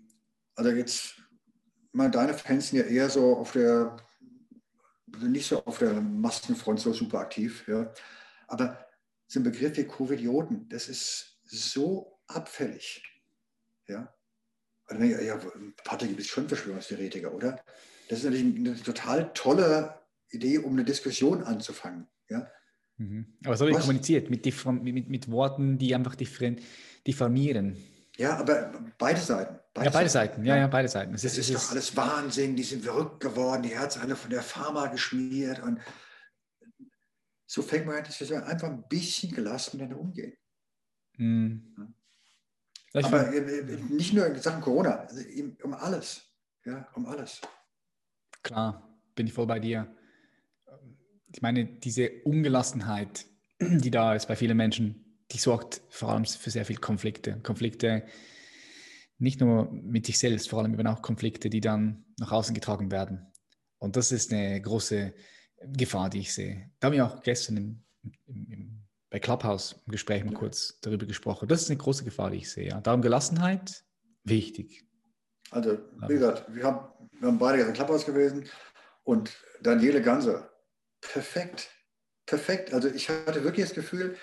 Also 0.55 0.72
jetzt, 0.72 1.22
mal 1.91 2.09
deine 2.09 2.34
Fans 2.34 2.70
sind 2.70 2.80
ja 2.80 2.86
eher 2.86 3.09
so 3.09 3.38
auf 3.38 3.51
der, 3.51 3.97
sind 5.20 5.32
nicht 5.32 5.47
so 5.47 5.64
auf 5.66 5.80
der 5.80 5.93
Maskenfront 5.93 6.80
so 6.80 6.93
super 6.93 7.20
aktiv, 7.20 7.68
ja. 7.68 7.93
Aber 8.47 8.86
so 9.28 9.39
ein 9.39 9.43
Begriff 9.43 9.78
wie 9.78 9.86
Covidioten, 9.86 10.68
das 10.70 10.88
ist 10.88 11.39
so 11.45 12.20
abfällig, 12.28 13.03
ja. 13.88 14.14
Also, 14.86 15.03
ja, 15.03 15.39
Patrick, 15.84 16.12
du 16.12 16.16
bist 16.18 16.30
schon 16.30 16.47
Verschwörungstheoretiker, 16.47 17.34
oder? 17.34 17.64
Das 18.09 18.20
ist 18.20 18.26
natürlich 18.26 18.55
eine 18.55 18.76
total 18.76 19.32
tolle 19.34 20.01
Idee, 20.32 20.57
um 20.57 20.74
eine 20.74 20.84
Diskussion 20.84 21.43
anzufangen, 21.43 22.07
ja. 22.30 22.49
Mhm. 22.97 23.38
Aber 23.45 23.57
so 23.57 23.66
wird 23.66 23.80
kommuniziert 23.80 24.30
mit, 24.30 24.45
mit, 24.84 25.09
mit 25.09 25.32
Worten, 25.32 25.78
die 25.78 25.95
einfach 25.95 26.16
differen, 26.16 26.59
diffamieren. 27.07 27.78
Ja, 28.22 28.38
aber 28.38 28.72
beide 28.99 29.19
Seiten. 29.19 29.59
Ja, 29.84 29.89
beide 29.89 30.09
Seiten. 30.09 30.45
Ja, 30.45 30.55
ja, 30.55 30.67
beide 30.67 30.88
Seiten. 30.88 31.15
Es 31.15 31.24
Das 31.24 31.39
ist 31.39 31.49
es 31.49 31.55
doch 31.55 31.72
alles 31.72 31.97
Wahnsinn, 31.97 32.55
die 32.55 32.61
sind 32.61 32.84
verrückt 32.84 33.19
geworden, 33.19 33.63
die 33.63 33.76
Herzen 33.76 33.99
alle 34.03 34.15
von 34.15 34.30
der 34.30 34.43
Pharma 34.43 34.88
geschmiert. 34.88 35.59
Und 35.59 35.80
so 37.47 37.63
fängt 37.63 37.88
man 37.88 37.95
an, 37.95 38.03
dass 38.03 38.19
wir 38.19 38.45
einfach 38.45 38.67
ein 38.67 38.88
bisschen 38.88 39.32
gelassen 39.32 39.78
miteinander 39.78 39.99
umgehen. 39.99 40.38
Ich 42.93 43.05
Aber 43.05 43.32
nicht 43.89 44.13
nur 44.13 44.28
in 44.28 44.39
Sachen 44.39 44.61
Corona, 44.61 44.97
also 44.97 45.19
um 45.63 45.74
alles. 45.74 46.22
Ja, 46.63 46.88
um 46.93 47.07
alles. 47.07 47.41
Klar, 48.43 48.88
bin 49.15 49.26
ich 49.26 49.34
voll 49.34 49.47
bei 49.47 49.59
dir. 49.59 49.95
Ich 51.34 51.41
meine, 51.41 51.65
diese 51.65 52.22
Ungelassenheit, 52.24 53.26
die 53.59 53.89
da 53.89 54.13
ist 54.13 54.28
bei 54.28 54.36
vielen 54.36 54.57
Menschen, 54.57 55.11
die 55.32 55.38
sorgt 55.38 55.82
vor 55.89 56.09
allem 56.09 56.25
für 56.25 56.49
sehr 56.49 56.65
viel 56.65 56.77
Konflikte. 56.77 57.39
Konflikte 57.43 58.03
nicht 59.17 59.39
nur 59.39 59.71
mit 59.71 60.05
sich 60.05 60.17
selbst, 60.17 60.49
vor 60.49 60.59
allem 60.59 60.73
eben 60.73 60.88
auch 60.88 61.01
Konflikte, 61.01 61.49
die 61.49 61.61
dann 61.61 62.05
nach 62.19 62.32
außen 62.32 62.55
getragen 62.55 62.91
werden. 62.91 63.27
Und 63.77 63.95
das 63.95 64.11
ist 64.11 64.34
eine 64.34 64.59
große 64.59 65.13
Gefahr, 65.63 66.09
die 66.09 66.19
ich 66.19 66.34
sehe. 66.34 66.71
Da 66.79 66.88
haben 66.88 66.93
wir 66.93 67.05
auch 67.05 67.21
gestern 67.21 67.57
im, 67.57 67.84
im, 68.25 68.51
im, 68.51 68.84
bei 69.09 69.19
Clubhouse 69.19 69.82
im 69.86 69.91
Gespräch 69.91 70.23
mal 70.23 70.34
kurz 70.34 70.79
darüber 70.82 71.05
gesprochen. 71.05 71.47
Das 71.47 71.61
ist 71.61 71.69
eine 71.69 71.77
große 71.77 72.03
Gefahr, 72.03 72.32
die 72.32 72.38
ich 72.38 72.51
sehe. 72.51 72.69
Ja. 72.69 72.82
Darum 72.82 73.01
Gelassenheit, 73.01 73.84
wichtig. 74.23 74.86
Also, 75.51 75.77
wie 76.07 76.13
gesagt, 76.13 76.45
wir 76.53 76.63
haben, 76.63 77.09
wir 77.19 77.27
haben 77.27 77.38
beide 77.38 77.57
gestern 77.57 77.75
Klapphaus 77.75 78.05
gewesen 78.05 78.45
und 79.03 79.32
Daniele 79.61 80.01
Ganser, 80.01 80.49
perfekt, 81.01 81.69
perfekt. 82.25 82.73
Also 82.73 82.88
ich 82.88 83.09
hatte 83.09 83.43
wirklich 83.43 83.67
das 83.67 83.75
Gefühl, 83.75 84.15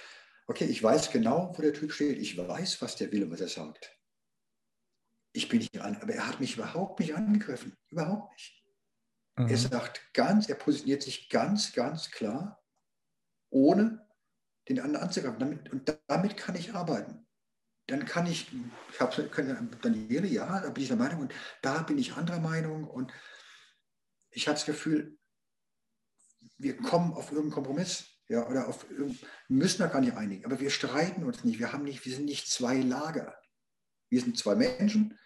okay, 0.49 0.65
ich 0.65 0.83
weiß 0.83 1.11
genau, 1.11 1.53
wo 1.57 1.63
der 1.63 1.73
Typ 1.73 1.93
steht. 1.93 2.19
Ich 2.19 2.37
weiß, 2.37 2.83
was 2.83 2.97
der 2.97 3.13
will 3.13 3.25
und 3.25 3.31
was 3.31 3.41
er 3.41 3.49
sagt. 3.49 3.95
Ich 5.33 5.49
bin 5.49 5.59
nicht 5.59 5.81
an, 5.81 5.97
aber 5.97 6.15
er 6.15 6.27
hat 6.27 6.41
mich 6.41 6.57
überhaupt 6.57 6.99
nicht 6.99 7.15
angegriffen. 7.15 7.77
Überhaupt 7.91 8.33
nicht. 8.33 8.65
Mhm. 9.37 9.49
Er 9.49 9.57
sagt 9.59 10.13
ganz, 10.15 10.49
er 10.49 10.57
positioniert 10.57 11.03
sich 11.03 11.29
ganz, 11.29 11.73
ganz 11.73 12.11
klar, 12.11 12.65
ohne 13.51 14.07
den 14.69 14.81
anderen 14.81 15.07
anzugreifen. 15.07 15.39
Damit, 15.39 15.71
und 15.71 16.01
damit 16.09 16.37
kann 16.37 16.57
ich 16.57 16.75
arbeiten. 16.75 17.27
Dann 17.87 18.05
kann 18.05 18.27
ich, 18.27 18.51
ich 18.93 19.01
habe 19.01 19.71
Daniele, 19.81 20.27
ja, 20.27 20.61
da 20.61 20.71
bin 20.71 20.83
ich 20.83 20.89
der 20.89 20.99
Meinung 20.99 21.21
und 21.21 21.35
da 21.63 21.83
bin 21.83 21.97
ich 21.99 22.15
anderer 22.15 22.41
Meinung 22.41 22.85
und 22.85 23.13
ich 24.31 24.47
habe 24.47 24.57
das 24.57 24.67
Gefühl, 24.67 25.19
wir 26.59 26.77
kommen 26.77 27.13
auf 27.15 27.31
irgendeinen 27.31 27.53
Kompromiss. 27.53 28.18
Ja, 28.29 28.47
oder 28.47 28.69
auf 28.69 28.87
wir 28.91 29.15
müssen 29.49 29.79
da 29.79 29.87
gar 29.87 30.01
nicht 30.01 30.15
einigen, 30.15 30.45
aber 30.45 30.61
wir 30.61 30.71
streiten 30.71 31.25
uns 31.25 31.45
nicht. 31.45 31.59
Wir 31.59 31.73
haben 31.73 31.85
nicht, 31.85 32.05
wir 32.05 32.15
sind 32.15 32.27
nicht 32.27 32.51
zwei 32.51 32.77
Lager. 32.77 33.35
Wir 34.11 34.21
sind 34.21 34.37
zwei 34.37 34.55
Menschen 34.55 35.19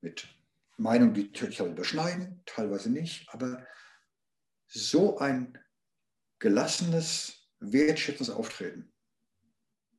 mit 0.00 0.28
Meinungen, 0.76 1.14
die 1.14 1.32
teilweise 1.32 1.66
überschneiden, 1.66 2.42
teilweise 2.46 2.90
nicht, 2.90 3.28
aber 3.32 3.66
so 4.68 5.18
ein 5.18 5.58
gelassenes, 6.38 7.48
wertschätzendes 7.60 8.34
Auftreten. 8.34 8.92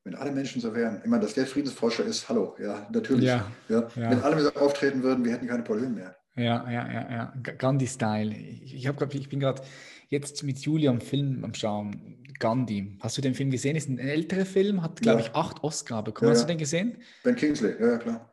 Wenn 0.03 0.15
alle 0.15 0.31
Menschen 0.31 0.61
so 0.61 0.73
wären, 0.73 1.01
ich 1.01 1.07
meine, 1.07 1.23
dass 1.23 1.33
der 1.33 1.47
Friedensforscher 1.47 2.05
ist, 2.05 2.29
hallo, 2.29 2.55
ja, 2.59 2.87
natürlich. 2.91 3.25
Ja, 3.25 3.51
Ja, 3.67 3.89
ja. 3.95 4.11
Wenn 4.11 4.21
alle 4.21 4.41
so 4.41 4.53
auftreten 4.53 5.03
würden, 5.03 5.25
wir 5.25 5.33
hätten 5.33 5.47
keine 5.47 5.63
Probleme 5.63 5.89
mehr. 5.89 6.17
Ja, 6.37 6.69
ja, 6.69 6.91
ja, 6.91 7.11
ja. 7.11 7.33
Gandhi-Style. 7.41 8.35
Ich, 8.35 8.87
hab, 8.87 9.13
ich 9.13 9.29
bin 9.29 9.39
gerade 9.39 9.63
jetzt 10.09 10.43
mit 10.43 10.59
Julia 10.59 10.91
am 10.91 11.01
Film 11.01 11.43
am 11.43 11.53
Schauen. 11.53 12.23
Gandhi. 12.39 12.97
Hast 12.99 13.17
du 13.17 13.21
den 13.21 13.33
Film 13.33 13.49
gesehen? 13.49 13.75
Ist 13.75 13.89
ein 13.89 13.97
älterer 13.97 14.45
Film, 14.45 14.83
hat, 14.83 15.01
glaube 15.01 15.21
ja. 15.21 15.25
ich, 15.25 15.35
acht 15.35 15.63
Oscar 15.63 16.03
bekommen. 16.03 16.29
Ja, 16.29 16.35
Hast 16.35 16.43
du 16.43 16.47
den 16.47 16.59
gesehen? 16.59 17.01
Ben 17.23 17.35
Kingsley, 17.35 17.73
ja, 17.79 17.97
klar. 17.97 18.31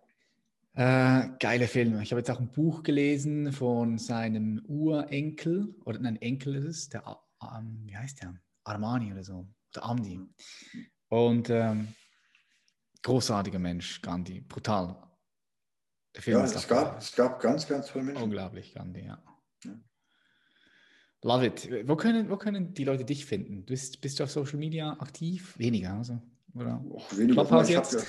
Äh, 0.74 1.30
geiler 1.38 1.68
Film. 1.68 2.00
Ich 2.00 2.10
habe 2.10 2.20
jetzt 2.20 2.30
auch 2.30 2.40
ein 2.40 2.50
Buch 2.50 2.82
gelesen 2.82 3.52
von 3.52 3.96
seinem 3.96 4.62
Urenkel, 4.66 5.74
oder 5.84 6.00
nein, 6.00 6.20
Enkel 6.20 6.56
ist 6.56 6.64
es, 6.64 6.88
der, 6.90 7.02
ähm, 7.42 7.84
wie 7.86 7.96
heißt 7.96 8.22
der? 8.22 8.34
Armani 8.64 9.12
oder 9.12 9.22
so, 9.22 9.46
oder 9.74 9.84
Amdi. 9.84 10.20
Und 11.08 11.48
ähm, 11.48 11.88
großartiger 13.02 13.58
Mensch, 13.58 14.02
Gandhi, 14.02 14.40
brutal. 14.40 14.96
Film 16.20 16.38
ja, 16.38 16.44
es 16.44 16.68
gab, 16.68 16.98
es 16.98 17.14
gab 17.14 17.40
ganz, 17.40 17.66
ganz 17.66 17.88
tolle 17.88 18.04
Menschen. 18.04 18.22
Unglaublich, 18.22 18.72
Gandhi, 18.72 19.04
ja. 19.06 19.22
ja. 19.64 19.72
Love 21.22 21.46
it. 21.46 21.88
Wo 21.88 21.96
können, 21.96 22.30
wo 22.30 22.36
können 22.36 22.72
die 22.74 22.84
Leute 22.84 23.04
dich 23.04 23.26
finden? 23.26 23.64
Bist, 23.64 24.00
bist 24.00 24.20
du 24.20 24.24
auf 24.24 24.30
Social 24.30 24.58
Media 24.58 24.92
aktiv? 25.00 25.58
Weniger, 25.58 25.94
also? 25.94 26.20
Oder? 26.54 26.84
Och, 26.88 27.16
weniger. 27.16 27.44
Clubhouse 27.44 27.68
jetzt? 27.68 28.06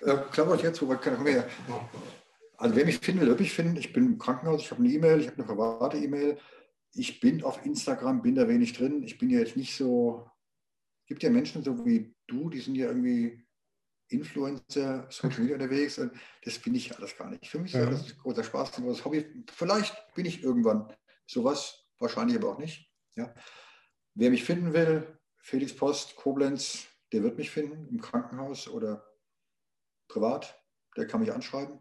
Hab, 0.00 0.08
äh, 0.08 0.30
Clubhouse 0.30 0.62
jetzt, 0.62 0.80
wo 0.80 0.86
man 0.86 1.00
kann, 1.00 1.24
wir, 1.24 1.46
also 2.56 2.76
wer 2.76 2.86
mich 2.86 2.98
finden 2.98 3.20
will, 3.20 3.28
wird 3.28 3.40
mich 3.40 3.52
finden. 3.52 3.76
Ich 3.76 3.92
bin 3.92 4.06
im 4.06 4.18
Krankenhaus, 4.18 4.62
ich 4.62 4.70
habe 4.70 4.82
eine 4.82 4.92
E-Mail, 4.92 5.20
ich 5.20 5.26
habe 5.26 5.36
eine 5.36 5.46
private 5.46 5.98
E-Mail. 5.98 6.38
Ich 6.94 7.20
bin 7.20 7.42
auf 7.42 7.64
Instagram, 7.66 8.22
bin 8.22 8.34
da 8.34 8.48
wenig 8.48 8.72
drin. 8.72 9.02
Ich 9.02 9.18
bin 9.18 9.28
ja 9.28 9.40
jetzt 9.40 9.56
nicht 9.56 9.76
so, 9.76 10.26
es 11.02 11.08
gibt 11.08 11.22
ja 11.22 11.30
Menschen 11.30 11.62
so 11.62 11.84
wie 11.84 12.14
du, 12.26 12.48
die 12.48 12.60
sind 12.60 12.76
ja 12.76 12.86
irgendwie 12.86 13.44
Influencer, 14.12 15.06
Social 15.10 15.40
Media 15.40 15.54
unterwegs. 15.54 15.98
Und 15.98 16.12
das 16.44 16.58
bin 16.58 16.74
ich 16.74 16.96
alles 16.96 17.16
gar 17.16 17.30
nicht. 17.30 17.46
Für 17.46 17.58
mich 17.58 17.74
ist 17.74 17.80
ja. 17.80 17.90
das 17.90 18.16
großer 18.18 18.44
Spaß, 18.44 18.78
ein 18.78 18.84
großes 18.84 19.04
Hobby. 19.04 19.44
Vielleicht 19.50 19.94
bin 20.14 20.26
ich 20.26 20.42
irgendwann 20.42 20.92
sowas, 21.26 21.86
wahrscheinlich 21.98 22.36
aber 22.36 22.50
auch 22.50 22.58
nicht. 22.58 22.90
Ja. 23.14 23.34
Wer 24.14 24.30
mich 24.30 24.44
finden 24.44 24.72
will, 24.72 25.18
Felix 25.38 25.74
Post, 25.74 26.16
Koblenz, 26.16 26.86
der 27.12 27.22
wird 27.22 27.38
mich 27.38 27.50
finden 27.50 27.88
im 27.88 28.00
Krankenhaus 28.00 28.68
oder 28.68 29.04
privat. 30.08 30.62
Der 30.96 31.06
kann 31.06 31.20
mich 31.20 31.32
anschreiben. 31.32 31.78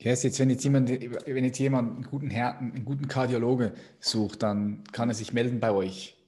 Ja, 0.00 0.12
ist 0.12 0.24
jetzt, 0.24 0.38
wenn 0.38 0.50
jetzt 0.50 0.64
jemand, 0.64 0.90
wenn 0.90 1.44
jetzt 1.44 1.58
jemand 1.58 1.94
einen 1.94 2.04
guten 2.04 2.28
Herzen, 2.28 2.72
einen 2.72 2.84
guten 2.84 3.08
Kardiologe 3.08 3.74
sucht, 3.98 4.42
dann 4.42 4.84
kann 4.92 5.08
er 5.08 5.14
sich 5.14 5.32
melden 5.32 5.60
bei 5.60 5.70
euch. 5.70 6.18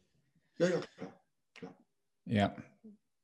Ja, 0.58 0.68
ja, 0.68 0.80
klar. 0.80 1.20
klar. 1.54 1.76
Ja, 2.24 2.56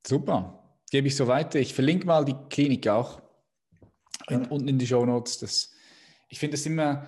super 0.07 0.64
gebe 0.91 1.09
ich 1.09 1.16
so 1.16 1.26
weiter. 1.26 1.59
Ich 1.59 1.74
verlinke 1.74 2.07
mal 2.07 2.24
die 2.24 2.37
Klinik 2.51 2.89
auch 2.89 3.20
in, 4.28 4.47
unten 4.47 4.68
in 4.68 4.78
die 4.78 4.87
Show 4.87 5.05
Notes. 5.05 5.39
Das, 5.39 5.72
ich 6.28 6.39
finde 6.39 6.57
das 6.57 6.66
immer, 6.66 7.07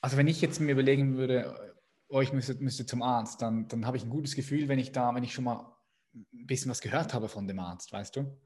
also 0.00 0.16
wenn 0.16 0.28
ich 0.28 0.40
jetzt 0.40 0.60
mir 0.60 0.72
überlegen 0.72 1.16
würde, 1.16 1.76
oh, 2.08 2.20
ich 2.20 2.32
müsste, 2.32 2.54
müsste 2.54 2.86
zum 2.86 3.02
Arzt, 3.02 3.42
dann, 3.42 3.68
dann 3.68 3.86
habe 3.86 3.96
ich 3.96 4.04
ein 4.04 4.10
gutes 4.10 4.34
Gefühl, 4.34 4.68
wenn 4.68 4.78
ich 4.78 4.92
da, 4.92 5.14
wenn 5.14 5.24
ich 5.24 5.34
schon 5.34 5.44
mal 5.44 5.74
ein 6.14 6.46
bisschen 6.46 6.70
was 6.70 6.80
gehört 6.80 7.14
habe 7.14 7.28
von 7.28 7.46
dem 7.46 7.58
Arzt, 7.58 7.92
weißt 7.92 8.16
du? 8.16 8.38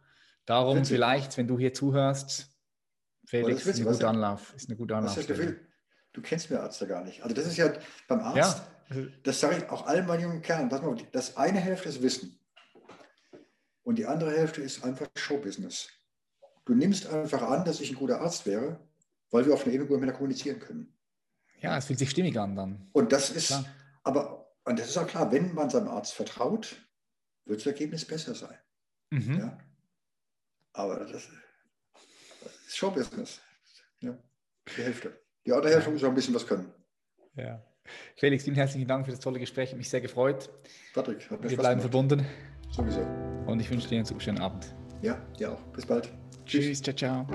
Darum 0.44 0.78
Witzig. 0.78 0.96
vielleicht, 0.96 1.36
wenn 1.36 1.46
du 1.46 1.58
hier 1.58 1.72
zuhörst, 1.72 2.48
Felix, 3.26 3.64
ist 3.64 3.78
ein 3.78 3.86
guter 3.86 4.08
Anlauf. 4.08 4.52
Ist 4.54 4.68
eine 4.68 4.76
gute 4.76 4.96
Anlauf. 4.96 5.16
Du 6.12 6.20
kennst 6.20 6.50
mir 6.50 6.60
Arzt 6.60 6.80
ja 6.80 6.86
gar 6.88 7.04
nicht. 7.04 7.22
Also 7.22 7.34
das 7.34 7.46
ist 7.46 7.56
ja 7.56 7.72
beim 8.08 8.20
Arzt, 8.20 8.62
ja. 8.90 9.02
das 9.22 9.40
sage 9.40 9.58
ich 9.58 9.70
auch 9.70 9.86
allen 9.86 10.06
meinen 10.06 10.22
jungen 10.22 10.42
Kernen, 10.42 10.68
das 11.12 11.36
eine 11.36 11.60
Hälfte 11.60 11.88
ist 11.88 12.02
Wissen. 12.02 12.38
Und 13.84 13.96
die 13.96 14.06
andere 14.06 14.30
Hälfte 14.30 14.62
ist 14.62 14.84
einfach 14.84 15.08
Showbusiness. 15.16 15.88
Du 16.64 16.74
nimmst 16.74 17.06
einfach 17.06 17.42
an, 17.42 17.64
dass 17.64 17.80
ich 17.80 17.90
ein 17.90 17.96
guter 17.96 18.20
Arzt 18.20 18.46
wäre, 18.46 18.78
weil 19.30 19.46
wir 19.46 19.54
auf 19.54 19.64
einer 19.64 19.74
Ebene 19.74 19.90
miteinander 19.90 20.14
kommunizieren 20.14 20.60
können. 20.60 20.92
Ja, 21.60 21.76
es 21.76 21.86
fühlt 21.86 21.98
sich 21.98 22.10
stimmig 22.10 22.38
an 22.38 22.54
dann. 22.56 22.88
Und 22.92 23.12
das 23.12 23.30
ist, 23.30 23.48
klar. 23.48 23.64
aber, 24.04 24.52
und 24.64 24.78
das 24.78 24.88
ist 24.88 24.96
auch 24.96 25.06
klar, 25.06 25.30
wenn 25.32 25.54
man 25.54 25.70
seinem 25.70 25.88
Arzt 25.88 26.14
vertraut, 26.14 26.76
wird 27.44 27.60
das 27.60 27.66
Ergebnis 27.66 28.04
besser 28.04 28.34
sein. 28.34 28.56
Mhm. 29.10 29.38
Ja? 29.38 29.58
Aber 30.74 30.96
das, 30.96 31.10
das, 31.12 31.28
ist 32.66 32.76
Showbusiness. 32.76 33.40
Ja? 34.00 34.16
Die 34.76 34.82
Hälfte. 34.82 35.20
Die 35.44 35.52
andere 35.52 35.72
Hälfte 35.72 35.90
muss 35.90 36.04
auch 36.04 36.08
ein 36.08 36.14
bisschen 36.14 36.34
was 36.34 36.46
können. 36.46 36.72
Ja. 37.34 37.62
Felix, 38.16 38.44
vielen 38.44 38.56
herzlichen 38.56 38.86
Dank 38.86 39.06
für 39.06 39.10
das 39.10 39.20
tolle 39.20 39.40
Gespräch. 39.40 39.70
Hat 39.70 39.78
mich 39.78 39.90
sehr 39.90 40.00
gefreut. 40.00 40.50
Patrick, 40.94 41.28
hat 41.30 41.40
mir 41.40 41.50
Wir 41.50 41.56
bleiben 41.56 41.80
gemacht. 41.80 41.92
verbunden. 41.92 42.26
Sowieso. 42.70 43.31
Und 43.46 43.60
ich 43.60 43.70
wünsche 43.70 43.88
dir 43.88 43.96
einen 43.96 44.04
super 44.04 44.20
schönen 44.20 44.38
Abend. 44.38 44.74
Ja, 45.02 45.18
dir 45.38 45.52
auch. 45.52 45.60
Bis 45.74 45.86
bald. 45.86 46.10
Tschüss, 46.46 46.82
ciao, 46.82 46.94
ciao. 46.94 47.26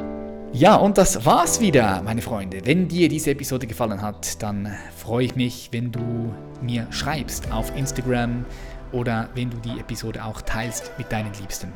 Ja, 0.54 0.76
und 0.76 0.98
das 0.98 1.26
war's 1.26 1.60
wieder, 1.60 2.02
meine 2.02 2.22
Freunde. 2.22 2.62
Wenn 2.66 2.88
dir 2.88 3.10
diese 3.10 3.32
Episode 3.32 3.68
gefallen 3.68 4.02
hat, 4.02 4.42
dann 4.42 4.74
freue 4.96 5.26
ich 5.26 5.36
mich, 5.36 5.70
wenn 5.72 5.92
du 5.92 6.34
mir 6.62 6.88
schreibst 6.92 7.52
auf 7.52 7.76
Instagram 7.76 8.46
oder 8.92 9.30
wenn 9.36 9.50
du 9.50 9.58
die 9.58 9.80
Episode 9.80 10.24
auch 10.24 10.42
teilst 10.42 10.92
mit 10.98 11.12
deinen 11.12 11.34
Liebsten. 11.34 11.74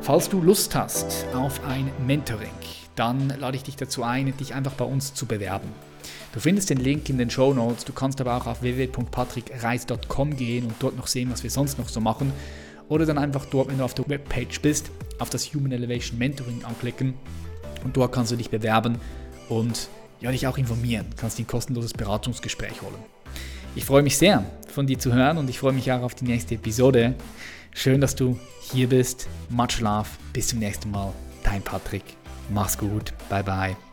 Falls 0.00 0.28
du 0.28 0.40
Lust 0.40 0.74
hast 0.74 1.26
auf 1.34 1.60
ein 1.66 1.90
Mentoring, 2.06 2.48
dann 2.94 3.32
lade 3.40 3.56
ich 3.56 3.64
dich 3.64 3.76
dazu 3.76 4.04
ein, 4.04 4.34
dich 4.36 4.54
einfach 4.54 4.72
bei 4.72 4.84
uns 4.84 5.14
zu 5.14 5.26
bewerben. 5.26 5.68
Du 6.32 6.40
findest 6.40 6.70
den 6.70 6.78
Link 6.78 7.08
in 7.08 7.18
den 7.18 7.30
Show 7.30 7.52
Notes. 7.52 7.84
Du 7.84 7.92
kannst 7.92 8.20
aber 8.20 8.36
auch 8.36 8.46
auf 8.46 8.62
www.patrickreis.com 8.62 10.36
gehen 10.36 10.66
und 10.66 10.74
dort 10.78 10.96
noch 10.96 11.08
sehen, 11.08 11.30
was 11.32 11.42
wir 11.42 11.50
sonst 11.50 11.78
noch 11.78 11.88
so 11.88 12.00
machen 12.00 12.32
oder 12.88 13.06
dann 13.06 13.18
einfach 13.18 13.46
dort, 13.46 13.68
wenn 13.68 13.78
du 13.78 13.84
auf 13.84 13.94
der 13.94 14.08
Webpage 14.08 14.60
bist, 14.60 14.90
auf 15.18 15.30
das 15.30 15.52
Human 15.54 15.72
Elevation 15.72 16.18
Mentoring 16.18 16.64
anklicken 16.64 17.14
und 17.84 17.96
dort 17.96 18.12
kannst 18.12 18.32
du 18.32 18.36
dich 18.36 18.50
bewerben 18.50 18.98
und 19.48 19.88
ja, 20.20 20.30
dich 20.30 20.46
auch 20.46 20.58
informieren, 20.58 21.06
kannst 21.16 21.38
dir 21.38 21.44
ein 21.44 21.46
kostenloses 21.46 21.92
Beratungsgespräch 21.92 22.82
holen. 22.82 23.02
Ich 23.74 23.84
freue 23.84 24.02
mich 24.02 24.16
sehr, 24.16 24.44
von 24.68 24.86
dir 24.86 24.98
zu 24.98 25.12
hören 25.12 25.38
und 25.38 25.48
ich 25.48 25.58
freue 25.58 25.72
mich 25.72 25.90
auch 25.92 26.02
auf 26.02 26.14
die 26.14 26.24
nächste 26.24 26.56
Episode. 26.56 27.14
Schön, 27.72 28.00
dass 28.00 28.16
du 28.16 28.38
hier 28.72 28.88
bist. 28.88 29.28
Much 29.50 29.80
love. 29.80 30.08
Bis 30.32 30.48
zum 30.48 30.58
nächsten 30.58 30.90
Mal. 30.90 31.12
Dein 31.44 31.62
Patrick. 31.62 32.02
Mach's 32.50 32.76
gut. 32.76 33.12
Bye 33.28 33.44
bye. 33.44 33.87